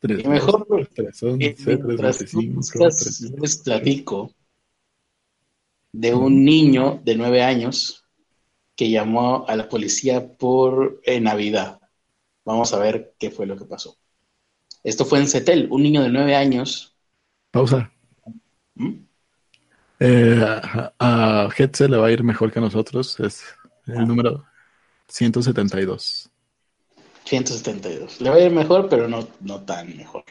Tres, 0.01 0.25
y 0.25 0.29
mejor, 0.29 0.67
tres, 0.95 1.23
once, 1.23 1.77
tres, 2.73 3.21
les 3.39 3.57
platico 3.59 4.31
de 5.93 6.15
un 6.15 6.45
niño 6.45 7.01
de 7.05 7.15
nueve 7.15 7.43
años 7.43 8.05
que 8.75 8.91
llamó 8.91 9.47
a 9.47 9.55
la 9.57 9.69
policía 9.69 10.37
por 10.37 11.01
Navidad. 11.21 11.79
Vamos 12.45 12.73
a 12.73 12.79
ver 12.79 13.15
qué 13.19 13.31
fue 13.31 13.47
lo 13.47 13.57
que 13.57 13.67
pasó. 13.67 13.97
Esto 14.83 15.05
fue 15.05 15.21
en 15.21 15.29
Cetel, 15.29 15.69
un 15.71 15.83
niño 15.83 16.03
de 16.03 16.11
nueve 16.11 16.35
años. 16.35 16.97
Pausa. 17.53 17.94
¿Mm? 18.75 18.93
Eh, 20.01 20.45
a, 20.45 20.93
a 20.99 21.49
le 21.89 21.97
va 21.97 22.07
a 22.07 22.11
ir 22.11 22.23
mejor 22.25 22.53
que 22.53 22.59
a 22.59 22.63
nosotros. 22.63 23.19
Es 23.21 23.45
el 23.87 23.99
ah. 23.99 24.05
número 24.05 24.45
172. 25.09 26.31
172. 27.25 28.21
Le 28.21 28.31
va 28.31 28.37
a 28.37 28.41
ir 28.41 28.53
mejor, 28.53 28.89
pero 28.89 29.09
no, 29.09 29.27
no 29.41 29.63
tan 29.63 29.97
mejor. 29.97 30.25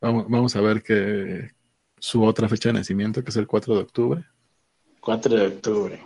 Vamos, 0.00 0.26
vamos 0.28 0.56
a 0.56 0.60
ver 0.60 0.82
que 0.82 1.50
su 1.98 2.22
otra 2.22 2.48
fecha 2.48 2.68
de 2.68 2.74
nacimiento, 2.74 3.22
que 3.22 3.30
es 3.30 3.36
el 3.36 3.46
4 3.46 3.74
de 3.74 3.80
octubre. 3.80 4.24
4 5.00 5.36
de 5.36 5.46
octubre. 5.46 6.00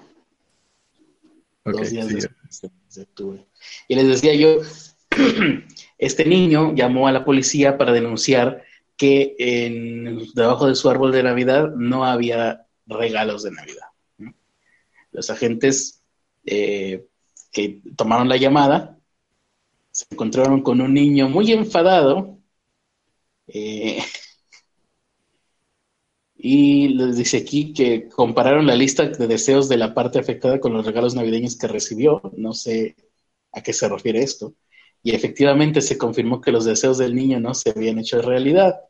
Dos 1.64 1.90
días 1.90 2.08
de 2.08 3.02
octubre. 3.02 3.46
Y 3.88 3.94
les 3.94 4.06
decía 4.06 4.34
yo, 4.34 4.58
este 5.98 6.24
niño 6.24 6.74
llamó 6.74 7.06
a 7.06 7.12
la 7.12 7.24
policía 7.24 7.78
para 7.78 7.92
denunciar 7.92 8.64
que 8.97 9.34
en, 9.38 10.32
debajo 10.34 10.68
de 10.68 10.74
su 10.74 10.88
árbol 10.88 11.12
de 11.12 11.22
Navidad 11.22 11.70
no 11.76 12.05
había 12.05 12.66
regalos 12.86 13.43
de 13.43 13.51
Navidad. 13.51 13.86
Los 15.11 15.30
agentes 15.30 16.03
eh, 16.45 17.07
que 17.51 17.82
tomaron 17.97 18.28
la 18.28 18.36
llamada 18.36 18.99
se 19.90 20.07
encontraron 20.11 20.62
con 20.62 20.80
un 20.80 20.95
niño 20.95 21.28
muy 21.28 21.53
enfadado 21.53 22.38
eh, 23.47 24.03
y 26.36 26.88
les 26.88 27.16
dice 27.16 27.38
aquí 27.38 27.72
que 27.72 28.09
compararon 28.09 28.66
la 28.66 28.74
lista 28.74 29.07
de 29.07 29.26
deseos 29.26 29.68
de 29.68 29.76
la 29.76 29.95
parte 29.95 30.18
afectada 30.18 30.61
con 30.61 30.72
los 30.72 30.86
regalos 30.86 31.14
navideños 31.14 31.57
que 31.57 31.68
recibió. 31.68 32.22
No 32.36 32.53
sé 32.55 32.97
a 33.53 33.62
qué 33.62 33.72
se 33.72 33.88
refiere 33.88 34.22
esto. 34.22 34.55
Y 35.03 35.14
efectivamente 35.14 35.80
se 35.80 35.98
confirmó 35.98 36.40
que 36.40 36.53
los 36.53 36.64
deseos 36.64 36.98
del 36.98 37.14
niño 37.14 37.40
no 37.40 37.55
se 37.55 37.70
habían 37.70 37.98
hecho 37.98 38.22
realidad. 38.22 38.80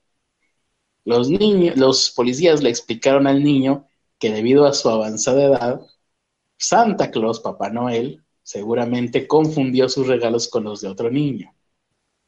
Los, 1.05 1.31
niños, 1.31 1.77
los 1.77 2.11
policías 2.11 2.63
le 2.63 2.71
explicaron 2.71 3.27
al 3.27 3.43
niño 3.43 3.87
que 4.19 4.31
debido 4.31 4.67
a 4.67 4.75
su 4.75 4.89
avanzada 4.89 5.43
edad, 5.43 5.81
Santa 6.59 7.11
Claus, 7.11 7.41
Papá 7.41 7.71
Noel, 7.71 8.23
seguramente 8.43 9.27
confundió 9.27 9.89
sus 9.89 10.07
regalos 10.07 10.49
con 10.49 10.65
los 10.65 10.81
de 10.81 10.89
otro 10.89 11.11
niño. 11.11 11.55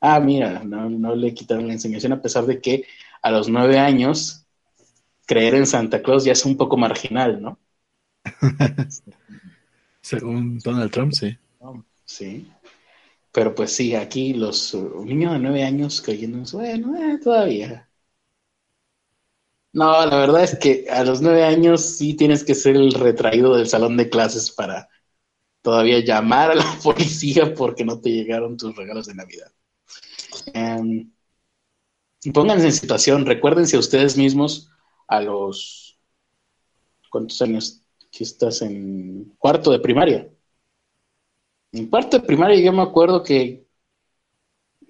Ah, 0.00 0.20
mira, 0.20 0.62
no, 0.64 0.90
no 0.90 1.14
le 1.14 1.32
quitaron 1.32 1.66
la 1.66 1.74
enseñación 1.74 2.12
a 2.12 2.20
pesar 2.20 2.46
de 2.46 2.60
que 2.60 2.84
a 3.22 3.30
los 3.30 3.48
nueve 3.48 3.78
años 3.78 4.44
creer 5.26 5.54
en 5.54 5.66
Santa 5.66 6.02
Claus 6.02 6.24
ya 6.24 6.32
es 6.32 6.44
un 6.44 6.56
poco 6.56 6.76
marginal, 6.76 7.40
¿no? 7.40 7.58
Según 10.00 10.58
Donald 10.58 10.90
Trump, 10.90 11.12
sí. 11.12 11.36
Sí. 12.04 12.46
Pero 13.34 13.52
pues 13.52 13.72
sí, 13.74 13.96
aquí 13.96 14.32
los 14.32 14.72
un 14.74 15.06
niño 15.08 15.32
de 15.32 15.40
nueve 15.40 15.64
años 15.64 16.00
creyendo 16.00 16.38
en 16.38 16.44
bueno, 16.52 16.96
eh, 16.96 17.18
todavía. 17.18 17.90
No, 19.72 20.06
la 20.06 20.16
verdad 20.18 20.44
es 20.44 20.56
que 20.56 20.86
a 20.88 21.02
los 21.02 21.20
nueve 21.20 21.42
años 21.42 21.80
sí 21.84 22.14
tienes 22.14 22.44
que 22.44 22.54
ser 22.54 22.76
el 22.76 22.92
retraído 22.92 23.56
del 23.56 23.66
salón 23.66 23.96
de 23.96 24.08
clases 24.08 24.52
para 24.52 24.88
todavía 25.62 25.98
llamar 25.98 26.52
a 26.52 26.54
la 26.54 26.78
policía 26.84 27.52
porque 27.54 27.84
no 27.84 28.00
te 28.00 28.10
llegaron 28.10 28.56
tus 28.56 28.76
regalos 28.76 29.06
de 29.06 29.14
Navidad. 29.14 29.52
Um, 30.54 31.10
pónganse 32.32 32.66
en 32.66 32.72
situación, 32.72 33.26
recuérdense 33.26 33.76
a 33.76 33.80
ustedes 33.80 34.16
mismos 34.16 34.70
a 35.08 35.20
los... 35.20 35.98
¿Cuántos 37.10 37.42
años 37.42 37.82
que 38.12 38.22
estás 38.22 38.62
en 38.62 39.34
cuarto 39.38 39.72
de 39.72 39.80
primaria? 39.80 40.33
En 41.74 41.88
cuarto 41.88 42.18
de 42.18 42.24
primaria 42.24 42.60
yo 42.60 42.72
me 42.72 42.82
acuerdo 42.82 43.20
que, 43.24 43.66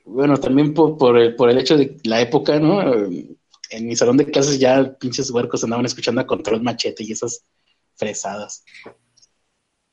bueno, 0.05 0.37
también 0.37 0.75
por, 0.75 1.17
el, 1.17 1.35
por 1.35 1.49
el 1.49 1.57
hecho 1.57 1.79
de 1.79 1.97
la 2.05 2.21
época, 2.21 2.61
¿no? 2.61 2.83
En 2.83 3.87
mi 3.87 3.97
salón 3.97 4.19
de 4.19 4.31
clases 4.31 4.59
ya 4.59 4.95
pinches 4.99 5.31
huercos 5.31 5.65
andaban 5.65 5.87
escuchando 5.87 6.21
a 6.21 6.27
Control 6.27 6.63
Machete 6.63 7.03
y 7.03 7.13
esas 7.13 7.43
fresadas. 7.95 8.65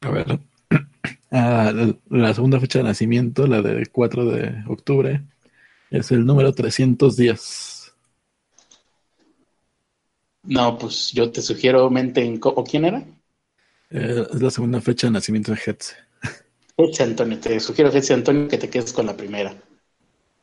A 0.01 0.09
ver, 0.09 0.39
ah, 1.31 1.71
la 2.09 2.33
segunda 2.33 2.59
fecha 2.59 2.79
de 2.79 2.83
nacimiento, 2.83 3.47
la 3.47 3.61
de 3.61 3.85
4 3.85 4.25
de 4.25 4.63
octubre, 4.67 5.23
es 5.91 6.11
el 6.11 6.25
número 6.25 6.51
310. 6.51 7.93
No, 10.43 10.77
pues 10.77 11.13
yo 11.13 11.31
te 11.31 11.41
sugiero 11.41 11.89
mente 11.89 12.21
en... 12.21 12.37
¿O 12.43 12.63
quién 12.65 12.83
era? 12.83 13.05
Eh, 13.91 14.27
es 14.33 14.41
la 14.41 14.51
segunda 14.51 14.81
fecha 14.81 15.07
de 15.07 15.11
nacimiento 15.11 15.53
de 15.53 15.61
Hetze. 15.65 16.10
Antonio, 16.99 17.39
te 17.39 17.59
sugiero 17.59 17.91
Hetze 17.91 18.13
Antonio 18.13 18.47
que 18.47 18.57
te 18.57 18.69
quedes 18.69 18.93
con 18.93 19.05
la 19.05 19.15
primera. 19.15 19.55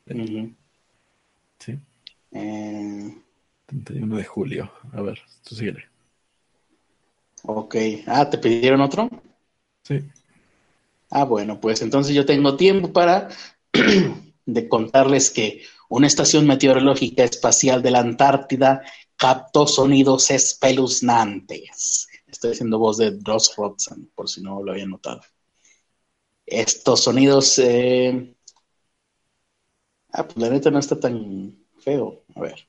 Sí. 0.07 1.79
31 2.31 4.15
eh, 4.15 4.19
de 4.19 4.25
julio. 4.25 4.71
A 4.93 5.03
ver, 5.03 5.21
tú 5.47 5.55
sigue. 5.55 5.85
Ok. 7.43 7.77
Ah, 8.07 8.29
¿te 8.29 8.39
pidieron 8.39 8.81
otro? 8.81 9.09
Sí. 9.83 10.05
Ah, 11.11 11.25
bueno, 11.25 11.61
pues 11.61 11.83
entonces 11.83 12.15
yo 12.15 12.27
tengo 12.27 12.57
tiempo 12.57 12.93
para 12.93 13.29
de 14.47 14.69
contarles 14.69 15.31
que 15.31 15.63
una 15.89 16.07
estación 16.07 16.47
meteorológica 16.47 17.25
espacial 17.25 17.83
de 17.83 17.91
la 17.91 18.01
Antártida 18.01 18.83
captó 19.17 19.67
sonidos 19.67 20.31
espeluznantes. 20.31 22.09
Estoy 22.27 22.53
haciendo 22.53 22.79
voz 22.79 22.99
de 22.99 23.19
Ross 23.25 23.55
Rodson, 23.57 24.11
por 24.15 24.29
si 24.29 24.43
no 24.43 24.63
lo 24.63 24.73
habían 24.73 24.91
notado. 24.91 25.23
Estos 26.51 27.05
sonidos. 27.05 27.59
Eh... 27.59 28.35
Ah, 30.13 30.25
pues 30.27 30.37
la 30.39 30.51
neta 30.51 30.71
no 30.71 30.79
está 30.79 30.99
tan 30.99 31.57
feo. 31.79 32.25
A 32.35 32.41
ver. 32.41 32.69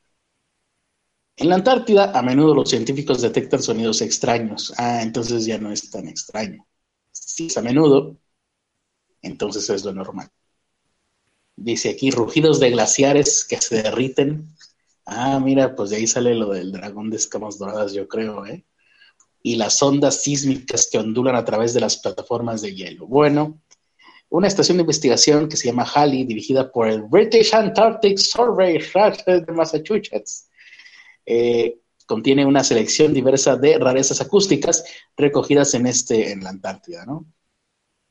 En 1.37 1.49
la 1.49 1.55
Antártida, 1.55 2.11
a 2.17 2.21
menudo 2.21 2.53
los 2.53 2.69
científicos 2.69 3.21
detectan 3.21 3.63
sonidos 3.63 4.01
extraños. 4.01 4.73
Ah, 4.77 5.01
entonces 5.01 5.45
ya 5.45 5.57
no 5.57 5.71
es 5.71 5.89
tan 5.89 6.07
extraño. 6.07 6.67
Si 7.11 7.47
es 7.47 7.57
a 7.57 7.61
menudo, 7.61 8.17
entonces 9.21 9.69
es 9.69 9.85
lo 9.85 9.93
normal. 9.93 10.29
Dice 11.55 11.89
aquí 11.89 12.11
rugidos 12.11 12.59
de 12.59 12.71
glaciares 12.71 13.45
que 13.45 13.61
se 13.61 13.81
derriten 13.81 14.55
Ah, 15.11 15.39
mira, 15.39 15.75
pues 15.75 15.89
de 15.89 15.95
ahí 15.97 16.05
sale 16.05 16.35
lo 16.35 16.49
del 16.51 16.71
dragón 16.71 17.09
de 17.09 17.17
escamas 17.17 17.57
doradas, 17.57 17.93
yo 17.93 18.07
creo, 18.07 18.45
¿eh? 18.45 18.63
Y 19.43 19.55
las 19.55 19.81
ondas 19.81 20.21
sísmicas 20.23 20.87
que 20.91 20.99
ondulan 20.99 21.35
a 21.35 21.45
través 21.45 21.73
de 21.73 21.79
las 21.81 21.97
plataformas 21.97 22.61
de 22.61 22.75
hielo. 22.75 23.07
Bueno, 23.07 23.59
una 24.29 24.47
estación 24.47 24.77
de 24.77 24.81
investigación 24.81 25.49
que 25.49 25.57
se 25.57 25.67
llama 25.67 25.89
Halley, 25.93 26.23
dirigida 26.23 26.71
por 26.71 26.87
el 26.87 27.01
British 27.03 27.53
Antarctic 27.53 28.17
Survey 28.17 28.77
de 28.77 29.53
Massachusetts, 29.53 30.49
eh, 31.25 31.79
contiene 32.05 32.45
una 32.45 32.63
selección 32.63 33.13
diversa 33.13 33.55
de 33.55 33.77
rarezas 33.77 34.21
acústicas 34.21 34.83
recogidas 35.17 35.73
en 35.73 35.87
este, 35.87 36.31
en 36.31 36.43
la 36.43 36.49
Antártida, 36.49 37.05
¿no? 37.05 37.25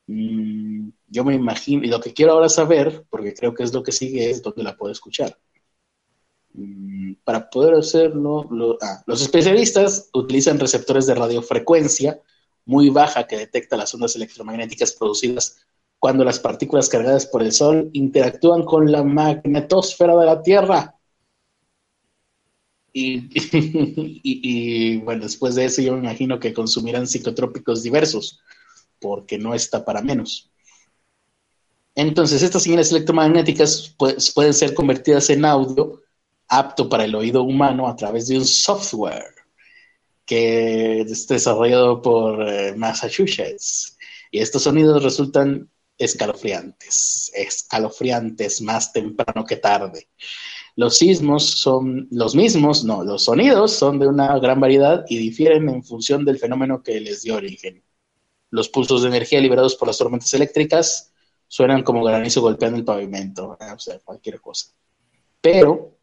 Mm, 0.07 0.89
yo 1.07 1.23
me 1.23 1.35
imagino, 1.35 1.83
y 1.83 1.87
lo 1.87 1.99
que 1.99 2.13
quiero 2.13 2.33
ahora 2.33 2.49
saber, 2.49 3.05
porque 3.09 3.33
creo 3.33 3.53
que 3.53 3.63
es 3.63 3.73
lo 3.73 3.83
que 3.83 3.91
sigue, 3.91 4.29
es 4.29 4.41
dónde 4.41 4.63
la 4.63 4.75
puedo 4.75 4.91
escuchar. 4.91 5.37
Mm, 6.53 7.13
para 7.23 7.49
poder 7.49 7.75
hacerlo, 7.75 8.77
ah, 8.81 9.03
los 9.05 9.21
especialistas 9.21 10.09
utilizan 10.13 10.59
receptores 10.59 11.05
de 11.05 11.15
radiofrecuencia 11.15 12.21
muy 12.65 12.89
baja 12.89 13.27
que 13.27 13.37
detecta 13.37 13.77
las 13.77 13.93
ondas 13.93 14.15
electromagnéticas 14.15 14.93
producidas 14.93 15.57
cuando 15.99 16.23
las 16.23 16.39
partículas 16.39 16.89
cargadas 16.89 17.25
por 17.25 17.43
el 17.43 17.51
Sol 17.51 17.89
interactúan 17.93 18.63
con 18.63 18.91
la 18.91 19.03
magnetosfera 19.03 20.15
de 20.15 20.25
la 20.25 20.41
Tierra. 20.41 20.95
Y, 22.91 24.97
bueno, 24.97 25.23
después 25.23 25.55
de 25.55 25.65
eso 25.65 25.81
yo 25.81 25.93
me 25.93 25.99
imagino 25.99 26.39
que 26.39 26.53
consumirán 26.53 27.07
psicotrópicos 27.07 27.83
diversos, 27.83 28.41
porque 28.99 29.37
no 29.37 29.53
está 29.53 29.85
para 29.85 30.01
menos. 30.01 30.51
Entonces, 31.95 32.41
estas 32.41 32.63
señales 32.63 32.91
electromagnéticas 32.91 33.95
pueden 34.33 34.53
ser 34.53 34.73
convertidas 34.73 35.29
en 35.29 35.45
audio 35.45 36.01
apto 36.47 36.89
para 36.89 37.05
el 37.05 37.15
oído 37.15 37.43
humano 37.43 37.87
a 37.87 37.95
través 37.95 38.27
de 38.27 38.37
un 38.37 38.45
software 38.45 39.35
que 40.25 41.01
es 41.01 41.27
desarrollado 41.27 42.01
por 42.01 42.47
eh, 42.47 42.73
Massachusetts. 42.75 43.97
Y 44.31 44.39
estos 44.39 44.63
sonidos 44.63 45.03
resultan 45.03 45.69
escalofriantes, 45.99 47.31
escalofriantes 47.35 48.61
más 48.61 48.91
temprano 48.93 49.45
que 49.45 49.57
tarde. 49.57 50.07
Los 50.75 50.97
sismos 50.97 51.45
son 51.45 52.07
los 52.09 52.35
mismos, 52.35 52.85
no, 52.85 53.03
los 53.03 53.25
sonidos 53.25 53.73
son 53.73 53.99
de 53.99 54.07
una 54.07 54.39
gran 54.39 54.61
variedad 54.61 55.03
y 55.09 55.17
difieren 55.17 55.67
en 55.69 55.83
función 55.83 56.23
del 56.23 56.39
fenómeno 56.39 56.81
que 56.81 56.99
les 57.01 57.21
dio 57.23 57.35
origen. 57.35 57.83
Los 58.49 58.69
pulsos 58.69 59.01
de 59.01 59.09
energía 59.09 59.41
liberados 59.41 59.75
por 59.75 59.89
las 59.89 59.97
tormentas 59.97 60.33
eléctricas 60.33 61.11
suenan 61.47 61.83
como 61.83 62.03
granizo 62.03 62.41
golpeando 62.41 62.77
el 62.77 62.85
pavimento, 62.85 63.57
¿eh? 63.59 63.71
o 63.75 63.79
sea, 63.79 63.99
cualquier 63.99 64.39
cosa. 64.39 64.67
Pero, 65.41 65.97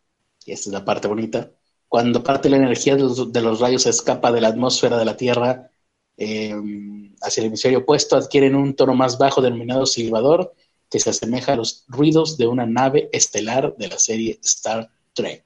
y 0.44 0.52
esta 0.52 0.68
es 0.68 0.72
la 0.74 0.84
parte 0.84 1.08
bonita, 1.08 1.50
cuando 1.88 2.22
parte 2.22 2.48
de 2.48 2.58
la 2.58 2.64
energía 2.64 2.96
de 2.96 3.40
los, 3.40 3.60
rayos 3.60 3.82
se 3.82 3.90
escapa 3.90 4.32
de 4.32 4.40
la 4.40 4.48
atmósfera 4.48 4.98
de 4.98 5.04
la 5.04 5.16
Tierra 5.16 5.70
em, 6.16 7.05
hacia 7.22 7.40
el 7.40 7.48
hemisferio 7.48 7.80
opuesto, 7.80 8.16
adquieren 8.16 8.54
un 8.54 8.74
tono 8.74 8.94
más 8.94 9.18
bajo 9.18 9.40
denominado 9.40 9.86
silbador 9.86 10.54
que 10.90 11.00
se 11.00 11.10
asemeja 11.10 11.52
a 11.52 11.56
los 11.56 11.84
ruidos 11.88 12.36
de 12.36 12.46
una 12.46 12.66
nave 12.66 13.08
estelar 13.12 13.74
de 13.76 13.88
la 13.88 13.98
serie 13.98 14.38
Star 14.42 14.90
Trek. 15.12 15.44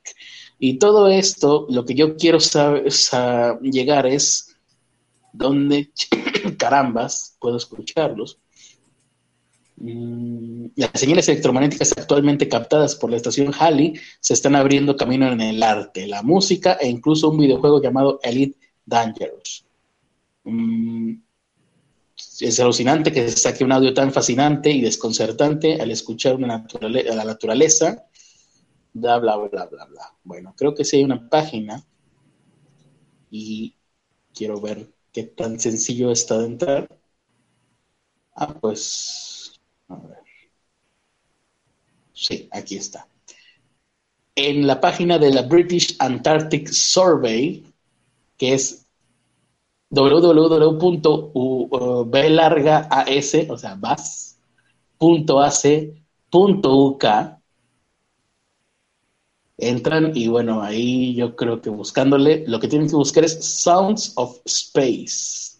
Y 0.59 0.79
todo 0.79 1.09
esto, 1.09 1.66
lo 1.71 1.85
que 1.85 1.95
yo 1.95 2.16
quiero 2.16 2.39
saber, 2.41 2.93
llegar 3.62 4.07
es 4.07 4.55
dónde 5.33 5.91
carambas 6.59 7.37
puedo 7.41 7.57
escucharlos. 7.57 8.39
Mm, 9.77 10.66
las 10.77 10.91
señales 10.95 11.27
electromagnéticas 11.29 11.93
actualmente 11.97 12.49
captadas 12.49 12.95
por 12.95 13.11
la 13.11 13.16
estación 13.16 13.53
Halley 13.59 13.95
se 14.21 14.35
están 14.35 14.55
abriendo 14.55 14.97
camino 14.97 15.33
en 15.33 15.41
el 15.41 15.62
arte, 15.62 16.07
la 16.07 16.23
música 16.23 16.75
e 16.75 16.89
incluso 16.89 17.31
un 17.31 17.39
videojuego 17.39 17.81
llamado 17.81 18.21
Elite 18.23 18.59
Dangerous. 18.85 19.64
Es 22.41 22.59
alucinante 22.61 23.12
que 23.12 23.29
se 23.29 23.37
saque 23.37 23.64
un 23.64 23.73
audio 23.73 23.93
tan 23.93 24.12
fascinante 24.12 24.71
y 24.71 24.81
desconcertante 24.81 25.81
al 25.81 25.91
escuchar 25.91 26.37
a 26.37 27.14
la 27.14 27.25
naturaleza. 27.25 28.07
Bla, 28.93 29.18
bla, 29.18 29.37
bla, 29.37 29.66
bla, 29.66 29.85
bla. 29.87 30.16
Bueno, 30.25 30.55
creo 30.57 30.75
que 30.75 30.85
sí 30.85 30.97
hay 30.97 31.05
una 31.05 31.29
página 31.29 31.85
y 33.31 33.75
quiero 34.35 34.61
ver 34.61 34.93
qué 35.12 35.25
tan 35.25 35.59
sencillo 35.61 36.11
está 36.11 36.39
de 36.39 36.47
entrar. 36.47 37.01
Ah, 38.35 38.55
pues, 38.61 39.61
a 39.89 39.97
ver. 39.97 40.18
Sí, 42.12 42.49
aquí 42.53 42.77
está. 42.77 43.09
En 44.35 44.66
la 44.66 44.81
página 44.81 45.18
de 45.18 45.31
la 45.33 45.43
British 45.43 45.97
Antarctic 45.99 46.68
Survey, 46.68 47.64
que 48.37 48.55
es 48.55 48.87
www.b.as, 49.91 51.34
o 53.49 53.59
sea, 53.59 53.74
vas.ac.uk, 53.74 54.24
entran 59.59 60.12
y 60.14 60.28
bueno, 60.28 60.62
ahí 60.62 61.14
yo 61.14 61.36
creo 61.36 61.61
que 61.61 61.70
buscándole, 61.70 62.45
lo 62.47 62.61
que 62.61 62.68
tienen 62.68 62.88
que 62.88 62.97
buscar 62.97 63.24
es 63.24 63.45
Sounds 63.45 64.12
of 64.16 64.41
Space. 64.45 65.59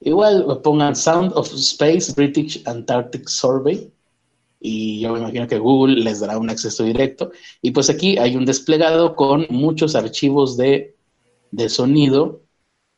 Igual 0.00 0.60
pongan 0.62 0.94
Sound 0.96 1.32
of 1.34 1.52
Space 1.52 2.12
British 2.14 2.62
Antarctic 2.66 3.28
Survey 3.28 3.90
y 4.60 5.00
yo 5.00 5.12
me 5.12 5.20
imagino 5.20 5.46
que 5.46 5.58
Google 5.58 5.96
les 6.02 6.20
dará 6.20 6.38
un 6.38 6.50
acceso 6.50 6.82
directo. 6.84 7.30
Y 7.62 7.70
pues 7.70 7.90
aquí 7.90 8.18
hay 8.18 8.36
un 8.36 8.44
desplegado 8.44 9.14
con 9.14 9.46
muchos 9.50 9.94
archivos 9.94 10.56
de 10.56 10.95
de 11.50 11.68
sonido 11.68 12.42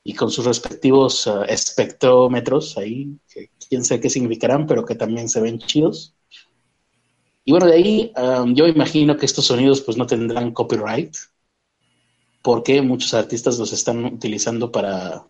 y 0.04 0.14
con 0.14 0.30
sus 0.30 0.44
respectivos 0.44 1.26
uh, 1.26 1.42
espectrómetros 1.42 2.78
ahí, 2.78 3.18
que 3.28 3.50
quién 3.68 3.84
sabe 3.84 4.00
qué 4.00 4.10
significarán, 4.10 4.66
pero 4.66 4.84
que 4.84 4.94
también 4.94 5.28
se 5.28 5.40
ven 5.40 5.58
chidos. 5.58 6.14
Y 7.44 7.52
bueno, 7.52 7.66
de 7.66 7.74
ahí 7.74 8.12
um, 8.16 8.54
yo 8.54 8.66
imagino 8.66 9.16
que 9.16 9.26
estos 9.26 9.46
sonidos 9.46 9.80
pues 9.80 9.96
no 9.96 10.06
tendrán 10.06 10.52
copyright, 10.52 11.14
porque 12.42 12.80
muchos 12.82 13.14
artistas 13.14 13.58
los 13.58 13.72
están 13.72 14.04
utilizando 14.04 14.70
para 14.70 15.26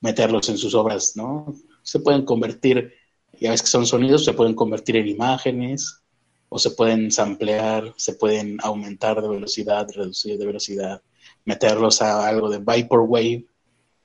meterlos 0.00 0.48
en 0.48 0.58
sus 0.58 0.74
obras, 0.74 1.16
¿no? 1.16 1.54
Se 1.82 2.00
pueden 2.00 2.24
convertir, 2.24 2.92
ya 3.40 3.50
ves 3.50 3.62
que 3.62 3.68
son 3.68 3.86
sonidos, 3.86 4.24
se 4.24 4.32
pueden 4.32 4.54
convertir 4.54 4.96
en 4.96 5.08
imágenes, 5.08 6.02
o 6.48 6.58
se 6.58 6.70
pueden 6.70 7.10
samplear, 7.10 7.94
se 7.96 8.12
pueden 8.12 8.58
aumentar 8.62 9.22
de 9.22 9.28
velocidad, 9.28 9.88
reducir 9.94 10.36
de 10.36 10.46
velocidad 10.46 11.02
meterlos 11.44 12.02
a 12.02 12.26
algo 12.26 12.48
de 12.50 12.58
Vaporwave, 12.58 13.46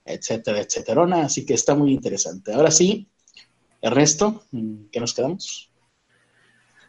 etcétera, 0.06 0.62
etcétera. 0.62 1.06
Así 1.24 1.46
que 1.46 1.54
está 1.54 1.76
muy 1.76 1.92
interesante. 1.92 2.54
Ahora 2.54 2.72
sí, 2.72 3.08
Ernesto, 3.82 4.44
¿qué 4.92 5.00
nos 5.00 5.14
quedamos? 5.14 5.72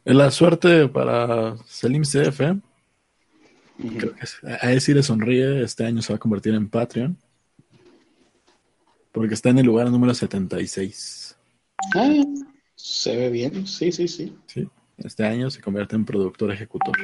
La 0.05 0.31
suerte 0.31 0.89
para 0.89 1.57
Selim 1.67 2.03
CF. 2.03 2.41
Creo 3.79 4.15
que 4.15 4.27
a 4.49 4.73
él 4.73 4.81
sí 4.81 4.95
le 4.95 5.03
sonríe. 5.03 5.63
Este 5.63 5.85
año 5.85 6.03
se 6.03 6.13
va 6.13 6.17
a 6.17 6.21
convertir 6.21 6.55
en 6.55 6.69
Patreon. 6.69 7.17
Porque 9.13 9.35
está 9.35 9.51
en 9.51 9.59
el 9.59 9.67
lugar 9.67 9.91
número 9.91 10.15
76. 10.15 11.37
Ah, 11.95 12.15
se 12.75 13.17
ve 13.17 13.31
bien. 13.31 13.67
Sí, 13.67 13.93
sí, 13.93 14.09
sí. 14.09 14.37
Sí. 14.47 14.69
Este 14.97 15.25
año 15.25 15.51
se 15.51 15.61
convierte 15.61 15.95
en 15.95 16.05
productor 16.05 16.51
ejecutor. 16.53 16.97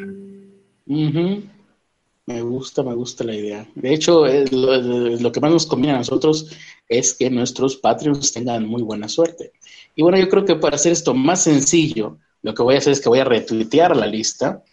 Me 2.26 2.40
gusta, 2.40 2.82
me 2.82 2.94
gusta 2.94 3.22
la 3.22 3.34
idea. 3.34 3.68
De 3.74 3.92
hecho, 3.92 4.24
lo, 4.26 5.32
que 5.32 5.40
más 5.40 5.52
nos 5.52 5.66
conviene 5.66 5.94
a 5.94 5.98
nosotros 5.98 6.50
es 6.88 7.12
que 7.12 7.28
nuestros 7.28 7.76
Patreons 7.76 8.32
tengan 8.32 8.66
muy 8.66 8.82
buena 8.82 9.08
suerte. 9.10 9.52
Y 9.94 10.02
bueno, 10.02 10.18
yo 10.18 10.28
creo 10.30 10.44
que 10.46 10.56
para 10.56 10.76
hacer 10.76 10.92
esto 10.92 11.12
más 11.12 11.42
sencillo, 11.42 12.16
lo 12.40 12.54
que 12.54 12.62
voy 12.62 12.76
a 12.76 12.78
hacer 12.78 12.94
es 12.94 13.00
que 13.02 13.10
voy 13.10 13.18
a 13.18 13.24
retuitear 13.24 13.94
la 13.94 14.06
lista. 14.06 14.64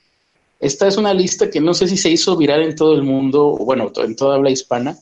Esta 0.62 0.88
es 0.88 0.96
una 0.96 1.14
lista 1.14 1.50
que 1.50 1.60
no 1.60 1.74
sé 1.74 1.88
si 1.88 1.98
se 1.98 2.10
hizo 2.10 2.38
viral 2.38 2.64
en 2.64 2.76
todo 2.76 2.94
el 2.94 3.04
mundo, 3.04 3.58
bueno, 3.58 3.92
en 3.98 4.16
toda 4.16 4.36
habla 4.36 4.50
hispana, 4.50 4.98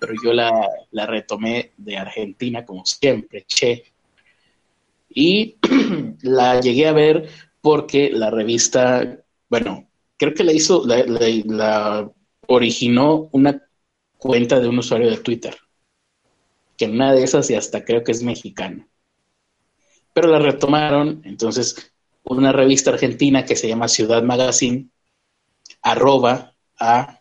pero 0.00 0.14
yo 0.22 0.32
la, 0.32 0.68
la 0.90 1.06
retomé 1.06 1.72
de 1.76 1.96
Argentina, 1.96 2.64
como 2.64 2.84
siempre, 2.84 3.44
che. 3.46 3.84
Y 5.10 5.58
la 6.22 6.60
llegué 6.60 6.88
a 6.88 6.92
ver 6.92 7.28
porque 7.60 8.10
la 8.10 8.30
revista, 8.30 9.16
bueno, 9.48 9.86
creo 10.16 10.34
que 10.34 10.44
la 10.44 10.52
hizo, 10.52 10.84
la, 10.86 12.10
originó 12.46 13.28
una 13.32 13.62
cuenta 14.18 14.60
de 14.60 14.68
un 14.68 14.78
usuario 14.78 15.10
de 15.10 15.18
Twitter, 15.18 15.56
que 16.76 16.86
una 16.86 17.12
de 17.12 17.22
esas 17.22 17.50
y 17.50 17.54
hasta 17.54 17.84
creo 17.84 18.04
que 18.04 18.12
es 18.12 18.22
mexicana. 18.22 18.86
Pero 20.12 20.28
la 20.28 20.38
retomaron, 20.38 21.22
entonces 21.24 21.92
una 22.24 22.52
revista 22.52 22.90
argentina 22.90 23.44
que 23.44 23.56
se 23.56 23.68
llama 23.68 23.88
Ciudad 23.88 24.22
Magazine, 24.22 24.88
arroba 25.82 26.54
a 26.78 27.20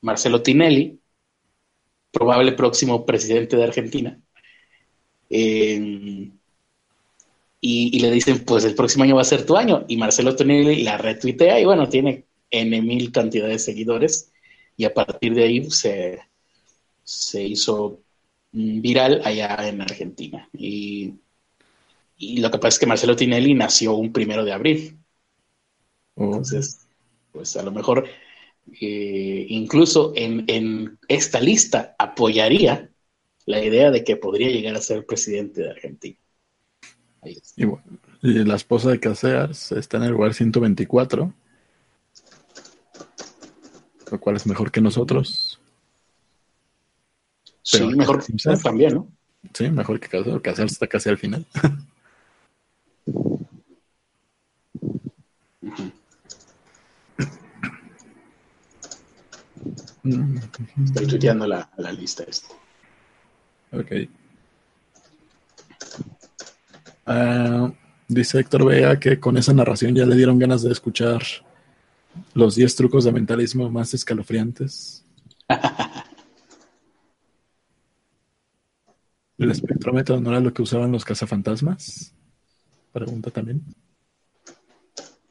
Marcelo 0.00 0.42
Tinelli, 0.42 1.00
probable 2.10 2.52
próximo 2.52 3.06
presidente 3.06 3.56
de 3.56 3.64
Argentina, 3.64 4.20
eh, 5.30 6.30
y, 7.64 8.00
le 8.00 8.10
dicen, 8.10 8.40
pues 8.44 8.64
el 8.64 8.74
próximo 8.74 9.04
año 9.04 9.14
va 9.14 9.22
a 9.22 9.24
ser 9.24 9.46
tu 9.46 9.56
año. 9.56 9.84
Y 9.86 9.96
Marcelo 9.96 10.34
Tonelli 10.34 10.82
la 10.82 10.98
retuitea 10.98 11.60
y 11.60 11.64
bueno, 11.64 11.88
tiene 11.88 12.26
N 12.50 12.82
mil 12.82 13.12
cantidad 13.12 13.46
de 13.46 13.60
seguidores. 13.60 14.32
Y 14.76 14.84
a 14.84 14.92
partir 14.92 15.32
de 15.34 15.44
ahí 15.44 15.70
se, 15.70 16.18
se 17.04 17.44
hizo 17.44 18.00
viral 18.50 19.22
allá 19.24 19.68
en 19.68 19.80
Argentina. 19.80 20.48
Y, 20.52 21.14
lo 22.18 22.50
que 22.50 22.58
pasa 22.58 22.68
es 22.68 22.78
que 22.80 22.86
Marcelo 22.86 23.14
Tinelli 23.14 23.54
nació 23.54 23.94
un 23.94 24.12
primero 24.12 24.44
de 24.44 24.52
abril. 24.52 24.98
Oh. 26.16 26.24
Entonces, 26.24 26.80
pues 27.30 27.56
a 27.56 27.62
lo 27.62 27.70
mejor 27.70 28.06
eh, 28.80 29.46
incluso 29.48 30.12
en, 30.16 30.44
en, 30.48 30.98
esta 31.06 31.40
lista 31.40 31.94
apoyaría 31.96 32.90
la 33.46 33.64
idea 33.64 33.92
de 33.92 34.02
que 34.02 34.16
podría 34.16 34.50
llegar 34.50 34.74
a 34.74 34.80
ser 34.80 35.06
presidente 35.06 35.62
de 35.62 35.70
Argentina. 35.70 36.21
Y, 37.24 37.64
la 38.20 38.56
esposa 38.56 38.90
de 38.90 39.00
Casears 39.00 39.72
está 39.72 39.96
en 39.96 40.04
el 40.04 40.12
lugar 40.12 40.34
124, 40.34 41.32
lo 44.10 44.20
cual 44.20 44.36
es 44.36 44.46
mejor 44.46 44.70
que 44.70 44.80
nosotros. 44.80 45.60
Sí, 47.62 47.84
mejor 47.84 48.24
que 48.24 48.32
también, 48.62 48.94
¿no? 48.94 49.08
Sí, 49.54 49.70
mejor 49.70 49.98
que 49.98 50.08
casar, 50.08 50.40
casarse 50.40 50.74
hasta 50.74 50.86
casi 50.86 51.08
al 51.08 51.18
final. 51.18 51.46
Estoy 60.84 61.06
tuiteando 61.06 61.46
la, 61.46 61.70
la 61.76 61.92
lista 61.92 62.24
esta. 62.24 62.48
Ok. 63.72 63.92
Ah, 67.06 67.72
dice 68.08 68.38
Héctor 68.40 68.66
Vega 68.66 68.98
que 69.00 69.18
con 69.18 69.36
esa 69.36 69.52
narración 69.52 69.94
ya 69.94 70.06
le 70.06 70.16
dieron 70.16 70.38
ganas 70.38 70.62
de 70.62 70.72
escuchar 70.72 71.22
los 72.34 72.54
10 72.54 72.76
trucos 72.76 73.04
de 73.04 73.12
mentalismo 73.12 73.70
más 73.70 73.94
escalofriantes. 73.94 75.04
¿El 79.38 79.50
espectrómetro 79.50 80.20
no 80.20 80.30
era 80.30 80.40
lo 80.40 80.52
que 80.52 80.62
usaban 80.62 80.92
los 80.92 81.04
cazafantasmas? 81.04 82.14
Pregunta 82.92 83.30
también. 83.30 83.64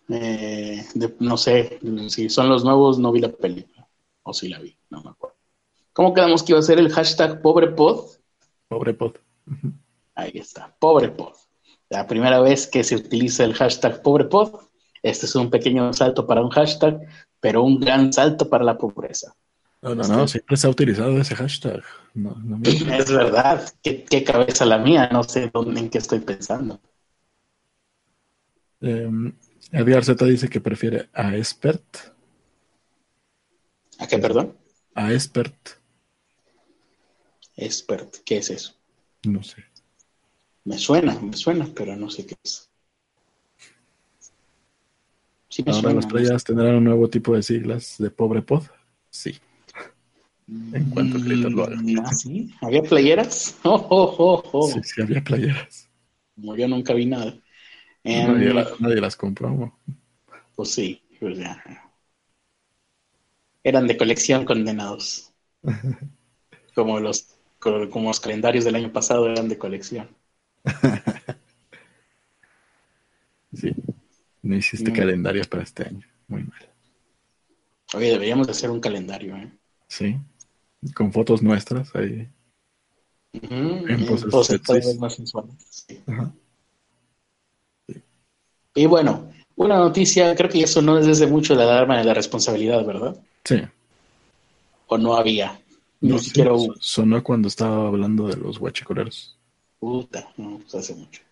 Eh, 0.09 0.85
no 1.19 1.37
sé, 1.37 1.79
si 2.09 2.27
son 2.29 2.49
los 2.49 2.65
nuevos, 2.65 2.99
no 2.99 3.13
vi 3.13 3.21
la 3.21 3.31
película. 3.31 3.87
O 4.23 4.33
si 4.33 4.49
la 4.49 4.59
vi, 4.59 4.75
no 4.89 5.01
me 5.01 5.11
acuerdo. 5.11 5.37
¿Cómo 5.93 6.13
quedamos 6.13 6.43
que 6.43 6.51
iba 6.51 6.59
a 6.59 6.63
ser 6.63 6.79
el 6.79 6.91
hashtag 6.91 7.41
pobrepod? 7.41 8.17
Pobrepod. 8.67 9.15
Ahí 10.15 10.31
está, 10.35 10.75
pobrepod. 10.77 11.33
La 11.91 12.07
primera 12.07 12.39
vez 12.39 12.67
que 12.67 12.85
se 12.85 12.95
utiliza 12.95 13.43
el 13.43 13.53
hashtag 13.53 14.01
pobrepod. 14.01 14.61
Este 15.03 15.25
es 15.25 15.35
un 15.35 15.49
pequeño 15.49 15.91
salto 15.91 16.25
para 16.25 16.41
un 16.41 16.49
hashtag, 16.49 17.01
pero 17.41 17.63
un 17.63 17.81
gran 17.81 18.13
salto 18.13 18.49
para 18.49 18.63
la 18.63 18.77
pobreza. 18.77 19.35
No, 19.81 19.93
no, 19.93 20.07
no, 20.07 20.25
siempre 20.25 20.55
se 20.55 20.67
ha 20.67 20.69
utilizado 20.69 21.19
ese 21.19 21.35
hashtag. 21.35 21.83
Es 22.87 23.11
verdad, 23.11 23.73
¿Qué, 23.83 24.23
cabeza 24.23 24.63
la 24.63 24.77
mía, 24.77 25.09
no 25.11 25.23
sé 25.23 25.51
dónde, 25.53 25.81
en 25.81 25.89
qué 25.89 25.97
estoy 25.97 26.19
pensando. 26.19 26.79
Eh, 28.79 29.09
Edgar 29.73 30.05
Z 30.05 30.23
dice 30.25 30.47
que 30.47 30.61
prefiere 30.61 31.09
a 31.11 31.35
Expert. 31.35 31.83
¿A 33.99 34.07
qué, 34.07 34.17
perdón? 34.17 34.55
A 34.95 35.11
Expert. 35.11 35.71
Expert, 37.57 38.15
¿qué 38.23 38.37
es 38.37 38.49
eso? 38.49 38.75
No 39.23 39.43
sé. 39.43 39.70
Me 40.63 40.77
suena, 40.77 41.19
me 41.19 41.33
suena, 41.33 41.67
pero 41.75 41.95
no 41.95 42.09
sé 42.09 42.25
qué 42.25 42.35
es. 42.43 42.69
Sí 45.49 45.63
me 45.65 45.71
Ahora 45.71 45.93
las 45.93 46.05
playas 46.05 46.43
tendrán 46.43 46.75
un 46.75 46.83
nuevo 46.85 47.09
tipo 47.09 47.35
de 47.35 47.43
siglas 47.43 47.95
de 47.97 48.09
pobre 48.09 48.41
pod. 48.41 48.63
Sí. 49.09 49.37
En 50.47 50.89
cuanto 50.89 51.17
a 51.17 51.21
lo 51.21 51.63
hagan. 51.63 51.85
Mm, 51.85 51.99
¿Ah, 52.05 52.13
¿sí? 52.13 52.53
¿Había 52.61 52.83
playeras? 52.83 53.59
Oh, 53.63 53.87
oh, 53.89 54.43
oh, 54.51 54.67
sí, 54.67 54.79
sí, 54.83 55.01
había 55.01 55.23
playeras. 55.23 55.89
Como 56.35 56.55
yo 56.55 56.67
nunca 56.67 56.93
vi 56.93 57.05
nada. 57.05 57.37
Nadie, 58.03 58.53
nadie, 58.79 59.01
las 59.01 59.15
compró. 59.15 59.77
Pues 60.55 60.71
sí, 60.71 61.01
pues 61.19 61.37
ya. 61.37 61.63
Eran 63.63 63.87
de 63.87 63.97
colección 63.97 64.45
condenados. 64.45 65.31
como 66.75 66.99
los 66.99 67.37
como 67.59 68.07
los 68.07 68.19
calendarios 68.19 68.65
del 68.65 68.75
año 68.75 68.91
pasado 68.91 69.29
eran 69.29 69.47
de 69.47 69.57
colección. 69.57 70.09
sí. 73.53 73.73
No 74.41 74.55
hiciste 74.55 74.91
mm. 74.91 74.93
calendarios 74.93 75.47
para 75.47 75.63
este 75.63 75.87
año. 75.87 76.05
Muy 76.27 76.43
mal. 76.43 76.69
Oye, 77.93 78.11
deberíamos 78.11 78.47
hacer 78.49 78.69
un 78.69 78.79
calendario, 78.79 79.35
¿eh? 79.35 79.51
Sí. 79.87 80.17
Con 80.95 81.11
fotos 81.11 81.43
nuestras 81.43 81.93
ahí. 81.95 82.27
en 83.33 84.05
poses, 84.05 84.99
más 84.99 85.15
sensuales. 85.15 85.85
Y 88.73 88.85
bueno, 88.85 89.29
una 89.55 89.77
noticia, 89.77 90.33
creo 90.35 90.49
que 90.49 90.63
eso 90.63 90.81
no 90.81 90.97
es 90.97 91.05
desde 91.05 91.27
mucho 91.27 91.53
la 91.53 91.63
alarma 91.63 91.97
de 91.97 92.05
la 92.05 92.13
responsabilidad, 92.13 92.85
¿verdad? 92.85 93.15
Sí. 93.43 93.61
O 94.87 94.97
no 94.97 95.15
había. 95.15 95.59
no, 95.99 96.17
siquiera 96.17 96.51
Sonó 96.79 97.21
cuando 97.23 97.47
estaba 97.49 97.87
hablando 97.87 98.27
de 98.27 98.37
los 98.37 98.57
guachicoleros. 98.57 99.37
Puta, 99.81 100.31
no, 100.37 100.59
pues 100.59 100.75
hace 100.75 100.93
mucho. 100.93 101.23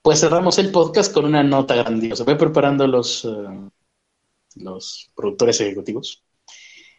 Pues 0.00 0.20
cerramos 0.20 0.60
el 0.60 0.70
podcast 0.70 1.12
con 1.12 1.24
una 1.24 1.42
nota 1.42 1.74
grandiosa. 1.74 2.22
Voy 2.22 2.36
preparando 2.36 2.86
los, 2.86 3.24
eh, 3.24 3.70
los 4.54 5.10
productores 5.16 5.60
ejecutivos. 5.60 6.22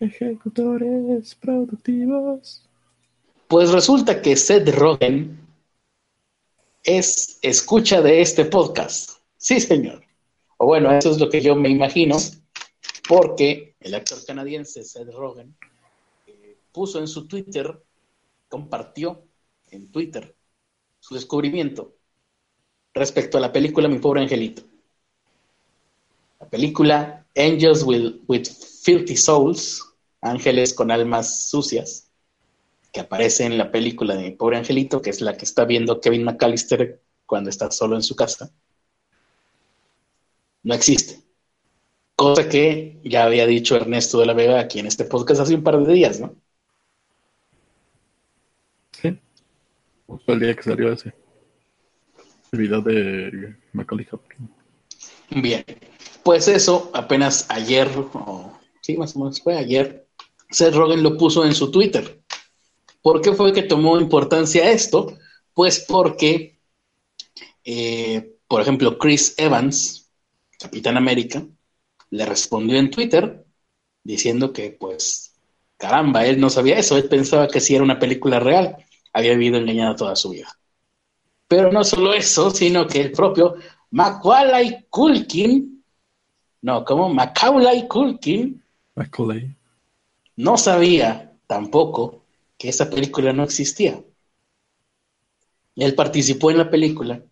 Ejecutores 0.01 1.33
productivos. 1.35 2.61
Pues 3.47 3.71
resulta 3.71 4.21
que 4.21 4.35
Seth 4.35 4.67
Rogen 4.75 5.47
es 6.83 7.39
escucha 7.41 8.01
de 8.01 8.19
este 8.19 8.43
podcast. 8.43 9.11
Sí, 9.37 9.61
señor. 9.61 10.03
O 10.57 10.65
bueno, 10.65 10.91
eso 10.91 11.11
es 11.11 11.21
lo 11.21 11.29
que 11.29 11.39
yo 11.39 11.55
me 11.55 11.69
imagino, 11.69 12.17
porque 13.07 13.77
el 13.79 13.95
actor 13.95 14.17
canadiense 14.25 14.83
Seth 14.83 15.09
Rogen 15.13 15.55
eh, 16.27 16.57
puso 16.73 16.99
en 16.99 17.07
su 17.07 17.29
Twitter, 17.29 17.81
compartió 18.49 19.23
en 19.76 19.91
Twitter 19.91 20.36
su 20.99 21.15
descubrimiento 21.15 21.95
respecto 22.93 23.38
a 23.38 23.41
la 23.41 23.51
película 23.51 23.88
Mi 23.88 23.99
pobre 23.99 24.21
angelito. 24.21 24.63
La 26.39 26.47
película 26.49 27.26
Angels 27.36 27.84
with, 27.84 28.21
with 28.28 28.47
Filthy 28.84 29.17
Souls, 29.17 29.84
Ángeles 30.21 30.74
con 30.74 30.91
almas 30.91 31.49
sucias, 31.49 32.09
que 32.91 32.99
aparece 32.99 33.45
en 33.45 33.57
la 33.57 33.71
película 33.71 34.15
de 34.15 34.24
Mi 34.24 34.32
pobre 34.32 34.57
angelito, 34.57 35.01
que 35.01 35.09
es 35.09 35.21
la 35.21 35.36
que 35.36 35.45
está 35.45 35.65
viendo 35.65 35.99
Kevin 35.99 36.24
McAllister 36.24 37.01
cuando 37.26 37.49
está 37.49 37.71
solo 37.71 37.95
en 37.95 38.03
su 38.03 38.15
casa, 38.15 38.51
no 40.63 40.74
existe. 40.74 41.21
Cosa 42.15 42.47
que 42.47 42.99
ya 43.03 43.26
había 43.26 43.45
dicho 43.45 43.76
Ernesto 43.76 44.19
de 44.19 44.26
la 44.26 44.34
Vega 44.34 44.59
aquí 44.59 44.80
en 44.80 44.88
este 44.88 45.03
podcast 45.03 45.41
hace 45.41 45.55
un 45.55 45.63
par 45.63 45.84
de 45.84 45.93
días, 45.93 46.19
¿no? 46.19 46.36
Sí. 48.91 49.19
Fue 50.07 50.33
el 50.35 50.39
día 50.39 50.55
que 50.55 50.63
salió 50.63 50.91
ese. 50.91 51.13
El 52.51 52.59
video 52.59 52.81
de 52.81 53.55
Macaulay 53.71 54.07
Bien. 55.29 55.65
Pues 56.23 56.47
eso, 56.47 56.91
apenas 56.93 57.45
ayer, 57.49 57.89
o 57.95 58.57
sí, 58.81 58.95
más 58.97 59.15
o 59.15 59.19
menos 59.19 59.41
fue 59.41 59.57
ayer, 59.57 60.07
Seth 60.49 60.75
Rogen 60.75 61.03
lo 61.03 61.17
puso 61.17 61.45
en 61.45 61.55
su 61.55 61.71
Twitter. 61.71 62.21
¿Por 63.01 63.21
qué 63.21 63.33
fue 63.33 63.51
que 63.53 63.63
tomó 63.63 63.99
importancia 63.99 64.71
esto? 64.71 65.17
Pues 65.53 65.85
porque, 65.87 66.59
eh, 67.63 68.37
por 68.47 68.61
ejemplo, 68.61 68.97
Chris 68.97 69.35
Evans, 69.37 70.09
Capitán 70.59 70.95
América, 70.95 71.45
le 72.11 72.25
respondió 72.25 72.77
en 72.77 72.91
Twitter 72.91 73.45
diciendo 74.03 74.53
que, 74.53 74.71
pues, 74.71 75.35
caramba, 75.77 76.25
él 76.25 76.39
no 76.39 76.49
sabía 76.49 76.77
eso, 76.77 76.95
él 76.95 77.09
pensaba 77.09 77.47
que 77.47 77.59
si 77.59 77.75
era 77.75 77.83
una 77.83 77.99
película 77.99 78.39
real, 78.39 78.77
había 79.14 79.34
vivido 79.34 79.57
engañado 79.57 79.95
toda 79.95 80.16
su 80.16 80.32
vida. 80.32 80.49
Pero 81.47 81.72
no 81.72 81.84
solo 81.84 82.14
eso, 82.14 82.51
sino 82.51 82.88
que 82.88 83.01
el 83.01 83.11
propio 83.11 83.55
Macaulay 83.91 84.88
Culkin, 84.89 85.84
no, 86.61 86.84
como 86.84 87.09
Macaulay 87.14 87.88
Culkin, 87.88 88.64
Macaulay. 88.95 89.55
no 90.36 90.57
sabía 90.57 91.34
tampoco 91.47 92.24
que 92.57 92.70
esa 92.70 92.89
película 92.89 93.34
no 93.34 93.43
existía. 93.43 94.03
Él 95.76 95.95
participó 95.95 96.51
en 96.51 96.57
la 96.59 96.70
película 96.70 97.24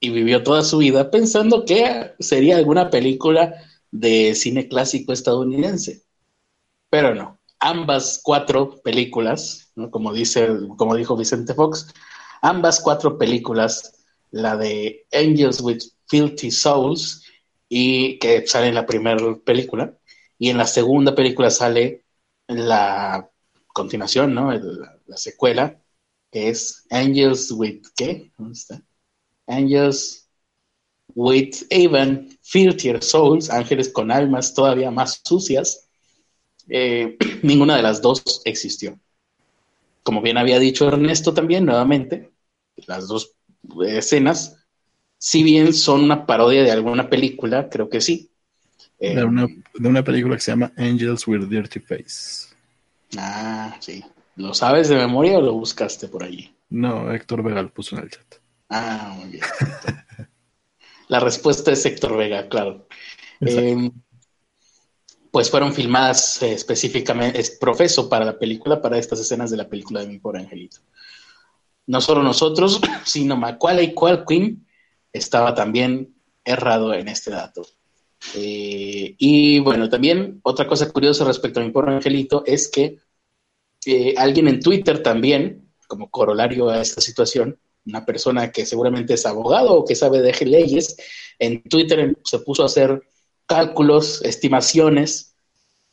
y 0.00 0.10
vivió 0.10 0.42
toda 0.42 0.62
su 0.64 0.78
vida 0.78 1.10
pensando 1.10 1.64
que 1.64 2.14
sería 2.20 2.56
alguna 2.56 2.90
película 2.90 3.54
de 3.90 4.34
cine 4.34 4.68
clásico 4.68 5.12
estadounidense. 5.12 6.02
Pero 6.90 7.14
no, 7.14 7.39
ambas 7.60 8.20
cuatro 8.22 8.80
películas, 8.82 9.72
como, 9.90 10.12
dice, 10.12 10.48
como 10.76 10.96
dijo 10.96 11.16
Vicente 11.16 11.54
Fox, 11.54 11.92
ambas 12.42 12.80
cuatro 12.80 13.18
películas, 13.18 13.92
la 14.30 14.56
de 14.56 15.06
Angels 15.12 15.60
with 15.60 15.82
Filthy 16.08 16.50
Souls, 16.50 17.24
y 17.68 18.18
que 18.18 18.46
sale 18.46 18.68
en 18.68 18.74
la 18.74 18.86
primera 18.86 19.36
película, 19.44 19.96
y 20.38 20.48
en 20.50 20.58
la 20.58 20.66
segunda 20.66 21.14
película 21.14 21.50
sale 21.50 22.04
la 22.48 23.30
continuación, 23.68 24.34
¿no? 24.34 24.50
la, 24.52 24.98
la 25.06 25.16
secuela, 25.16 25.80
que 26.30 26.48
es 26.48 26.86
Angels 26.90 27.50
with, 27.52 27.82
¿qué? 27.96 28.32
¿Dónde 28.38 28.54
está? 28.54 28.82
Angels 29.46 30.28
with 31.14 31.66
even 31.70 32.38
filthier 32.42 33.02
souls, 33.02 33.50
ángeles 33.50 33.88
con 33.88 34.10
almas 34.10 34.54
todavía 34.54 34.90
más 34.90 35.20
sucias. 35.24 35.89
Eh, 36.70 37.18
ninguna 37.42 37.76
de 37.76 37.82
las 37.82 38.00
dos 38.00 38.42
existió. 38.44 38.98
Como 40.02 40.22
bien 40.22 40.38
había 40.38 40.58
dicho 40.58 40.88
Ernesto 40.88 41.34
también, 41.34 41.66
nuevamente, 41.66 42.30
las 42.86 43.08
dos 43.08 43.32
escenas, 43.86 44.56
si 45.18 45.42
bien 45.42 45.74
son 45.74 46.02
una 46.02 46.24
parodia 46.24 46.62
de 46.62 46.70
alguna 46.70 47.10
película, 47.10 47.68
creo 47.68 47.90
que 47.90 48.00
sí. 48.00 48.30
de, 48.98 49.20
eh, 49.20 49.24
una, 49.24 49.46
de 49.46 49.88
una 49.88 50.02
película 50.02 50.36
que 50.36 50.40
se 50.40 50.52
llama 50.52 50.72
Angels 50.76 51.26
with 51.26 51.46
Dirty 51.46 51.80
Face. 51.80 52.54
Ah, 53.18 53.76
sí. 53.80 54.02
¿Lo 54.36 54.54
sabes 54.54 54.88
de 54.88 54.96
memoria 54.96 55.38
o 55.38 55.42
lo 55.42 55.52
buscaste 55.52 56.08
por 56.08 56.22
allí? 56.22 56.54
No, 56.70 57.12
Héctor 57.12 57.42
Vega 57.42 57.62
lo 57.62 57.72
puso 57.72 57.96
en 57.96 58.04
el 58.04 58.10
chat. 58.10 58.36
Ah, 58.70 59.14
muy 59.18 59.30
bien. 59.30 59.42
La 61.08 61.18
respuesta 61.18 61.72
es 61.72 61.84
Héctor 61.84 62.16
Vega, 62.16 62.48
claro. 62.48 62.86
Eh, 63.40 63.90
pues 65.30 65.50
fueron 65.50 65.72
filmadas 65.72 66.42
eh, 66.42 66.52
específicamente, 66.52 67.40
es 67.40 67.50
profeso 67.52 68.08
para 68.08 68.24
la 68.24 68.38
película, 68.38 68.80
para 68.80 68.98
estas 68.98 69.20
escenas 69.20 69.50
de 69.50 69.56
la 69.56 69.68
película 69.68 70.00
de 70.00 70.08
Mi 70.08 70.18
Pobre 70.18 70.40
Angelito. 70.40 70.78
No 71.86 72.00
solo 72.00 72.22
nosotros, 72.22 72.80
sino 73.04 73.36
Macaulay 73.36 73.94
Culkin 73.94 74.66
estaba 75.12 75.54
también 75.54 76.14
errado 76.44 76.94
en 76.94 77.08
este 77.08 77.30
dato. 77.30 77.66
Eh, 78.34 79.14
y 79.18 79.60
bueno, 79.60 79.88
también 79.88 80.40
otra 80.42 80.66
cosa 80.66 80.90
curiosa 80.90 81.24
respecto 81.24 81.60
a 81.60 81.64
Mi 81.64 81.70
Pobre 81.70 81.94
Angelito 81.94 82.42
es 82.46 82.68
que 82.68 82.98
alguien 84.16 84.48
en 84.48 84.60
Twitter 84.60 85.02
también, 85.02 85.70
como 85.86 86.10
corolario 86.10 86.68
a 86.68 86.82
esta 86.82 87.00
situación, 87.00 87.58
una 87.86 88.04
persona 88.04 88.52
que 88.52 88.66
seguramente 88.66 89.14
es 89.14 89.24
abogado 89.24 89.72
o 89.74 89.84
que 89.84 89.94
sabe 89.94 90.20
de 90.20 90.32
leyes, 90.44 90.96
en 91.38 91.62
Twitter 91.62 92.16
se 92.24 92.38
puso 92.40 92.62
a 92.62 92.66
hacer 92.66 93.02
cálculos, 93.50 94.22
estimaciones, 94.22 95.34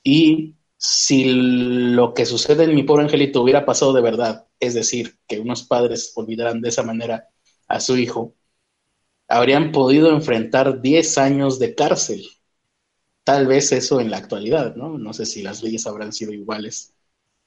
y 0.03 0.53
si 0.77 1.25
lo 1.25 2.13
que 2.13 2.27
sucede 2.27 2.65
en 2.65 2.75
mi 2.75 2.83
pobre 2.83 3.05
angelito 3.05 3.41
hubiera 3.41 3.65
pasado 3.65 3.93
de 3.93 4.01
verdad, 4.03 4.45
es 4.59 4.75
decir, 4.75 5.17
que 5.27 5.39
unos 5.39 5.63
padres 5.63 6.13
olvidaran 6.15 6.61
de 6.61 6.69
esa 6.69 6.83
manera 6.83 7.29
a 7.67 7.79
su 7.79 7.97
hijo, 7.97 8.35
habrían 9.27 9.71
podido 9.71 10.11
enfrentar 10.11 10.81
10 10.81 11.17
años 11.17 11.57
de 11.57 11.73
cárcel. 11.73 12.27
Tal 13.23 13.47
vez 13.47 13.71
eso 13.71 13.99
en 13.99 14.11
la 14.11 14.17
actualidad, 14.17 14.75
¿no? 14.75 14.99
No 14.99 15.11
sé 15.13 15.25
si 15.25 15.41
las 15.41 15.63
leyes 15.63 15.87
habrán 15.87 16.13
sido 16.13 16.33
iguales 16.33 16.93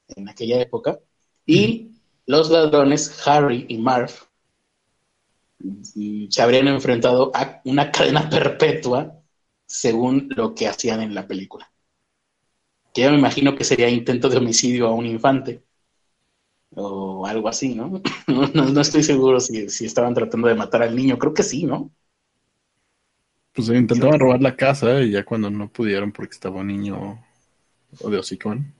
en 0.09 0.29
aquella 0.29 0.61
época. 0.61 0.99
Y 1.47 1.93
los 2.27 2.51
ladrones, 2.51 3.17
Harry 3.27 3.65
y 3.69 3.79
Marv, 3.79 4.11
se 6.29 6.43
habrían 6.43 6.67
enfrentado 6.67 7.31
a 7.33 7.61
una 7.65 7.93
cadena 7.93 8.29
perpetua 8.29 9.20
según 9.71 10.29
lo 10.35 10.53
que 10.53 10.67
hacían 10.67 11.01
en 11.01 11.15
la 11.15 11.29
película. 11.29 11.71
Que 12.93 13.03
yo 13.03 13.13
me 13.13 13.19
imagino 13.19 13.55
que 13.55 13.63
sería 13.63 13.89
intento 13.89 14.29
de 14.29 14.37
homicidio 14.37 14.89
a 14.89 14.93
un 14.93 15.07
infante 15.07 15.63
o 16.75 17.25
algo 17.25 17.49
así, 17.49 17.75
¿no? 17.75 18.03
No, 18.27 18.81
estoy 18.81 19.05
seguro 19.05 19.39
si, 19.39 19.67
estaban 19.85 20.15
tratando 20.15 20.49
de 20.49 20.57
matar 20.57 20.83
al 20.83 20.97
niño, 20.97 21.19
creo 21.19 21.33
que 21.33 21.45
sí, 21.45 21.65
¿no? 21.65 21.91
Pues 23.53 23.69
intentaban 23.69 24.19
robar 24.19 24.43
la 24.43 24.57
casa 24.57 25.03
y 25.03 25.13
ya 25.13 25.25
cuando 25.25 25.51
no 25.51 25.71
pudieron 25.71 26.11
porque 26.11 26.35
estaba 26.35 26.61
un 26.61 26.69
niño 26.69 27.25
o 28.01 28.11
de 28.11 28.19
hocicón. 28.19 28.75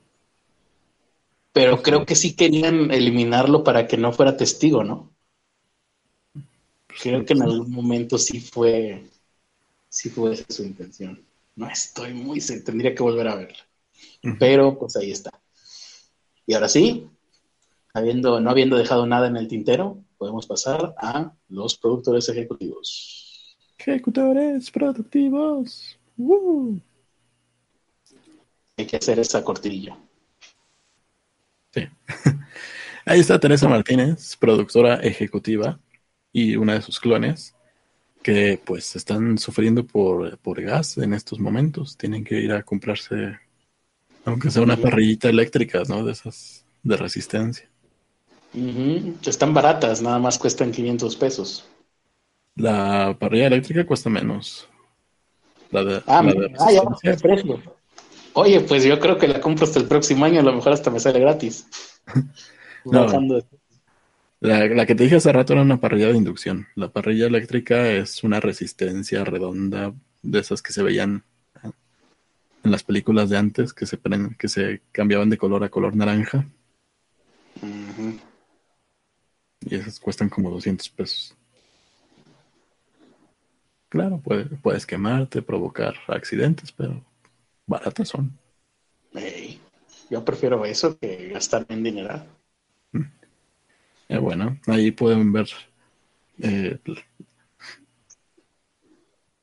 Pero 1.53 1.83
creo 1.83 2.05
que 2.05 2.17
sí 2.17 2.35
querían 2.35 2.91
eliminarlo 2.91 3.63
para 3.63 3.87
que 3.87 3.97
no 3.97 4.13
fuera 4.13 4.37
testigo, 4.37 4.83
¿no? 4.83 5.13
Creo 7.01 7.25
que 7.25 7.33
en 7.33 7.43
algún 7.43 7.71
momento 7.71 8.19
sí 8.19 8.41
fue, 8.41 9.05
sí 9.91 10.09
fue 10.09 10.33
esa 10.33 10.45
su 10.49 10.63
intención. 10.63 11.23
No 11.57 11.69
estoy 11.69 12.15
muy 12.15 12.41
seguro, 12.41 12.65
tendría 12.65 12.95
que 12.95 13.03
volver 13.03 13.29
a 13.29 13.35
verla. 13.35 13.59
Pero 14.39 14.79
pues 14.79 14.97
ahí 14.97 15.11
está. 15.11 15.31
Y 16.47 16.55
ahora 16.55 16.69
sí, 16.69 17.07
habiendo, 17.93 18.41
no 18.41 18.51
habiendo 18.51 18.79
dejado 18.79 19.07
nada 19.07 19.27
en 19.29 19.37
el 19.37 19.49
tintero, 19.49 20.03
podemos 20.17 20.47
pasar 20.47 20.95
a 20.97 21.35
los 21.49 21.77
productores 21.77 22.29
ejecutivos. 22.29 23.57
Ejecutores 23.79 24.71
productivos. 24.71 25.99
Hay 28.77 28.87
que 28.87 28.97
hacer 28.97 29.19
esa 29.19 29.45
cortilla. 29.45 29.99
Sí. 31.73 31.83
Ahí 33.07 33.21
está 33.21 33.39
Teresa 33.39 33.69
Martínez, 33.69 34.37
productora 34.37 34.97
ejecutiva 34.97 35.81
y 36.33 36.57
una 36.57 36.75
de 36.75 36.83
sus 36.83 37.01
clones 37.01 37.55
que 38.23 38.61
pues 38.65 38.97
están 38.97 39.39
sufriendo 39.39 39.87
por, 39.87 40.39
por 40.39 40.61
gas 40.63 40.99
en 40.99 41.15
estos 41.15 41.39
momentos. 41.39 41.97
Tienen 41.97 42.25
que 42.25 42.41
ir 42.41 42.53
a 42.53 42.63
comprarse, 42.63 43.39
aunque 44.25 44.51
sea 44.51 44.63
una 44.63 44.77
parrillita 44.77 45.29
eléctrica, 45.29 45.83
¿no? 45.89 46.05
De 46.05 46.13
esas 46.13 46.65
de 46.83 46.97
resistencia. 46.97 47.69
Están 49.25 49.55
baratas, 49.55 50.03
nada 50.03 50.19
más 50.19 50.39
cuestan 50.39 50.73
500 50.73 51.17
pesos. 51.17 51.69
La 52.57 53.17
parrilla 53.19 53.47
eléctrica 53.47 53.87
cuesta 53.87 54.11
menos. 54.11 54.69
La 55.71 55.85
de, 55.85 56.03
ah, 56.07 56.25
ah 56.59 56.73
ya, 56.73 57.11
el 57.11 57.17
precio. 57.17 57.63
Oye, 58.33 58.61
pues 58.61 58.85
yo 58.85 58.99
creo 58.99 59.19
que 59.19 59.29
la 59.29 59.41
compro 59.41 59.65
hasta 59.65 59.79
el 59.79 59.87
próximo 59.87 60.25
año, 60.25 60.41
a 60.41 60.43
lo 60.43 60.53
mejor 60.53 60.73
hasta 60.73 60.91
me 60.91 61.01
sale 61.01 61.21
gratis. 61.21 61.67
no, 62.85 63.07
la, 64.41 64.87
que 64.87 64.95
te 64.95 65.05
dije 65.05 65.17
hace 65.17 65.33
rato 65.33 65.53
era 65.53 65.63
una 65.63 65.81
parrilla 65.81 66.09
de 66.09 66.17
inducción. 66.17 66.67
La 66.75 66.91
parrilla 66.91 67.27
eléctrica 67.27 67.91
es 67.91 68.25
una 68.25 68.41
resistencia 68.41 69.25
redonda 69.25 69.93
de 70.23 70.39
esas 70.39 70.63
que 70.63 70.73
se 70.73 70.83
veían 70.83 71.25
en 72.63 72.71
las 72.71 72.83
películas 72.83 73.29
de 73.31 73.37
antes, 73.37 73.73
que 73.75 73.87
se, 73.87 73.99
que 74.39 74.49
se 74.49 74.83
cambiaban 74.93 75.31
de 75.31 75.39
color 75.39 75.65
a 75.65 75.69
color 75.69 75.95
naranja. 75.95 76.47
Y 79.61 79.75
esas 79.75 80.01
cuestan 80.01 80.31
como 80.31 80.51
200 80.51 80.89
pesos. 80.91 81.37
Claro, 83.91 84.23
puedes 84.63 84.87
quemarte, 84.87 85.43
provocar 85.43 85.95
accidentes, 86.07 86.73
pero 86.73 87.05
baratas 87.67 88.09
son. 88.09 88.39
yo 90.09 90.25
prefiero 90.25 90.65
eso 90.65 90.97
que 90.99 91.29
gastar 91.29 91.67
en 91.69 91.83
dinero. 91.83 92.40
Eh, 94.11 94.19
bueno, 94.19 94.59
ahí 94.67 94.91
pueden 94.91 95.33
ver 95.33 95.49
eh, 96.43 96.81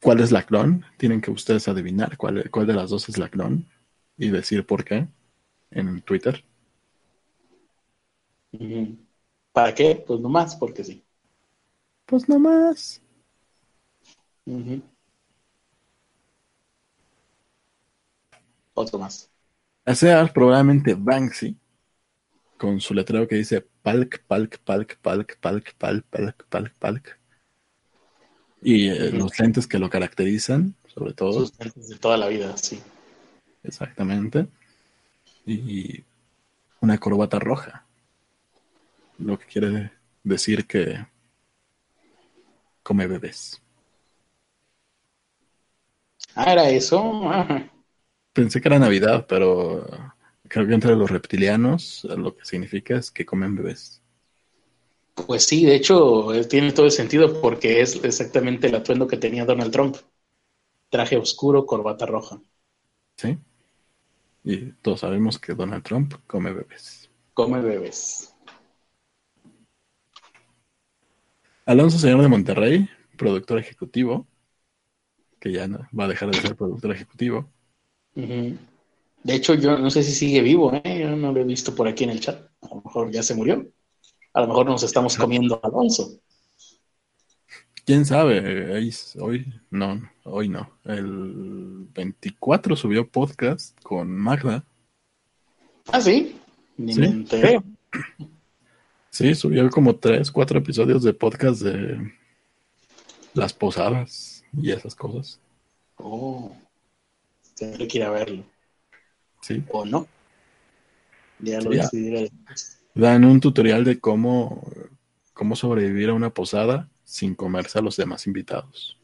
cuál 0.02 0.20
es 0.20 0.34
la 0.34 0.44
clon. 0.44 0.84
Tienen 0.98 1.22
que 1.22 1.32
ustedes 1.32 1.70
adivinar 1.70 2.18
cuál, 2.18 2.50
cuál 2.52 2.68
de 2.68 2.74
las 2.74 2.90
dos 2.90 3.08
es 3.08 3.18
la 3.18 3.30
clon 3.30 3.66
y 4.18 4.28
decir 4.30 4.66
por 4.66 4.84
qué 4.84 5.08
en 5.72 6.02
Twitter. 6.02 6.44
¿Para 9.54 9.74
qué? 9.74 10.04
Pues 10.06 10.20
nomás, 10.20 10.58
porque 10.58 10.84
sí. 10.84 11.02
Pues 12.06 12.28
nomás. 12.28 13.02
Otro 18.74 19.00
más. 19.00 19.32
Sea 19.96 20.28
probablemente 20.28 20.94
Banksy 20.94 21.58
con 22.58 22.82
su 22.82 22.94
letrero 22.94 23.28
que 23.28 23.36
dice 23.36 23.62
Palk, 23.62 24.24
Palk, 24.28 24.60
Palk, 24.60 24.98
Palk, 25.02 25.38
Palk, 25.40 25.76
Palk, 25.78 26.06
Palk, 26.10 26.46
Palk, 26.50 26.74
Palk. 26.80 27.20
Y 28.62 28.90
eh, 28.90 29.12
los 29.12 29.40
lentes 29.40 29.68
que 29.68 29.80
lo 29.80 29.90
caracterizan, 29.90 30.76
sobre 30.94 31.14
todo. 31.14 31.34
Sus 31.46 31.60
lentes 31.60 31.88
de 31.90 31.98
toda 31.98 32.18
la 32.18 32.28
vida, 32.28 32.58
sí. 32.58 32.82
Exactamente. 33.64 34.48
Y 35.46 36.04
una 36.82 36.98
corbata 36.98 37.40
roja. 37.40 37.86
Lo 39.20 39.38
que 39.38 39.46
quiere 39.46 39.92
decir 40.24 40.66
que 40.66 41.06
come 42.84 43.08
bebés. 43.08 43.62
Ah, 46.36 46.52
era 46.52 46.70
eso. 46.70 47.02
Pensé 48.34 48.62
que 48.62 48.68
era 48.68 48.80
Navidad, 48.80 49.26
pero 49.28 50.14
Creo 50.48 50.68
que 50.68 50.74
entre 50.74 50.96
los 50.96 51.10
reptilianos 51.10 52.04
lo 52.06 52.36
que 52.36 52.46
significa 52.46 52.98
es 52.98 53.12
que 53.12 53.26
comen 53.26 53.56
bebés. 53.56 54.02
Pues 55.26 55.46
sí, 55.46 55.66
de 55.66 55.76
hecho 55.76 56.34
eh, 56.34 56.46
tiene 56.46 56.72
todo 56.72 56.86
el 56.86 56.92
sentido 56.92 57.42
porque 57.42 57.82
es 57.82 58.04
exactamente 58.04 58.68
el 58.68 58.76
atuendo 58.76 59.08
que 59.08 59.18
tenía 59.18 59.46
Donald 59.46 59.72
Trump. 59.72 59.98
Traje 60.90 61.18
oscuro, 61.18 61.66
corbata 61.66 62.06
roja. 62.06 62.40
Sí. 63.18 63.38
Y 64.44 64.72
todos 64.82 65.02
sabemos 65.02 65.40
que 65.40 65.54
Donald 65.54 65.84
Trump 65.84 66.14
come 66.28 66.54
bebés. 66.54 67.10
Come 67.34 67.62
bebés. 67.62 68.34
Alonso 71.66 71.98
Señor 71.98 72.22
de 72.22 72.30
Monterrey, 72.30 72.90
productor 73.18 73.60
ejecutivo, 73.60 74.26
que 75.40 75.52
ya 75.52 75.68
va 75.68 76.06
a 76.06 76.08
dejar 76.08 76.32
de 76.32 76.40
ser 76.40 76.56
productor 76.56 76.92
ejecutivo. 76.92 77.50
De 79.24 79.36
hecho, 79.36 79.56
yo 79.56 79.78
no 79.78 79.90
sé 79.90 80.04
si 80.04 80.12
sigue 80.14 80.42
vivo, 80.42 80.74
¿eh? 80.74 81.00
Yo 81.02 81.16
no 81.16 81.32
lo 81.32 81.42
he 81.42 81.44
visto 81.44 81.76
por 81.76 81.88
aquí 81.88 82.04
en 82.04 82.12
el 82.12 82.20
chat. 82.20 82.50
A 82.62 82.76
lo 82.76 82.82
mejor 82.82 83.12
ya 83.12 83.24
se 83.24 83.36
murió. 83.36 83.68
A 84.34 84.42
lo 84.42 84.48
mejor 84.48 84.68
nos 84.68 84.84
estamos 84.84 85.18
comiendo 85.18 85.60
a 85.62 85.68
Alonso. 85.68 86.20
¿Quién 87.86 88.06
sabe? 88.06 88.92
Hoy, 89.20 89.46
no, 89.70 90.02
hoy 90.26 90.50
no. 90.50 90.70
El 90.84 91.88
24 91.94 92.76
subió 92.76 93.10
podcast 93.10 93.82
con 93.82 94.10
Magda. 94.10 94.66
Ah, 95.92 96.02
sí. 96.02 96.36
Ni 96.76 96.94
¿Sí? 96.94 97.00
me 97.00 97.08
enteré. 97.08 97.62
Sí, 99.10 99.34
subió 99.34 99.68
como 99.70 99.96
tres, 99.96 100.30
cuatro 100.32 100.60
episodios 100.60 101.02
de 101.02 101.14
podcast 101.14 101.62
de 101.62 102.14
las 103.34 103.54
posadas 103.54 104.44
y 104.62 104.72
esas 104.72 104.94
cosas. 104.94 105.40
Oh, 105.96 106.56
tendré 107.58 107.88
que 107.88 107.98
ir 107.98 108.04
a 108.04 108.12
verlo. 108.12 108.44
¿O 109.70 109.86
no? 109.86 110.08
Ya 111.40 111.60
lo 111.62 111.72
Dan 112.94 113.26
un 113.26 113.40
tutorial 113.40 113.84
de 113.84 114.00
cómo 114.00 114.64
cómo 115.38 115.56
sobrevivir 115.56 116.10
a 116.10 116.14
una 116.14 116.34
posada 116.34 116.90
sin 117.06 117.36
comerse 117.36 117.78
a 117.78 117.82
los 117.82 117.96
demás 117.96 118.26
invitados. 118.26 118.98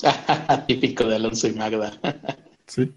Típico 0.66 1.04
de 1.04 1.16
Alonso 1.16 1.48
y 1.48 1.52
Magda. 1.52 1.98
sí. 2.66 2.94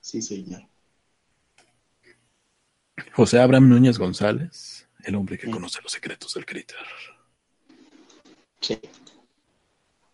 Sí, 0.00 0.22
señor. 0.22 0.62
José 3.12 3.40
Abraham 3.40 3.68
Núñez 3.68 3.98
González, 3.98 4.88
el 5.02 5.16
hombre 5.16 5.36
que 5.36 5.50
conoce 5.50 5.82
los 5.82 5.90
secretos 5.90 6.34
del 6.34 6.46
críter. 6.46 6.76
Sí. 8.60 8.78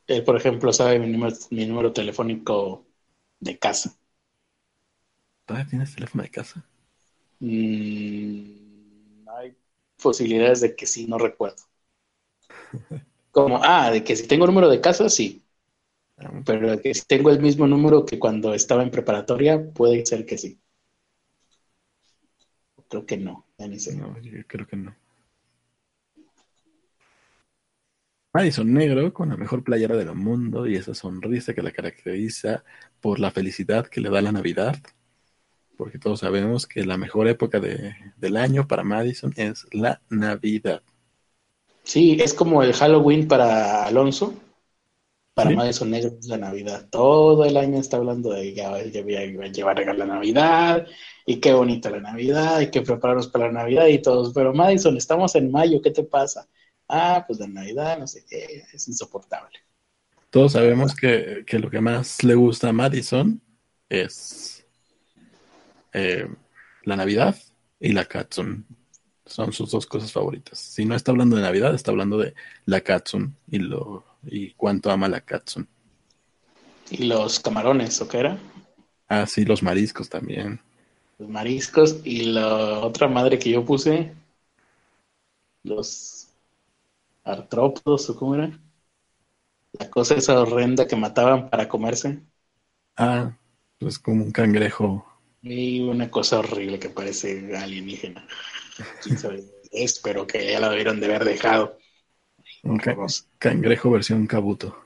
Él, 0.07 0.25
por 0.25 0.37
ejemplo, 0.37 0.73
sabe 0.73 0.99
mi 0.99 1.09
número, 1.09 1.37
mi 1.51 1.67
número 1.67 1.93
telefónico 1.93 2.87
de 3.43 3.59
casa. 3.59 3.95
¿Todavía 5.47 5.69
tienes 5.71 5.95
teléfono 5.95 6.25
de 6.25 6.31
casa? 6.31 6.65
Mm, 7.41 9.29
hay 9.29 9.57
posibilidades 10.03 10.61
de 10.63 10.75
que 10.77 10.87
sí, 10.87 11.07
no 11.07 11.19
recuerdo. 11.19 11.63
Como, 13.31 13.59
ah, 13.63 13.91
de 13.91 14.05
que 14.05 14.15
si 14.17 14.27
tengo 14.29 14.47
número 14.47 14.69
de 14.71 14.81
casa, 14.81 15.09
sí. 15.09 15.43
Ah, 16.19 16.43
Pero 16.47 16.71
de 16.71 16.81
que 16.83 16.95
si 16.95 17.05
tengo 17.07 17.31
el 17.31 17.41
mismo 17.41 17.67
número 17.67 18.07
que 18.07 18.19
cuando 18.19 18.55
estaba 18.55 18.83
en 18.83 18.91
preparatoria, 18.91 19.73
puede 19.73 20.07
ser 20.07 20.27
que 20.27 20.39
sí. 20.39 20.61
Creo 22.89 23.07
que 23.07 23.17
no. 23.17 23.47
No, 23.91 24.19
yo 24.21 24.45
creo 24.49 24.67
que 24.67 24.77
no. 24.77 24.97
Madison 28.35 28.73
Negro 28.73 29.13
con 29.13 29.29
la 29.29 29.37
mejor 29.37 29.63
playera 29.63 29.95
del 29.95 30.15
mundo 30.15 30.67
y 30.67 30.77
esa 30.77 30.95
sonrisa 30.95 31.53
que 31.53 31.61
la 31.61 31.71
caracteriza 31.71 32.65
por 33.01 33.21
la 33.21 33.31
felicidad 33.31 33.87
que 33.87 34.01
le 34.01 34.09
da 34.09 34.23
la 34.23 34.33
Navidad. 34.33 34.77
Porque 35.77 35.99
todos 35.99 36.21
sabemos 36.21 36.67
que 36.67 36.85
la 36.85 36.97
mejor 36.97 37.29
época 37.29 37.61
del 37.61 38.37
año 38.39 38.67
para 38.67 38.85
Madison 38.85 39.35
es 39.37 39.67
la 39.73 40.01
Navidad. 40.09 40.83
Sí, 41.83 42.17
es 42.23 42.33
como 42.33 42.63
el 42.63 42.73
Halloween 42.73 43.29
para 43.29 43.85
Alonso. 43.85 44.35
Para 45.35 45.51
Madison 45.51 45.91
Negro 45.91 46.17
es 46.19 46.27
la 46.27 46.39
Navidad. 46.39 46.89
Todo 46.91 47.45
el 47.45 47.57
año 47.59 47.81
está 47.81 47.99
hablando 47.99 48.33
de 48.33 48.55
ya, 48.55 48.83
ya 48.83 49.03
voy 49.03 49.17
a 49.17 49.27
llevar 49.27 49.79
la 49.79 50.07
Navidad 50.07 50.87
y 51.27 51.37
qué 51.37 51.53
bonita 51.53 51.91
la 51.91 52.01
Navidad 52.01 52.61
y 52.61 52.71
que 52.71 52.81
prepararnos 52.81 53.29
para 53.29 53.47
la 53.47 53.53
Navidad 53.53 53.89
y 53.89 54.01
todos. 54.01 54.33
Pero 54.33 54.55
Madison, 54.55 54.97
estamos 54.97 55.35
en 55.35 55.51
mayo, 55.51 55.83
¿qué 55.83 55.91
te 55.91 56.05
pasa? 56.05 56.49
Ah, 56.95 57.25
pues 57.27 57.39
la 57.39 57.47
Navidad, 57.47 57.99
no 57.99 58.07
sé 58.07 58.23
qué, 58.29 58.65
es 58.71 58.87
insoportable. 58.87 59.59
Todos 60.29 60.53
sabemos 60.53 60.95
que, 60.95 61.43
lo 61.59 61.71
que 61.71 61.81
más 61.81 62.23
le 62.23 62.35
gusta 62.35 62.69
a 62.69 62.75
Madison 62.75 63.41
es 63.89 64.67
eh, 65.95 66.29
la 66.85 66.97
Navidad 66.97 67.35
y 67.81 67.93
la 67.93 68.05
Katsun. 68.05 68.67
Son 69.25 69.55
sus 69.55 69.71
dos 69.71 69.87
cosas 69.87 70.13
favoritas. 70.13 70.59
Si 70.59 70.85
no 70.85 70.95
está 70.95 71.13
hablando 71.13 71.37
de 71.37 71.43
Navidad, 71.43 71.75
está 71.75 71.93
hablando 71.93 72.19
de 72.19 72.35
la 72.67 72.83
Katsun 72.83 73.35
y 73.51 73.61
lo 73.61 74.05
y 74.25 74.51
cuánto 74.51 74.91
ama 74.91 75.09
la 75.09 75.23
Katsun. 75.23 75.67
¿Y 76.91 77.05
los 77.05 77.41
camarones 77.41 78.03
o 78.03 78.09
qué 78.09 78.19
era? 78.19 78.39
Ah, 79.09 79.27
sí, 79.27 79.47
los 79.47 79.63
mariscos 79.63 80.11
también. 80.11 80.61
Los 81.19 81.31
mariscos 81.31 82.01
y 82.05 82.25
la 82.25 82.81
otra 82.81 83.09
madre 83.09 83.39
que 83.39 83.49
yo 83.49 83.65
puse, 83.65 84.13
los 85.63 86.22
artrópodos 87.25 88.11
o 88.11 88.17
cómo 88.17 88.35
era. 88.35 88.59
La 89.73 89.89
cosa 89.91 90.15
esa 90.15 90.41
horrenda 90.41 90.87
que 90.87 90.97
mataban 90.97 91.49
para 91.49 91.69
comerse. 91.69 92.21
Ah, 92.97 93.37
pues 93.79 93.99
como 93.99 94.25
un 94.25 94.33
cangrejo. 94.33 95.07
Y 95.41 95.81
una 95.81 96.11
cosa 96.11 96.39
horrible 96.39 96.79
que 96.79 96.89
parece 96.89 97.57
alienígena. 97.57 98.27
¿Quién 99.03 99.19
sabe? 99.19 99.45
Que 100.29 100.53
ya 100.53 100.61
la 100.61 100.69
debieron 100.69 101.01
de 101.01 101.07
haber 101.07 101.25
dejado. 101.25 101.79
Un 102.63 102.79
cangrejo 103.39 103.91
versión 103.91 104.27
cabuto. 104.27 104.77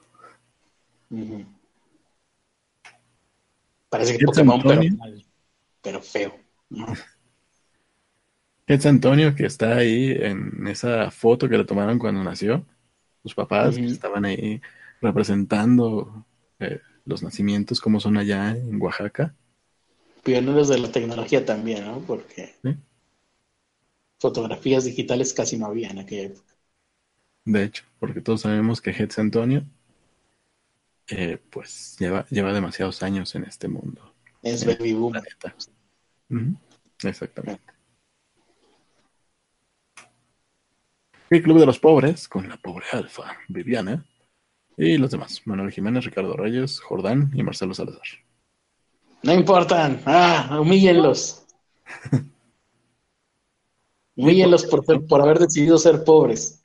Parece 3.89 4.17
que 4.17 4.25
Pokémon, 4.25 4.63
pero, 4.63 4.83
pero, 5.83 6.01
feo. 6.01 6.35
Es 8.67 8.85
Antonio 8.85 9.35
que 9.35 9.47
está 9.47 9.77
ahí 9.77 10.11
en 10.11 10.67
esa 10.67 11.11
foto 11.11 11.49
que 11.49 11.57
le 11.57 11.65
tomaron 11.65 11.99
cuando 11.99 12.23
nació. 12.25 12.67
Sus 13.23 13.35
papás 13.35 13.77
estaban 13.77 14.25
ahí 14.25 14.61
representando 15.01 16.27
eh, 16.59 16.81
los 17.05 17.23
nacimientos 17.23 17.81
como 17.81 18.01
son 18.01 18.17
allá 18.17 18.51
en 18.51 18.81
Oaxaca. 18.81 19.35
Pioneros 20.25 20.69
de 20.69 20.79
la 20.79 20.91
tecnología 20.91 21.45
también, 21.45 21.85
¿no? 21.85 22.01
Porque 22.01 22.55
fotografías 24.19 24.85
digitales 24.85 25.33
casi 25.33 25.57
no 25.57 25.67
había 25.67 25.91
en 25.91 26.01
aquella 26.01 26.23
época. 26.25 26.55
De 27.45 27.63
hecho, 27.63 27.85
porque 28.01 28.21
todos 28.21 28.41
sabemos 28.41 28.81
que 28.81 28.91
Hetz 28.91 29.21
Antonio, 29.21 29.65
eh, 31.09 31.39
pues 31.51 31.97
lleva, 32.01 32.27
lleva 32.31 32.53
demasiados 32.53 33.05
años 33.05 33.35
en 33.37 33.45
este 33.45 33.69
mundo. 33.69 34.13
Es 34.43 34.65
baby 34.65 34.93
boom. 34.93 35.13
Exactamente. 37.05 37.76
El 41.29 41.43
Club 41.43 41.59
de 41.59 41.67
los 41.67 41.79
Pobres, 41.79 42.29
con 42.29 42.49
la 42.49 42.57
pobre 42.57 42.87
Alfa, 42.93 43.37
Viviana, 43.49 44.05
y 44.77 44.97
los 44.97 45.11
demás, 45.11 45.43
Manuel 45.45 45.73
Jiménez, 45.73 46.05
Ricardo 46.05 46.37
Reyes, 46.37 46.81
Jordán 46.81 47.33
y 47.35 47.43
Marcelo 47.43 47.75
Salazar. 47.75 48.03
No 49.23 49.33
importan, 49.33 50.01
ah, 50.07 50.59
humíllenlos. 50.61 51.45
humíllenlos 54.15 54.67
por, 54.67 55.07
por 55.07 55.21
haber 55.21 55.41
decidido 55.41 55.79
ser 55.79 56.05
pobres. 56.05 56.61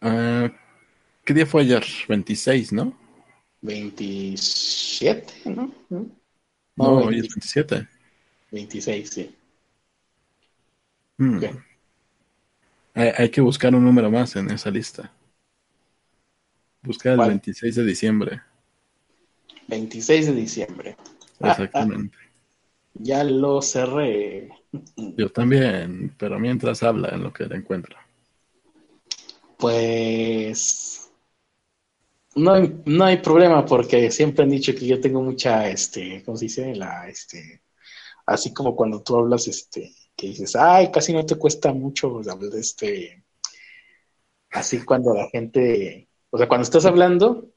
Ah, 0.00 0.50
¿Qué 1.24 1.34
día 1.34 1.44
fue 1.44 1.62
ayer? 1.62 1.84
26, 2.08 2.72
¿no? 2.72 2.96
27, 3.60 5.32
¿no? 5.46 5.72
No, 5.88 6.04
hoy 6.76 7.16
es 7.16 7.22
27. 7.22 7.88
26, 8.50 9.10
sí. 9.10 9.34
Hmm. 11.16 11.40
Hay, 12.94 13.28
que 13.30 13.40
buscar 13.40 13.74
un 13.74 13.84
número 13.84 14.10
más 14.10 14.36
en 14.36 14.50
esa 14.50 14.70
lista. 14.70 15.12
Busca 16.82 17.12
el 17.12 17.18
26 17.18 17.74
de 17.74 17.84
diciembre. 17.84 18.40
26 19.66 20.26
de 20.26 20.32
diciembre. 20.32 20.96
Exactamente. 21.40 22.16
ya 22.94 23.24
lo 23.24 23.60
cerré. 23.62 24.50
Yo 24.96 25.28
también, 25.30 26.14
pero 26.16 26.38
mientras 26.38 26.82
habla 26.82 27.08
en 27.08 27.22
lo 27.24 27.32
que 27.32 27.46
le 27.46 27.56
encuentra. 27.56 27.98
Pues 29.58 31.10
no 32.36 32.52
hay, 32.52 32.82
no 32.84 33.04
hay 33.04 33.18
problema 33.18 33.64
porque 33.64 34.10
siempre 34.10 34.44
han 34.44 34.50
dicho 34.50 34.74
que 34.74 34.86
yo 34.86 35.00
tengo 35.00 35.22
mucha, 35.22 35.68
este, 35.68 36.22
¿cómo 36.24 36.36
se 36.36 36.46
dice? 36.46 36.74
La, 36.74 37.08
este, 37.08 37.62
así 38.26 38.52
como 38.52 38.74
cuando 38.74 39.02
tú 39.02 39.16
hablas, 39.16 39.46
este, 39.48 39.94
dices, 40.28 40.56
ay, 40.56 40.90
casi 40.90 41.12
no 41.12 41.24
te 41.24 41.36
cuesta 41.36 41.72
mucho 41.72 42.20
este, 42.56 43.24
así 44.50 44.84
cuando 44.84 45.14
la 45.14 45.28
gente, 45.28 46.08
o 46.30 46.38
sea, 46.38 46.48
cuando 46.48 46.64
estás 46.64 46.86
hablando 46.86 47.50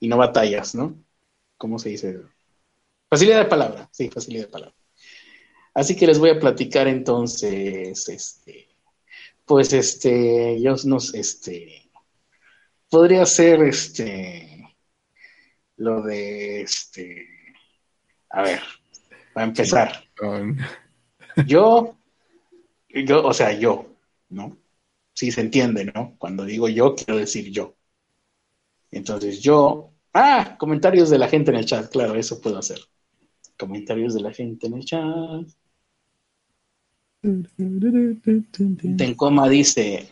y 0.00 0.08
no 0.08 0.16
batallas, 0.16 0.74
¿no? 0.74 1.02
¿Cómo 1.56 1.78
se 1.78 1.90
dice? 1.90 2.20
Facilidad 3.08 3.38
de 3.38 3.44
palabra, 3.44 3.88
sí, 3.92 4.08
facilidad 4.08 4.46
de 4.46 4.50
palabra. 4.50 4.76
Así 5.74 5.96
que 5.96 6.06
les 6.06 6.18
voy 6.18 6.30
a 6.30 6.38
platicar 6.38 6.88
entonces, 6.88 8.08
este, 8.08 8.68
pues 9.44 9.72
este, 9.72 10.60
yo 10.60 10.74
no 10.84 10.98
este, 11.14 11.90
podría 12.88 13.24
ser 13.26 13.62
este, 13.62 14.74
lo 15.76 16.02
de 16.02 16.62
este, 16.62 17.26
a 18.30 18.42
ver, 18.42 18.60
para 19.32 19.46
empezar. 19.46 20.04
Yo, 21.46 21.96
yo, 22.88 23.26
o 23.26 23.32
sea, 23.32 23.58
yo, 23.58 23.86
¿no? 24.28 24.56
Sí 25.14 25.30
se 25.30 25.40
entiende, 25.40 25.84
¿no? 25.94 26.14
Cuando 26.18 26.44
digo 26.44 26.68
yo, 26.68 26.94
quiero 26.94 27.16
decir 27.16 27.50
yo. 27.50 27.74
Entonces 28.90 29.40
yo, 29.40 29.90
ah, 30.12 30.56
comentarios 30.58 31.10
de 31.10 31.18
la 31.18 31.28
gente 31.28 31.50
en 31.50 31.58
el 31.58 31.66
chat, 31.66 31.90
claro, 31.90 32.14
eso 32.14 32.40
puedo 32.40 32.58
hacer. 32.58 32.78
Comentarios 33.58 34.14
de 34.14 34.20
la 34.20 34.32
gente 34.32 34.66
en 34.66 34.74
el 34.74 34.84
chat. 34.84 35.48
Tencoma 38.96 39.48
dice, 39.48 40.08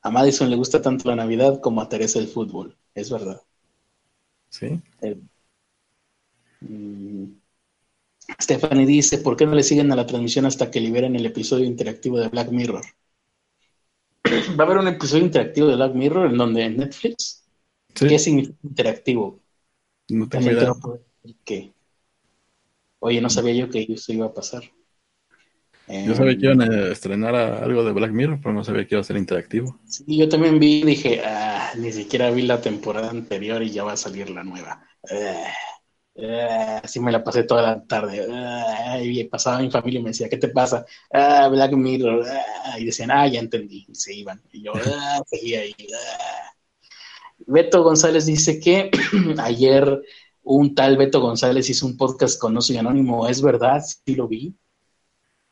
a 0.00 0.10
Madison 0.10 0.50
le 0.50 0.56
gusta 0.56 0.80
tanto 0.80 1.08
la 1.08 1.16
Navidad 1.16 1.60
como 1.60 1.80
a 1.80 1.88
Teresa 1.88 2.18
el 2.18 2.28
fútbol. 2.28 2.76
Es 2.94 3.10
verdad. 3.10 3.40
Sí. 4.48 4.80
Mm, 6.60 7.41
Stephanie 8.40 8.86
dice, 8.86 9.18
¿por 9.18 9.36
qué 9.36 9.46
no 9.46 9.54
le 9.54 9.62
siguen 9.62 9.92
a 9.92 9.96
la 9.96 10.06
transmisión 10.06 10.46
hasta 10.46 10.70
que 10.70 10.80
liberen 10.80 11.16
el 11.16 11.26
episodio 11.26 11.64
interactivo 11.64 12.18
de 12.18 12.28
Black 12.28 12.50
Mirror? 12.50 12.84
Va 14.58 14.64
a 14.64 14.66
haber 14.66 14.78
un 14.78 14.88
episodio 14.88 15.24
interactivo 15.24 15.66
de 15.66 15.76
Black 15.76 15.94
Mirror 15.94 16.30
en 16.30 16.36
donde 16.36 16.62
en 16.64 16.76
Netflix. 16.76 17.44
¿Qué 17.94 18.18
significa 18.18 18.56
interactivo? 18.62 19.40
No 20.08 20.28
tengo 20.28 20.50
idea. 20.50 20.72
¿Qué? 21.44 21.72
Oye, 23.00 23.20
no 23.20 23.28
sabía 23.28 23.54
yo 23.54 23.68
que 23.68 23.86
eso 23.88 24.12
iba 24.12 24.26
a 24.26 24.34
pasar. 24.34 24.62
Yo 25.88 26.14
sabía 26.14 26.38
que 26.38 26.46
iban 26.46 26.62
a 26.62 26.92
estrenar 26.92 27.34
algo 27.34 27.84
de 27.84 27.92
Black 27.92 28.12
Mirror, 28.12 28.38
pero 28.40 28.54
no 28.54 28.64
sabía 28.64 28.86
que 28.86 28.94
iba 28.94 29.00
a 29.00 29.04
ser 29.04 29.16
interactivo. 29.16 29.78
Sí, 29.86 30.04
yo 30.06 30.28
también 30.28 30.58
vi, 30.58 30.82
dije, 30.84 31.20
ah, 31.24 31.72
ni 31.76 31.92
siquiera 31.92 32.30
vi 32.30 32.42
la 32.42 32.60
temporada 32.60 33.10
anterior 33.10 33.62
y 33.62 33.70
ya 33.70 33.84
va 33.84 33.92
a 33.92 33.96
salir 33.96 34.30
la 34.30 34.44
nueva. 34.44 34.86
Ah, 35.10 35.52
así 36.82 37.00
me 37.00 37.12
la 37.12 37.24
pasé 37.24 37.44
toda 37.44 37.62
la 37.62 37.82
tarde. 37.84 38.26
Ah, 38.30 39.00
y 39.02 39.24
pasaba 39.24 39.60
mi 39.60 39.70
familia 39.70 40.00
y 40.00 40.02
me 40.02 40.10
decía, 40.10 40.28
¿qué 40.28 40.36
te 40.36 40.48
pasa? 40.48 40.84
Black 41.10 41.72
Mirror. 41.72 42.26
y 42.78 42.84
decían, 42.84 43.10
ah, 43.10 43.26
ya 43.26 43.40
entendí. 43.40 43.86
Y 43.88 43.94
se 43.94 44.14
iban. 44.14 44.40
Y 44.52 44.62
yo 44.62 44.72
seguía 45.26 45.60
ahí. 45.60 45.74
Beto 47.46 47.82
González 47.82 48.26
dice 48.26 48.60
que 48.60 48.90
ayer 49.38 50.02
un 50.42 50.74
tal 50.74 50.96
Beto 50.96 51.20
González 51.20 51.68
hizo 51.70 51.86
un 51.86 51.96
podcast 51.96 52.38
con 52.38 52.54
No 52.54 52.60
Soy 52.60 52.76
Anónimo. 52.76 53.26
¿Es 53.28 53.42
verdad? 53.42 53.82
Sí 53.82 54.14
lo 54.14 54.28
vi. 54.28 54.54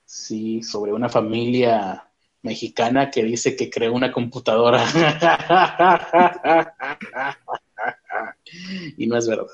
Sí, 0.04 0.62
sobre 0.62 0.92
una 0.92 1.08
familia 1.08 2.06
mexicana 2.42 3.10
que 3.10 3.22
dice 3.22 3.56
que 3.56 3.70
creó 3.70 3.92
una 3.92 4.12
computadora. 4.12 4.84
y 8.96 9.06
no 9.06 9.16
es 9.16 9.28
verdad. 9.28 9.46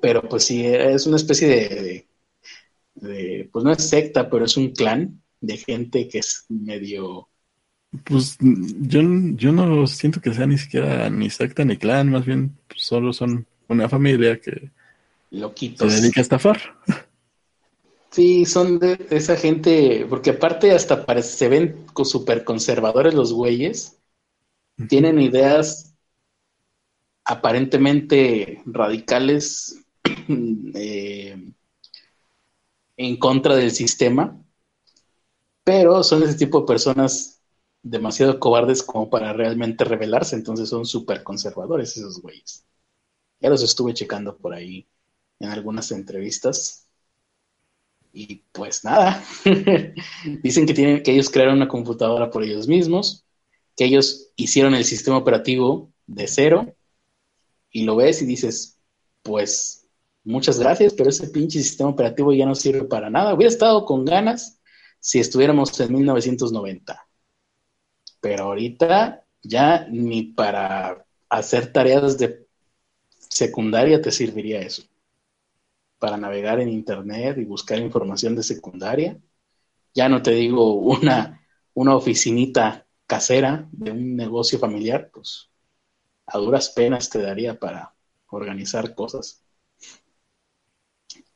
Pero 0.00 0.22
pues 0.28 0.44
sí, 0.44 0.64
es 0.64 1.06
una 1.06 1.16
especie 1.16 1.48
de, 1.48 2.08
de, 2.94 3.48
pues 3.52 3.64
no 3.64 3.72
es 3.72 3.88
secta, 3.88 4.28
pero 4.28 4.44
es 4.44 4.56
un 4.56 4.72
clan 4.72 5.22
de 5.40 5.56
gente 5.56 6.08
que 6.08 6.18
es 6.18 6.44
medio... 6.48 7.28
Pues 8.04 8.36
yo, 8.40 9.00
yo 9.34 9.52
no 9.52 9.86
siento 9.86 10.20
que 10.20 10.34
sea 10.34 10.46
ni 10.46 10.58
siquiera 10.58 11.08
ni 11.08 11.30
secta 11.30 11.64
ni 11.64 11.76
clan, 11.78 12.10
más 12.10 12.26
bien 12.26 12.56
pues, 12.68 12.82
solo 12.82 13.12
son 13.12 13.46
una 13.68 13.88
familia 13.88 14.38
que 14.40 14.70
Loquitos. 15.30 15.92
se 15.92 16.00
dedica 16.00 16.20
a 16.20 16.22
estafar. 16.22 16.58
Sí, 18.10 18.46
son 18.46 18.78
de 18.78 19.06
esa 19.10 19.36
gente, 19.36 20.06
porque 20.08 20.30
aparte 20.30 20.72
hasta 20.72 21.04
parece, 21.04 21.36
se 21.36 21.48
ven 21.48 21.86
súper 22.04 22.44
conservadores 22.44 23.14
los 23.14 23.32
güeyes, 23.32 23.98
tienen 24.88 25.20
ideas 25.20 25.87
aparentemente 27.28 28.62
radicales 28.64 29.84
eh, 30.74 31.52
en 32.96 33.16
contra 33.18 33.54
del 33.54 33.70
sistema, 33.70 34.42
pero 35.62 36.02
son 36.02 36.22
ese 36.22 36.38
tipo 36.38 36.60
de 36.60 36.66
personas 36.66 37.42
demasiado 37.82 38.40
cobardes 38.40 38.82
como 38.82 39.10
para 39.10 39.34
realmente 39.34 39.84
rebelarse, 39.84 40.36
entonces 40.36 40.70
son 40.70 40.86
súper 40.86 41.22
conservadores 41.22 41.98
esos 41.98 42.22
güeyes. 42.22 42.64
Ya 43.40 43.50
los 43.50 43.62
estuve 43.62 43.92
checando 43.92 44.38
por 44.38 44.54
ahí 44.54 44.88
en 45.38 45.50
algunas 45.50 45.92
entrevistas 45.92 46.88
y 48.10 48.36
pues 48.52 48.84
nada, 48.84 49.22
dicen 50.42 50.64
que, 50.64 50.72
tienen, 50.72 51.02
que 51.02 51.12
ellos 51.12 51.28
crearon 51.28 51.56
una 51.56 51.68
computadora 51.68 52.30
por 52.30 52.42
ellos 52.42 52.66
mismos, 52.66 53.26
que 53.76 53.84
ellos 53.84 54.32
hicieron 54.36 54.74
el 54.74 54.86
sistema 54.86 55.18
operativo 55.18 55.92
de 56.06 56.26
cero, 56.26 56.74
y 57.70 57.84
lo 57.84 57.96
ves 57.96 58.22
y 58.22 58.26
dices, 58.26 58.78
pues 59.22 59.86
muchas 60.24 60.58
gracias, 60.58 60.94
pero 60.94 61.10
ese 61.10 61.28
pinche 61.28 61.58
sistema 61.60 61.90
operativo 61.90 62.32
ya 62.32 62.46
no 62.46 62.54
sirve 62.54 62.84
para 62.84 63.10
nada. 63.10 63.34
Hubiera 63.34 63.52
estado 63.52 63.84
con 63.84 64.04
ganas 64.04 64.60
si 65.00 65.18
estuviéramos 65.18 65.78
en 65.80 65.92
1990. 65.92 67.06
Pero 68.20 68.44
ahorita 68.44 69.24
ya 69.42 69.86
ni 69.88 70.24
para 70.24 71.06
hacer 71.28 71.72
tareas 71.72 72.18
de 72.18 72.46
secundaria 73.18 74.00
te 74.00 74.10
serviría 74.10 74.60
eso 74.60 74.82
para 75.98 76.16
navegar 76.16 76.60
en 76.60 76.68
Internet 76.68 77.38
y 77.38 77.44
buscar 77.44 77.78
información 77.78 78.36
de 78.36 78.42
secundaria. 78.42 79.18
Ya 79.94 80.08
no 80.08 80.22
te 80.22 80.30
digo 80.32 80.74
una, 80.74 81.44
una 81.74 81.96
oficinita 81.96 82.86
casera 83.06 83.68
de 83.72 83.90
un 83.90 84.16
negocio 84.16 84.58
familiar, 84.58 85.10
pues 85.12 85.47
a 86.28 86.38
duras 86.38 86.70
penas 86.70 87.10
te 87.10 87.20
daría 87.20 87.58
para 87.58 87.94
organizar 88.28 88.94
cosas. 88.94 89.42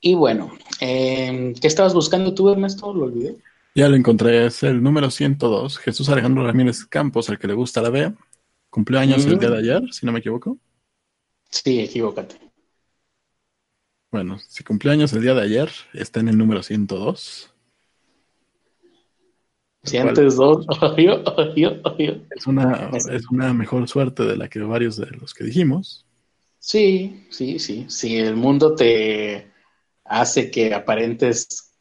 Y 0.01 0.15
bueno, 0.15 0.53
em, 0.81 1.55
¿qué 1.55 1.67
estabas 1.67 1.95
buscando 1.95 2.35
tú, 2.35 2.51
Ernesto? 2.51 2.93
Lo 2.93 3.05
olvidé. 3.05 3.37
Ya 3.75 3.89
lo 3.89 3.97
encontré, 3.97 4.47
es 4.47 4.63
el 4.65 4.83
número 4.83 5.11
102, 5.11 5.79
Jesús 5.79 6.09
Alejandro 6.09 6.45
Ramírez 6.45 6.85
Campos, 6.85 7.31
al 7.31 7.39
que 7.39 7.47
le 7.47 7.55
gusta 7.55 7.81
la 7.81 7.91
BEA. 7.91 8.15
Cumplió 8.69 9.01
años 9.01 9.25
el 9.25 9.39
día 9.39 9.51
de 9.51 9.59
ayer, 9.59 9.83
si 9.93 10.05
no 10.05 10.13
me 10.13 10.19
equivoco. 10.19 10.59
Sí, 11.49 11.81
equivócate. 11.81 12.37
Bueno, 14.11 14.39
si 14.47 14.65
cumpleaños 14.65 15.13
el 15.13 15.23
día 15.23 15.35
de 15.35 15.43
ayer, 15.43 15.71
está 15.95 16.21
en 16.21 16.29
el 16.29 16.37
número 16.37 16.63
102. 16.63 17.52
102, 19.85 20.67
Es 22.37 22.47
una, 22.47 22.91
es 23.11 23.31
una 23.31 23.53
mejor 23.53 23.89
suerte 23.89 24.25
de 24.25 24.37
la 24.37 24.49
que 24.49 24.61
varios 24.61 24.97
de 24.97 25.11
los 25.11 25.35
que 25.35 25.45
dijimos. 25.45 26.07
Sí, 26.59 27.27
sí, 27.31 27.59
sí. 27.59 27.87
Si 27.89 28.17
el 28.17 28.37
mundo 28.37 28.75
te 28.75 29.51
hace 30.05 30.51
que 30.51 30.73
aparentes 30.75 31.73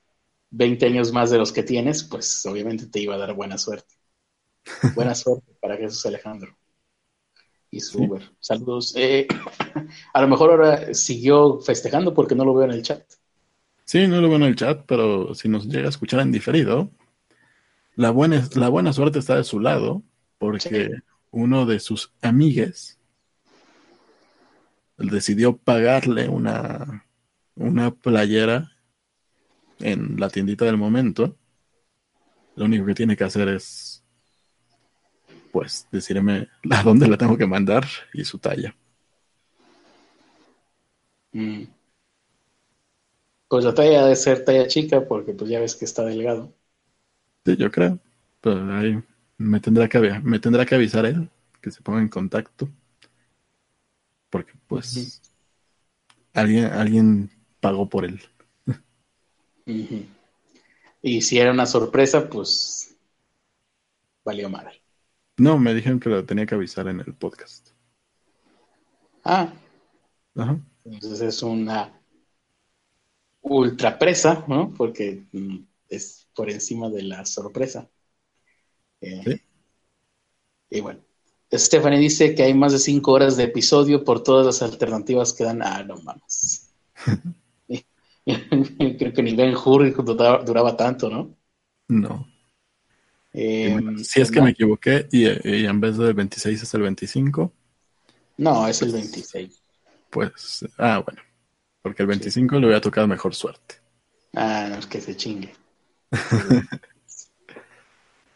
20 0.50 0.86
años 0.88 1.12
más 1.12 1.30
de 1.30 1.38
los 1.38 1.52
que 1.52 1.64
tienes, 1.64 2.04
pues 2.04 2.46
obviamente 2.46 2.88
te 2.88 3.00
iba 3.00 3.16
a 3.16 3.20
dar 3.20 3.34
buena 3.34 3.58
suerte. 3.58 3.96
Buena 4.96 5.16
suerte 5.16 5.54
para 5.60 5.76
Jesús 5.76 6.06
Alejandro 6.06 6.56
y 7.72 7.80
su 7.80 8.20
Saludos. 8.40 8.94
Eh, 8.96 9.28
a 10.14 10.22
lo 10.22 10.28
mejor 10.28 10.52
ahora 10.52 10.94
siguió 10.94 11.60
festejando 11.62 12.14
porque 12.14 12.36
no 12.36 12.46
lo 12.46 12.54
veo 12.54 12.66
en 12.66 12.72
el 12.72 12.84
chat. 12.84 13.04
Sí, 13.86 14.08
no 14.08 14.22
lo 14.22 14.28
veo 14.28 14.38
en 14.38 14.44
el 14.44 14.56
chat, 14.56 14.84
pero 14.86 15.34
si 15.34 15.50
nos 15.50 15.66
llega 15.66 15.88
a 15.88 15.90
escuchar 15.90 16.20
en 16.20 16.32
diferido, 16.32 16.92
la 17.96 18.12
buena, 18.12 18.48
la 18.56 18.70
buena 18.70 18.94
suerte 18.94 19.20
está 19.20 19.36
de 19.36 19.44
su 19.44 19.60
lado, 19.60 20.04
porque 20.38 21.02
uno 21.32 21.66
de 21.66 21.80
sus 21.80 22.14
amigues 22.22 23.00
decidió 24.98 25.58
pagarle 25.58 26.30
una, 26.30 27.06
una 27.56 27.92
playera 27.92 28.72
en 29.80 30.20
la 30.20 30.30
tiendita 30.30 30.66
del 30.66 30.78
momento. 30.78 31.38
Lo 32.56 32.66
único 32.66 32.86
que 32.86 32.96
tiene 32.96 33.16
que 33.16 33.24
hacer 33.24 33.48
es 33.50 34.04
pues 35.52 35.88
decirme 35.92 36.48
a 36.72 36.84
dónde 36.84 37.08
la 37.08 37.18
tengo 37.18 37.38
que 37.38 37.48
mandar 37.48 37.86
y 38.14 38.24
su 38.24 38.40
talla. 38.40 38.76
Mm. 41.34 41.64
Pues 43.48 43.66
la 43.66 43.74
talla 43.74 44.04
debe 44.04 44.16
ser 44.16 44.46
talla 44.46 44.68
chica 44.68 45.06
porque 45.08 45.34
pues 45.34 45.50
ya 45.50 45.60
ves 45.60 45.76
que 45.76 45.86
está 45.86 46.06
delgado. 46.06 46.54
Sí, 47.46 47.58
yo 47.58 47.72
creo. 47.72 48.00
Pero 48.40 48.74
ahí 48.74 49.02
me 49.38 49.60
tendrá 49.60 49.88
que, 49.88 50.00
me 50.00 50.40
tendrá 50.40 50.66
que 50.66 50.76
avisar 50.76 51.06
él 51.06 51.30
que 51.62 51.72
se 51.72 51.82
ponga 51.82 52.02
en 52.02 52.10
contacto. 52.10 52.70
Porque 54.30 54.54
pues 54.68 55.22
alguien, 56.34 56.66
alguien 56.66 57.30
pagó 57.60 57.88
por 57.88 58.06
él. 58.06 58.22
Y 61.02 61.22
si 61.22 61.40
era 61.40 61.52
una 61.52 61.66
sorpresa, 61.66 62.30
pues 62.30 62.96
valió 64.24 64.50
mal. 64.50 64.70
No, 65.38 65.58
me 65.58 65.74
dijeron 65.74 66.00
que 66.00 66.10
lo 66.10 66.26
tenía 66.26 66.46
que 66.46 66.56
avisar 66.56 66.88
en 66.88 67.00
el 67.00 67.14
podcast. 67.14 67.70
Ah. 69.24 69.54
Ajá. 70.36 70.60
Entonces 70.86 71.22
es 71.22 71.44
una 71.44 71.92
ultra 73.42 73.98
presa, 73.98 74.44
¿no? 74.48 74.74
Porque 74.74 75.24
mm, 75.32 75.58
es 75.92 76.28
por 76.34 76.50
encima 76.50 76.90
de 76.90 77.04
la 77.04 77.26
sorpresa. 77.26 77.90
Eh, 79.02 79.22
¿Sí? 79.24 79.42
Y 80.70 80.82
bueno, 80.82 81.02
Stephanie 81.52 82.00
dice 82.00 82.34
que 82.34 82.44
hay 82.44 82.54
más 82.54 82.72
de 82.72 82.80
cinco 82.80 83.12
horas 83.12 83.36
de 83.38 83.44
episodio 83.44 84.04
por 84.04 84.24
todas 84.24 84.46
las 84.46 84.62
alternativas 84.62 85.34
que 85.34 85.44
dan. 85.44 85.62
Ah, 85.62 85.84
no 85.84 85.98
mames. 85.98 86.74
Creo 88.98 89.14
que 89.14 89.24
ni 89.24 89.36
Ben 89.36 89.56
Hur 89.56 89.94
duraba 90.46 90.78
tanto, 90.78 91.10
¿no? 91.10 91.36
No. 91.88 92.28
Eh, 93.34 93.80
si 94.04 94.22
es 94.22 94.30
que 94.30 94.42
me 94.42 94.52
equivoqué 94.52 95.08
y, 95.12 95.26
en 95.26 95.80
vez 95.80 95.98
del 95.98 96.14
26 96.14 96.62
es 96.62 96.74
el 96.74 96.82
25. 96.82 97.52
No, 98.38 98.68
es 98.68 98.82
el 98.82 98.92
26. 98.92 99.62
Pues, 100.10 100.66
ah, 100.78 101.02
bueno. 101.06 101.22
Porque 101.82 102.04
el 102.04 102.08
25 102.08 102.60
le 102.60 102.68
voy 102.68 102.76
a 102.76 102.82
tocar 102.82 103.08
mejor 103.08 103.34
suerte. 103.34 103.76
Ah, 104.34 104.68
no, 104.70 104.76
es 104.76 104.86
que 104.86 105.02
se 105.02 105.16
chingue. 105.16 105.54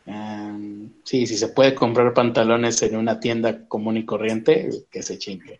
Um, 0.05 0.93
sí, 1.03 1.27
si 1.27 1.37
se 1.37 1.49
puede 1.49 1.75
comprar 1.75 2.13
pantalones 2.13 2.81
en 2.83 2.95
una 2.95 3.19
tienda 3.19 3.67
común 3.67 3.97
y 3.97 4.05
corriente, 4.05 4.69
que 4.89 5.03
se 5.03 5.17
chingue. 5.17 5.59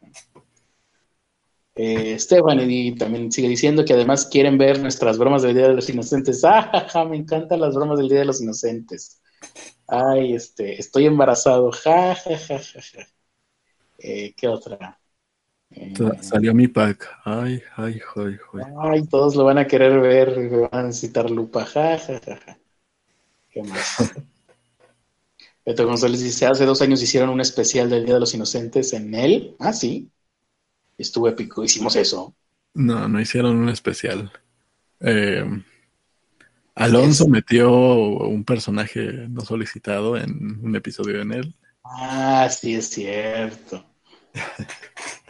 Eh, 1.77 2.17
Stephanie 2.17 2.95
también 2.95 3.31
sigue 3.31 3.49
diciendo 3.49 3.83
que 3.83 3.93
además 3.93 4.25
quieren 4.25 4.57
ver 4.57 4.79
nuestras 4.79 5.17
bromas 5.17 5.41
del 5.41 5.55
Día 5.55 5.67
de 5.67 5.73
los 5.73 5.89
Inocentes. 5.89 6.41
¡Ah, 6.45 7.05
me 7.09 7.17
encantan 7.17 7.59
las 7.59 7.75
bromas 7.75 7.99
del 7.99 8.07
Día 8.07 8.19
de 8.19 8.25
los 8.25 8.41
Inocentes! 8.41 9.21
Ay, 9.87 10.33
este, 10.33 10.79
estoy 10.79 11.05
embarazado. 11.05 11.71
Ja, 11.71 12.15
ja, 12.15 12.37
ja, 12.37 12.59
ja, 12.59 13.07
eh, 13.99 14.33
¿Qué 14.35 14.47
otra? 14.47 14.99
Salió 16.21 16.53
mi 16.53 16.67
pack. 16.67 17.07
Ay, 17.23 17.61
ay, 17.75 17.99
ay, 18.15 18.37
ay. 18.53 18.63
Ay, 18.81 19.07
todos 19.07 19.35
lo 19.35 19.43
van 19.43 19.57
a 19.57 19.67
querer 19.67 19.99
ver, 19.99 20.49
van 20.49 20.69
a 20.71 20.83
necesitar 20.83 21.29
lupa. 21.29 21.65
Ja, 21.65 21.97
ja, 21.97 22.19
ja, 22.19 22.37
ja. 22.37 22.57
¿Qué 23.49 23.63
más? 23.63 24.13
Beto 25.65 25.87
González 25.87 26.21
dice, 26.21 26.45
hace 26.45 26.65
dos 26.65 26.81
años 26.81 27.01
hicieron 27.01 27.29
un 27.29 27.41
especial 27.41 27.89
del 27.89 28.05
Día 28.05 28.13
de 28.15 28.19
los 28.19 28.33
Inocentes 28.35 28.93
en 28.93 29.15
él. 29.15 29.55
Ah, 29.59 29.73
sí. 29.73 30.11
Estuvo 30.97 31.27
épico, 31.27 31.63
hicimos 31.63 31.95
eso. 31.95 32.35
No, 32.73 33.07
no 33.07 33.19
hicieron 33.19 33.57
un 33.57 33.69
especial. 33.69 34.31
Eh, 34.99 35.43
Alonso 36.75 37.27
metió 37.27 37.73
un 37.73 38.43
personaje 38.43 39.27
no 39.29 39.41
solicitado 39.41 40.17
en 40.17 40.59
un 40.61 40.75
episodio 40.75 41.21
en 41.21 41.31
él. 41.31 41.55
Ah, 41.83 42.47
sí, 42.49 42.75
es 42.75 42.89
cierto. 42.89 43.83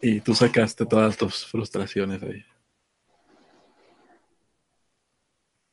Y 0.00 0.20
tú 0.20 0.34
sacaste 0.34 0.84
todas 0.86 1.16
tus 1.16 1.46
frustraciones 1.46 2.22
ahí. 2.22 2.44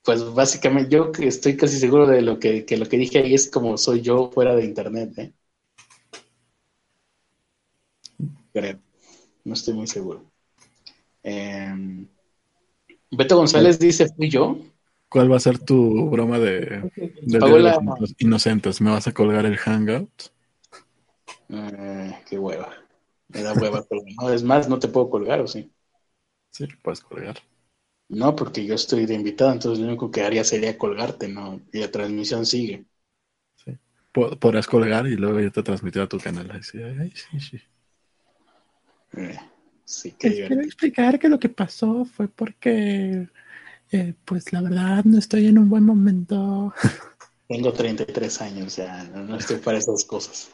Pues 0.03 0.23
básicamente 0.33 0.89
yo 0.89 1.11
estoy 1.19 1.55
casi 1.55 1.77
seguro 1.77 2.07
de 2.07 2.21
lo 2.21 2.39
que, 2.39 2.65
lo 2.77 2.87
que 2.87 2.97
dije 2.97 3.19
ahí 3.19 3.35
es 3.35 3.49
como 3.49 3.77
soy 3.77 4.01
yo 4.01 4.31
fuera 4.33 4.55
de 4.55 4.65
internet, 4.65 5.17
¿eh? 5.17 5.33
Creo. 8.53 8.79
No 9.43 9.53
estoy 9.53 9.73
muy 9.73 9.87
seguro. 9.87 10.25
Em, 11.23 12.07
Beto 13.11 13.37
González 13.37 13.77
dice, 13.79 14.07
¿fui 14.15 14.29
yo? 14.29 14.57
¿Cuál 15.09 15.31
va 15.31 15.37
a 15.37 15.41
ser 15.41 15.59
tu 15.59 16.09
broma 16.09 16.39
de, 16.39 16.89
de, 17.21 18.15
inocentes? 18.19 18.79
¿Me 18.81 18.91
vas 18.91 19.07
a 19.07 19.11
colgar 19.11 19.45
el 19.45 19.57
hangout? 19.57 20.09
Eh, 21.51 22.15
qué 22.29 22.39
hueva. 22.39 22.73
Me 23.29 23.43
da 23.43 23.53
hueva 23.53 23.85
No, 24.19 24.29
es 24.31 24.43
más, 24.43 24.69
no 24.69 24.79
te 24.79 24.87
puedo 24.87 25.09
colgar, 25.09 25.41
¿o 25.41 25.47
sí? 25.47 25.71
Sí, 26.51 26.67
puedes 26.81 27.01
colgar. 27.01 27.37
No, 28.09 28.35
porque 28.35 28.65
yo 28.65 28.75
estoy 28.75 29.05
de 29.05 29.13
invitado, 29.13 29.53
entonces 29.53 29.79
lo 29.79 29.87
único 29.87 30.11
que 30.11 30.21
haría 30.21 30.43
sería 30.43 30.77
colgarte, 30.77 31.29
¿no? 31.29 31.61
Y 31.71 31.79
la 31.79 31.89
transmisión 31.89 32.45
sigue. 32.45 32.85
Sí. 33.55 33.77
Podrás 34.11 34.67
colgar 34.67 35.07
y 35.07 35.15
luego 35.15 35.39
yo 35.39 35.51
te 35.51 35.63
transmitiré 35.63 36.03
a 36.03 36.09
tu 36.09 36.17
canal. 36.19 36.51
Ay, 36.51 36.61
sí, 36.61 37.39
sí. 37.39 37.61
Eh, 39.13 39.37
sí 39.85 40.11
quiero 40.17 40.61
explicar 40.61 41.19
que 41.19 41.29
lo 41.29 41.39
que 41.39 41.49
pasó 41.49 42.05
fue 42.05 42.27
porque, 42.27 43.29
eh, 43.91 44.13
pues 44.25 44.51
la 44.53 44.61
verdad, 44.61 45.03
no 45.05 45.17
estoy 45.17 45.47
en 45.47 45.57
un 45.57 45.69
buen 45.69 45.85
momento. 45.85 46.73
Tengo 47.47 47.73
33 47.73 48.41
años, 48.41 48.77
ya 48.77 49.03
no 49.03 49.35
estoy 49.37 49.57
para 49.57 49.77
esas 49.77 50.05
cosas. 50.05 50.51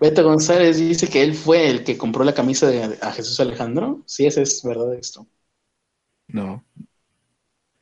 Beto 0.00 0.24
González 0.24 0.78
dice 0.78 1.08
que 1.08 1.22
él 1.22 1.34
fue 1.34 1.68
el 1.68 1.84
que 1.84 1.98
compró 1.98 2.24
la 2.24 2.34
camisa 2.34 2.66
de 2.68 2.98
a 3.00 3.12
Jesús 3.12 3.38
Alejandro. 3.40 4.02
Sí, 4.06 4.26
ese 4.26 4.42
es 4.42 4.62
verdad 4.62 4.94
esto. 4.94 5.26
No. 6.28 6.64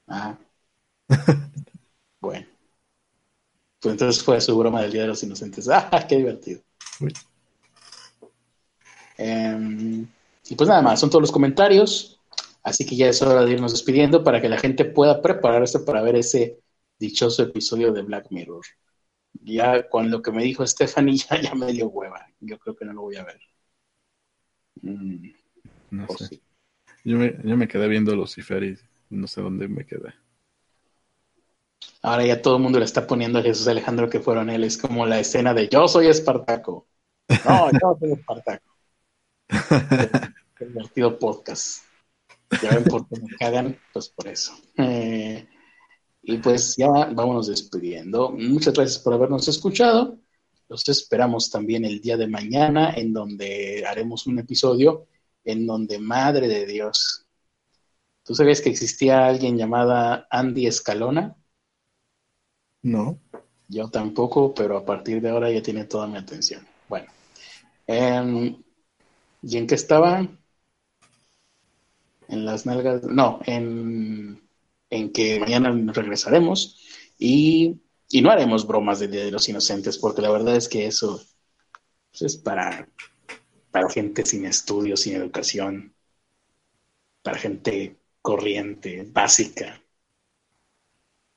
Ah. 0.07 0.39
bueno. 2.21 2.47
Pues 3.81 3.93
entonces 3.93 4.23
fue 4.23 4.41
su 4.41 4.57
broma 4.59 4.83
del 4.83 4.93
Día 4.93 5.03
de 5.03 5.09
los 5.09 5.23
Inocentes. 5.23 5.69
¡Ah, 5.73 6.07
qué 6.09 6.17
divertido! 6.17 6.61
Em, 9.17 10.07
y 10.49 10.55
pues 10.55 10.69
nada 10.69 10.83
más, 10.83 11.01
son 11.01 11.11
todos 11.11 11.23
los 11.23 11.33
comentarios. 11.33 12.19
Así 12.63 12.85
que 12.85 12.97
ya 12.97 13.09
es 13.09 13.23
hora 13.23 13.45
de 13.45 13.53
irnos 13.53 13.73
despidiendo 13.73 14.23
para 14.23 14.41
que 14.41 14.49
la 14.49 14.59
gente 14.59 14.85
pueda 14.85 15.23
prepararse 15.23 15.81
para 15.81 16.03
ver 16.03 16.17
ese 16.17 16.61
dichoso 16.99 17.43
episodio 17.43 17.93
de 17.93 18.03
Black 18.03 18.27
Mirror 18.31 18.65
ya 19.33 19.89
con 19.89 20.11
lo 20.11 20.23
que 20.23 20.33
me 20.33 20.43
dijo 20.43 20.67
Stephanie 20.67 21.17
ya, 21.43 21.55
me 21.55 21.73
dio 21.73 21.89
hueva. 21.89 22.27
Yo 22.41 22.59
creo 22.59 22.77
que 22.77 22.85
no 22.85 22.93
lo 22.93 23.03
voy 23.03 23.17
a 23.17 23.25
ver. 23.25 23.41
Mm, 24.83 25.31
no 25.91 26.09
sé. 26.09 26.41
Yo, 27.05 27.17
me, 27.17 27.37
yo 27.45 27.57
me 27.57 27.69
quedé 27.69 27.89
viendo 27.89 28.15
Lucifer 28.15 28.63
y 28.63 28.79
no 29.11 29.27
sé 29.27 29.41
dónde 29.41 29.69
me 29.69 29.87
quedé. 29.87 30.15
Ahora 32.03 32.25
ya 32.25 32.41
todo 32.41 32.57
el 32.57 32.63
mundo 32.63 32.79
le 32.79 32.85
está 32.85 33.07
poniendo 33.07 33.39
a 33.39 33.43
Jesús 33.43 33.69
Alejandro 33.69 34.09
que 34.09 34.21
fueron 34.21 34.49
él. 34.51 34.65
Es 34.65 34.79
como 34.79 35.07
la 35.07 35.21
escena 35.21 35.53
de 35.55 35.69
yo 35.69 35.87
soy 35.89 36.07
Espartaco. 36.07 36.87
No, 37.45 37.71
yo 37.73 37.97
soy 37.99 38.13
Espartaco. 38.13 38.71
Qué 40.57 40.67
divertido 40.67 41.19
podcast. 41.19 41.85
Ya 42.63 42.71
ven 42.71 42.85
por 42.85 43.09
qué 43.09 43.21
me 43.21 43.37
cagan, 43.39 43.79
pues 43.93 44.09
por 44.09 44.29
eso. 44.29 44.53
Eh, 44.77 45.47
y 46.23 46.39
pues 46.39 46.77
ya 46.77 46.89
vámonos 46.89 47.49
despidiendo. 47.49 48.31
Muchas 48.31 48.75
gracias 48.75 48.99
por 48.99 49.15
habernos 49.15 49.49
escuchado. 49.49 50.19
Los 50.69 50.89
esperamos 50.89 51.51
también 51.51 51.85
el 51.85 52.01
día 52.01 52.17
de 52.17 52.29
mañana, 52.29 52.93
en 52.95 53.13
donde 53.13 53.85
haremos 53.87 54.27
un 54.27 54.39
episodio 54.39 55.07
en 55.45 55.67
donde, 55.67 55.99
madre 55.99 56.49
de 56.49 56.67
Dios, 56.67 57.27
¿tú 58.23 58.35
sabías 58.35 58.61
que 58.61 58.71
existía 58.71 59.27
alguien 59.27 59.57
llamada 59.57 60.27
Andy 60.31 60.67
Escalona? 60.67 61.37
No. 62.83 63.19
Yo 63.69 63.89
tampoco, 63.89 64.53
pero 64.55 64.77
a 64.77 64.85
partir 64.85 65.21
de 65.21 65.31
ahora 65.31 65.51
ya 65.51 65.63
tiene 65.63 65.85
toda 65.85 66.07
mi 66.07 66.19
atención. 66.19 66.67
Bueno. 66.89 67.07
Em, 67.87 68.63
¿Y 69.43 69.57
en 69.57 69.67
qué 69.67 69.75
estaba? 69.75 70.27
En 72.29 72.45
las 72.45 72.67
nalgas. 72.67 73.03
No, 73.05 73.41
en 73.47 74.41
en 74.91 75.13
que 75.13 75.39
mañana 75.39 75.71
regresaremos 75.93 76.77
y, 77.19 77.81
no 78.23 78.31
haremos 78.31 78.67
bromas 78.67 78.99
del 78.99 79.13
Día 79.13 79.25
de 79.25 79.31
los 79.31 79.49
Inocentes, 79.49 79.97
porque 79.97 80.21
la 80.21 80.33
verdad 80.33 80.57
es 80.57 80.69
que 80.69 80.87
eso 80.87 81.23
pues, 82.11 82.23
es 82.23 82.37
para, 82.37 82.89
para 83.71 83.89
gente 83.89 84.27
sin 84.27 84.45
estudios, 84.45 85.01
sin 85.01 85.15
educación, 85.15 85.95
para 87.23 87.39
gente 87.39 87.97
corriente, 88.21 89.07
básica, 89.09 89.81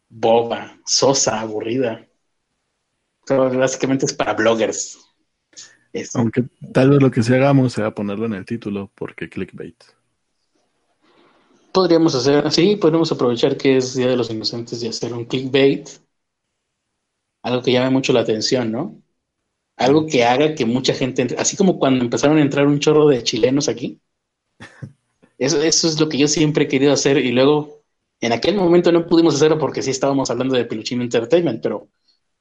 boba, 0.10 0.80
sosa, 0.86 1.42
aburrida. 1.42 2.08
básicamente 3.28 4.06
es 4.08 4.14
para 4.14 4.34
bloggers. 4.34 5.00
Aunque 6.16 6.46
tal 6.74 6.90
vez 6.90 7.02
lo 7.02 7.12
que 7.12 7.22
sí 7.22 7.34
hagamos 7.34 7.74
sea 7.74 7.92
ponerlo 7.92 8.26
en 8.26 8.34
el 8.34 8.46
título, 8.46 8.92
porque 8.96 9.30
clickbait. 9.30 9.84
Podríamos 11.74 12.16
hacer, 12.16 12.50
sí, 12.52 12.78
podríamos 12.78 13.12
aprovechar 13.12 13.58
que 13.58 13.76
es 13.78 13.96
Día 13.96 14.08
de 14.08 14.16
los 14.16 14.30
Inocentes 14.30 14.82
y 14.82 14.88
hacer 14.88 15.12
un 15.14 15.26
clickbait. 15.26 15.90
Algo 17.44 17.62
que 17.62 17.72
llame 17.72 17.90
mucho 17.90 18.14
la 18.14 18.22
atención, 18.22 18.72
¿no? 18.72 19.02
Algo 19.78 20.08
que 20.08 20.26
haga 20.26 20.56
que 20.56 20.66
mucha 20.66 20.94
gente, 20.94 21.24
entre, 21.24 21.40
así 21.40 21.58
como 21.58 21.80
cuando 21.80 22.04
empezaron 22.04 22.38
a 22.40 22.42
entrar 22.42 22.68
un 22.68 22.80
chorro 22.80 23.08
de 23.08 23.24
chilenos 23.24 23.70
aquí. 23.70 24.02
Eso, 25.38 25.62
eso 25.62 25.88
es 25.88 26.00
lo 26.00 26.10
que 26.10 26.18
yo 26.18 26.28
siempre 26.28 26.66
he 26.66 26.68
querido 26.68 26.94
hacer 26.94 27.18
y 27.18 27.32
luego 27.32 27.84
en 28.22 28.32
aquel 28.34 28.56
momento 28.56 28.92
no 28.92 29.08
pudimos 29.08 29.36
hacerlo 29.36 29.58
porque 29.58 29.82
sí 29.82 29.92
estábamos 29.92 30.30
hablando 30.30 30.56
de 30.56 30.66
Peluchino 30.66 31.04
Entertainment, 31.04 31.62
pero 31.62 31.90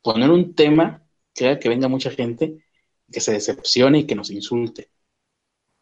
poner 0.03 0.31
un 0.31 0.55
tema 0.55 1.03
que 1.35 1.47
haga 1.49 1.59
que 1.59 1.69
venga 1.71 1.89
mucha 1.89 2.11
gente, 2.11 2.65
que 3.11 3.21
se 3.21 3.33
decepcione 3.33 4.01
y 4.01 4.07
que 4.07 4.15
nos 4.15 4.31
insulte. 4.31 4.91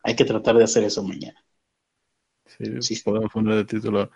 Hay 0.05 0.17
que 0.17 0.25
tratar 0.25 0.57
de 0.57 0.65
hacer 0.65 0.85
eso 0.85 1.03
mañana. 1.03 1.45
Sí, 2.81 3.01
podemos 3.05 3.33
poner 3.33 3.59
el 3.59 3.67
título. 3.67 4.11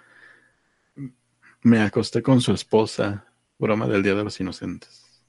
Me 1.62 1.80
acosté 1.80 2.22
con 2.22 2.40
su 2.40 2.52
esposa. 2.52 3.26
Broma 3.58 3.86
del 3.86 4.02
Día 4.02 4.14
de 4.14 4.24
los 4.24 4.40
Inocentes. 4.40 5.22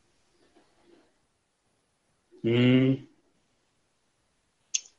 Mm. 2.43 3.07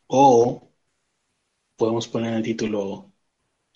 O 0.08 0.68
podemos 1.76 2.08
poner 2.08 2.34
el 2.34 2.42
título. 2.42 3.12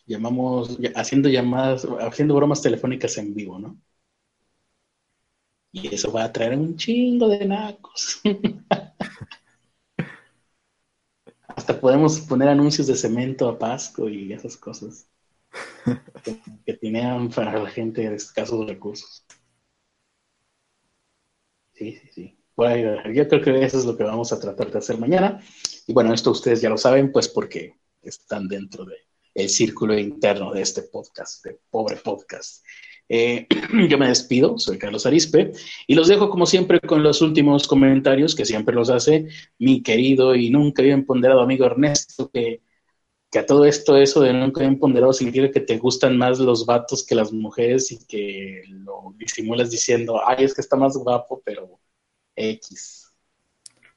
Llamamos, 0.07 0.78
haciendo 0.97 1.28
llamadas, 1.28 1.86
haciendo 2.01 2.35
bromas 2.35 2.62
telefónicas 2.62 3.16
en 3.19 3.35
vivo, 3.35 3.59
¿no? 3.59 3.81
Y 5.73 5.94
eso 5.94 6.11
va 6.12 6.24
a 6.24 6.32
traer 6.32 6.57
un 6.59 6.77
chingo 6.77 7.28
de 7.28 7.47
nacos. 7.47 8.20
Hasta 11.71 11.81
podemos 11.81 12.19
poner 12.23 12.49
anuncios 12.49 12.89
de 12.89 12.97
cemento 12.97 13.49
a 13.49 13.57
Pasco 13.57 14.09
y 14.09 14.33
esas 14.33 14.57
cosas 14.57 15.09
que, 16.67 16.75
tienen 16.75 17.29
para 17.29 17.57
la 17.63 17.71
gente 17.71 18.11
de 18.11 18.17
escasos 18.17 18.67
recursos. 18.67 19.25
Sí, 21.73 21.93
sí, 21.93 22.09
sí. 22.13 22.39
Bueno, 22.57 23.09
yo 23.13 23.29
creo 23.29 23.41
que 23.41 23.65
eso 23.65 23.79
es 23.79 23.85
lo 23.85 23.97
que 23.97 24.03
vamos 24.03 24.33
a 24.33 24.41
tratar 24.41 24.73
de 24.73 24.79
hacer 24.79 24.99
mañana. 24.99 25.41
Y 25.87 25.93
bueno, 25.93 26.13
esto 26.13 26.33
ustedes 26.33 26.61
ya 26.61 26.71
lo 26.71 26.77
saben, 26.77 27.13
pues 27.13 27.29
porque 27.29 27.77
están 28.03 28.49
dentro 28.49 28.85
del 28.85 29.49
círculo 29.49 29.97
interno 29.97 30.53
de 30.53 30.63
este 30.63 30.83
podcast, 30.83 31.45
de 31.45 31.61
pobre 31.71 31.99
podcast. 31.99 32.65
Eh, 33.12 33.49
yo 33.89 33.99
me 33.99 34.07
despido, 34.07 34.57
soy 34.57 34.78
Carlos 34.78 35.05
Arispe 35.05 35.53
y 35.89 35.97
los 35.97 36.07
dejo 36.07 36.31
como 36.31 36.47
siempre 36.47 36.78
con 36.78 37.03
los 37.03 37.20
últimos 37.20 37.66
comentarios 37.66 38.37
que 38.37 38.45
siempre 38.45 38.73
los 38.73 38.89
hace 38.89 39.27
mi 39.59 39.82
querido 39.82 40.37
y 40.37 40.49
nunca 40.49 40.82
bien 40.82 41.05
ponderado 41.05 41.41
amigo 41.41 41.66
Ernesto, 41.66 42.31
que, 42.31 42.62
a 43.37 43.45
todo 43.45 43.65
esto 43.65 43.97
eso 43.97 44.20
de 44.20 44.32
nunca 44.32 44.61
bien 44.61 44.78
ponderado 44.78 45.12
significa 45.12 45.51
que 45.51 45.59
te 45.59 45.77
gustan 45.78 46.16
más 46.16 46.39
los 46.39 46.65
vatos 46.65 47.05
que 47.05 47.16
las 47.16 47.32
mujeres 47.32 47.91
y 47.91 47.99
que 48.07 48.62
lo 48.69 49.12
disimulas 49.16 49.73
diciendo, 49.73 50.20
ay, 50.24 50.45
es 50.45 50.55
que 50.55 50.61
está 50.61 50.77
más 50.77 50.97
guapo, 50.97 51.43
pero 51.45 51.81
X. 52.37 53.12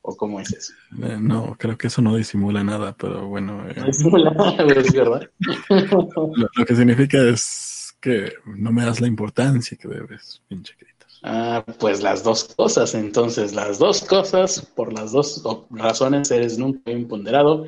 ¿O 0.02 0.18
cómo 0.18 0.40
es 0.40 0.52
eso? 0.52 0.74
Eh, 1.02 1.18
no, 1.20 1.56
creo 1.58 1.78
que 1.78 1.88
eso 1.88 2.02
no 2.02 2.16
disimula 2.18 2.64
nada, 2.64 2.94
pero 2.98 3.28
bueno. 3.28 3.66
Eh, 3.70 3.74
no 3.78 3.86
disimula 3.86 4.32
nada, 4.32 4.66
es 4.66 4.94
verdad. 4.94 5.30
lo, 5.70 6.66
que 6.66 6.76
significa 6.76 7.22
es 7.30 7.73
que 8.04 8.34
no 8.46 8.74
me 8.74 8.84
das 8.84 9.00
la 9.00 9.08
importancia 9.08 9.78
que 9.78 9.88
debes, 9.88 10.42
pinche 10.50 10.76
gritos. 10.78 11.22
Ah, 11.24 11.64
pues 11.80 12.04
las 12.04 12.22
dos 12.22 12.54
cosas, 12.54 12.96
entonces, 12.96 13.54
las 13.54 13.80
dos 13.80 14.04
cosas, 14.04 14.60
por 14.76 14.92
las 14.92 15.14
dos 15.14 15.42
razones, 15.70 16.30
eres 16.30 16.58
nunca 16.58 16.82
bien 16.86 17.08
ponderado. 17.08 17.66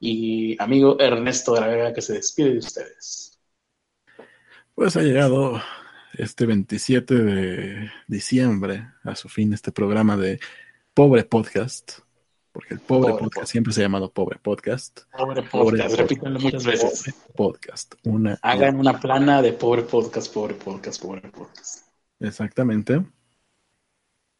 Y 0.00 0.60
amigo 0.60 0.98
Ernesto 0.98 1.54
de 1.54 1.60
la 1.60 1.68
Vega, 1.68 1.94
que 1.94 2.02
se 2.02 2.14
despide 2.14 2.54
de 2.54 2.58
ustedes. 2.58 3.38
Pues 4.74 4.96
ha 4.96 5.02
llegado 5.02 5.62
este 6.14 6.46
27 6.46 7.14
de 7.14 7.90
diciembre 8.08 8.88
a 9.04 9.14
su 9.14 9.28
fin 9.28 9.52
este 9.52 9.70
programa 9.70 10.16
de 10.16 10.40
Pobre 10.94 11.22
Podcast, 11.22 12.00
porque 12.56 12.72
el 12.72 12.80
Pobre, 12.80 13.12
podcast, 13.12 13.52
siempre 13.52 13.70
se 13.70 13.82
ha 13.82 13.84
llamado 13.84 14.10
Pobre 14.10 14.38
Podcast. 14.38 15.00
Pobre 15.14 15.42
Podcast, 15.42 15.94
repítanlo 15.94 16.40
muchas 16.40 16.64
veces. 16.64 17.14
podcast. 17.34 17.96
Una, 18.04 18.38
Hagan 18.40 18.80
una 18.80 18.98
plana 18.98 19.42
de 19.42 19.52
Pobre 19.52 19.82
Podcast, 19.82 20.32
Pobre 20.32 20.54
Podcast, 20.54 21.02
Pobre 21.02 21.20
Podcast. 21.28 21.86
Exactamente. 22.18 23.04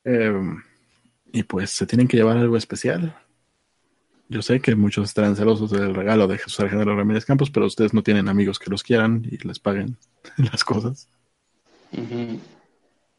Em, 0.02 0.62
y 1.26 1.42
pues 1.42 1.68
se 1.68 1.84
tienen 1.84 2.08
que 2.08 2.16
llevar 2.16 2.38
algo 2.38 2.56
especial. 2.56 3.14
Yo 4.30 4.40
sé 4.40 4.60
que 4.60 4.74
muchos 4.74 5.10
estarán 5.10 5.36
celosos 5.36 5.70
del 5.70 5.94
regalo 5.94 6.26
de 6.26 6.38
Jesús 6.38 6.60
Alejandro 6.60 6.96
Ramírez 6.96 7.26
Campos, 7.26 7.50
pero 7.50 7.66
ustedes 7.66 7.92
no 7.92 8.02
tienen 8.02 8.30
amigos 8.30 8.58
que 8.58 8.70
los 8.70 8.82
quieran 8.82 9.26
y 9.30 9.36
les 9.46 9.58
paguen 9.58 9.98
las 10.38 10.64
cosas. 10.64 11.06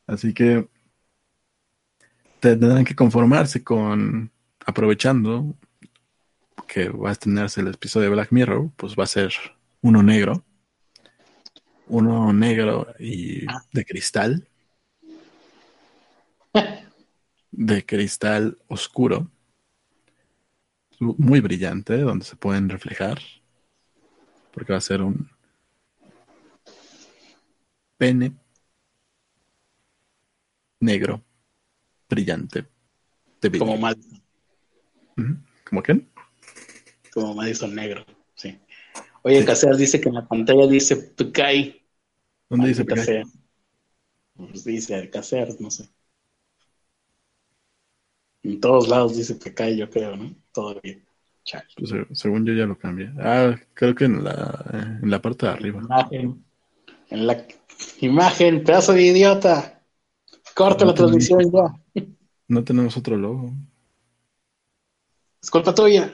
Así 0.07 0.34
que 0.34 0.68
tendrán 2.40 2.84
que 2.84 2.95
conformarse 2.95 3.64
con, 3.64 4.32
aprovechando 4.68 5.56
que 6.68 6.89
va 6.89 7.10
a 7.10 7.14
estrenarse 7.14 7.61
el 7.61 7.69
episodio 7.69 8.10
de 8.10 8.15
Black 8.15 8.31
Mirror, 8.31 8.69
pues 8.76 8.95
va 8.95 9.06
a 9.06 9.07
ser 9.07 9.34
uno 9.81 10.03
negro. 10.03 10.44
Uno 11.88 12.34
negro 12.34 12.94
y 12.99 13.45
de 13.72 13.85
cristal. 13.85 14.45
De 17.52 17.85
cristal 17.85 18.57
oscuro. 18.68 19.31
Muy 20.99 21.39
brillante, 21.39 21.98
donde 21.99 22.26
se 22.26 22.35
pueden 22.35 22.68
reflejar. 22.68 23.19
Porque 24.52 24.73
va 24.73 24.80
a 24.80 24.81
ser 24.81 25.02
un 25.02 25.30
pene 27.95 28.35
negro, 30.81 31.23
brillante. 32.10 32.65
De 33.39 33.57
Como 33.57 33.77
Madison. 33.77 34.16
¿Cómo 35.69 35.81
quién? 35.81 36.10
Como 37.14 37.34
Madison 37.34 37.73
negro, 37.73 38.06
sí. 38.35 38.57
Oye, 39.23 39.44
sí. 39.56 39.68
dice 39.77 39.99
que 39.99 40.10
en 40.10 40.15
la 40.15 40.27
pantalla 40.27 40.68
dice 40.68 40.95
Picay. 40.95 41.81
¿Dónde 42.49 42.69
dice 42.69 42.85
Picay? 42.85 43.23
Pues 44.35 44.64
dice 44.64 45.10
Caser, 45.10 45.60
no 45.60 45.72
sé. 45.72 45.89
En 48.44 48.61
todos 48.61 48.88
lados 48.88 49.18
dice 49.18 49.35
Picay, 49.35 49.77
yo 49.77 49.89
creo, 49.89 50.15
¿no? 50.15 50.34
Todavía. 50.52 50.99
Pues, 51.77 51.91
según 52.11 52.45
yo 52.45 52.53
ya 52.53 52.65
lo 52.65 52.77
cambié. 52.77 53.11
Ah, 53.19 53.56
creo 53.73 53.95
que 53.95 54.06
en 54.06 54.23
la, 54.23 54.99
en 55.02 55.10
la 55.10 55.22
parte 55.22 55.45
de 55.45 55.52
arriba. 55.52 55.81
Imagen. 55.81 56.44
En 57.10 57.27
la 57.27 57.45
imagen, 58.02 58.64
pedazo 58.64 58.94
de 58.94 59.03
idiota. 59.03 59.81
Corta 60.56 60.85
la 60.85 60.94
transmisión 60.94 61.52
ya. 61.52 62.03
No 62.49 62.64
tenemos 62.64 62.95
otro 62.95 63.18
logo. 63.18 63.53
Es 65.48 65.52
culpa 65.52 65.74
tuya. 65.74 66.14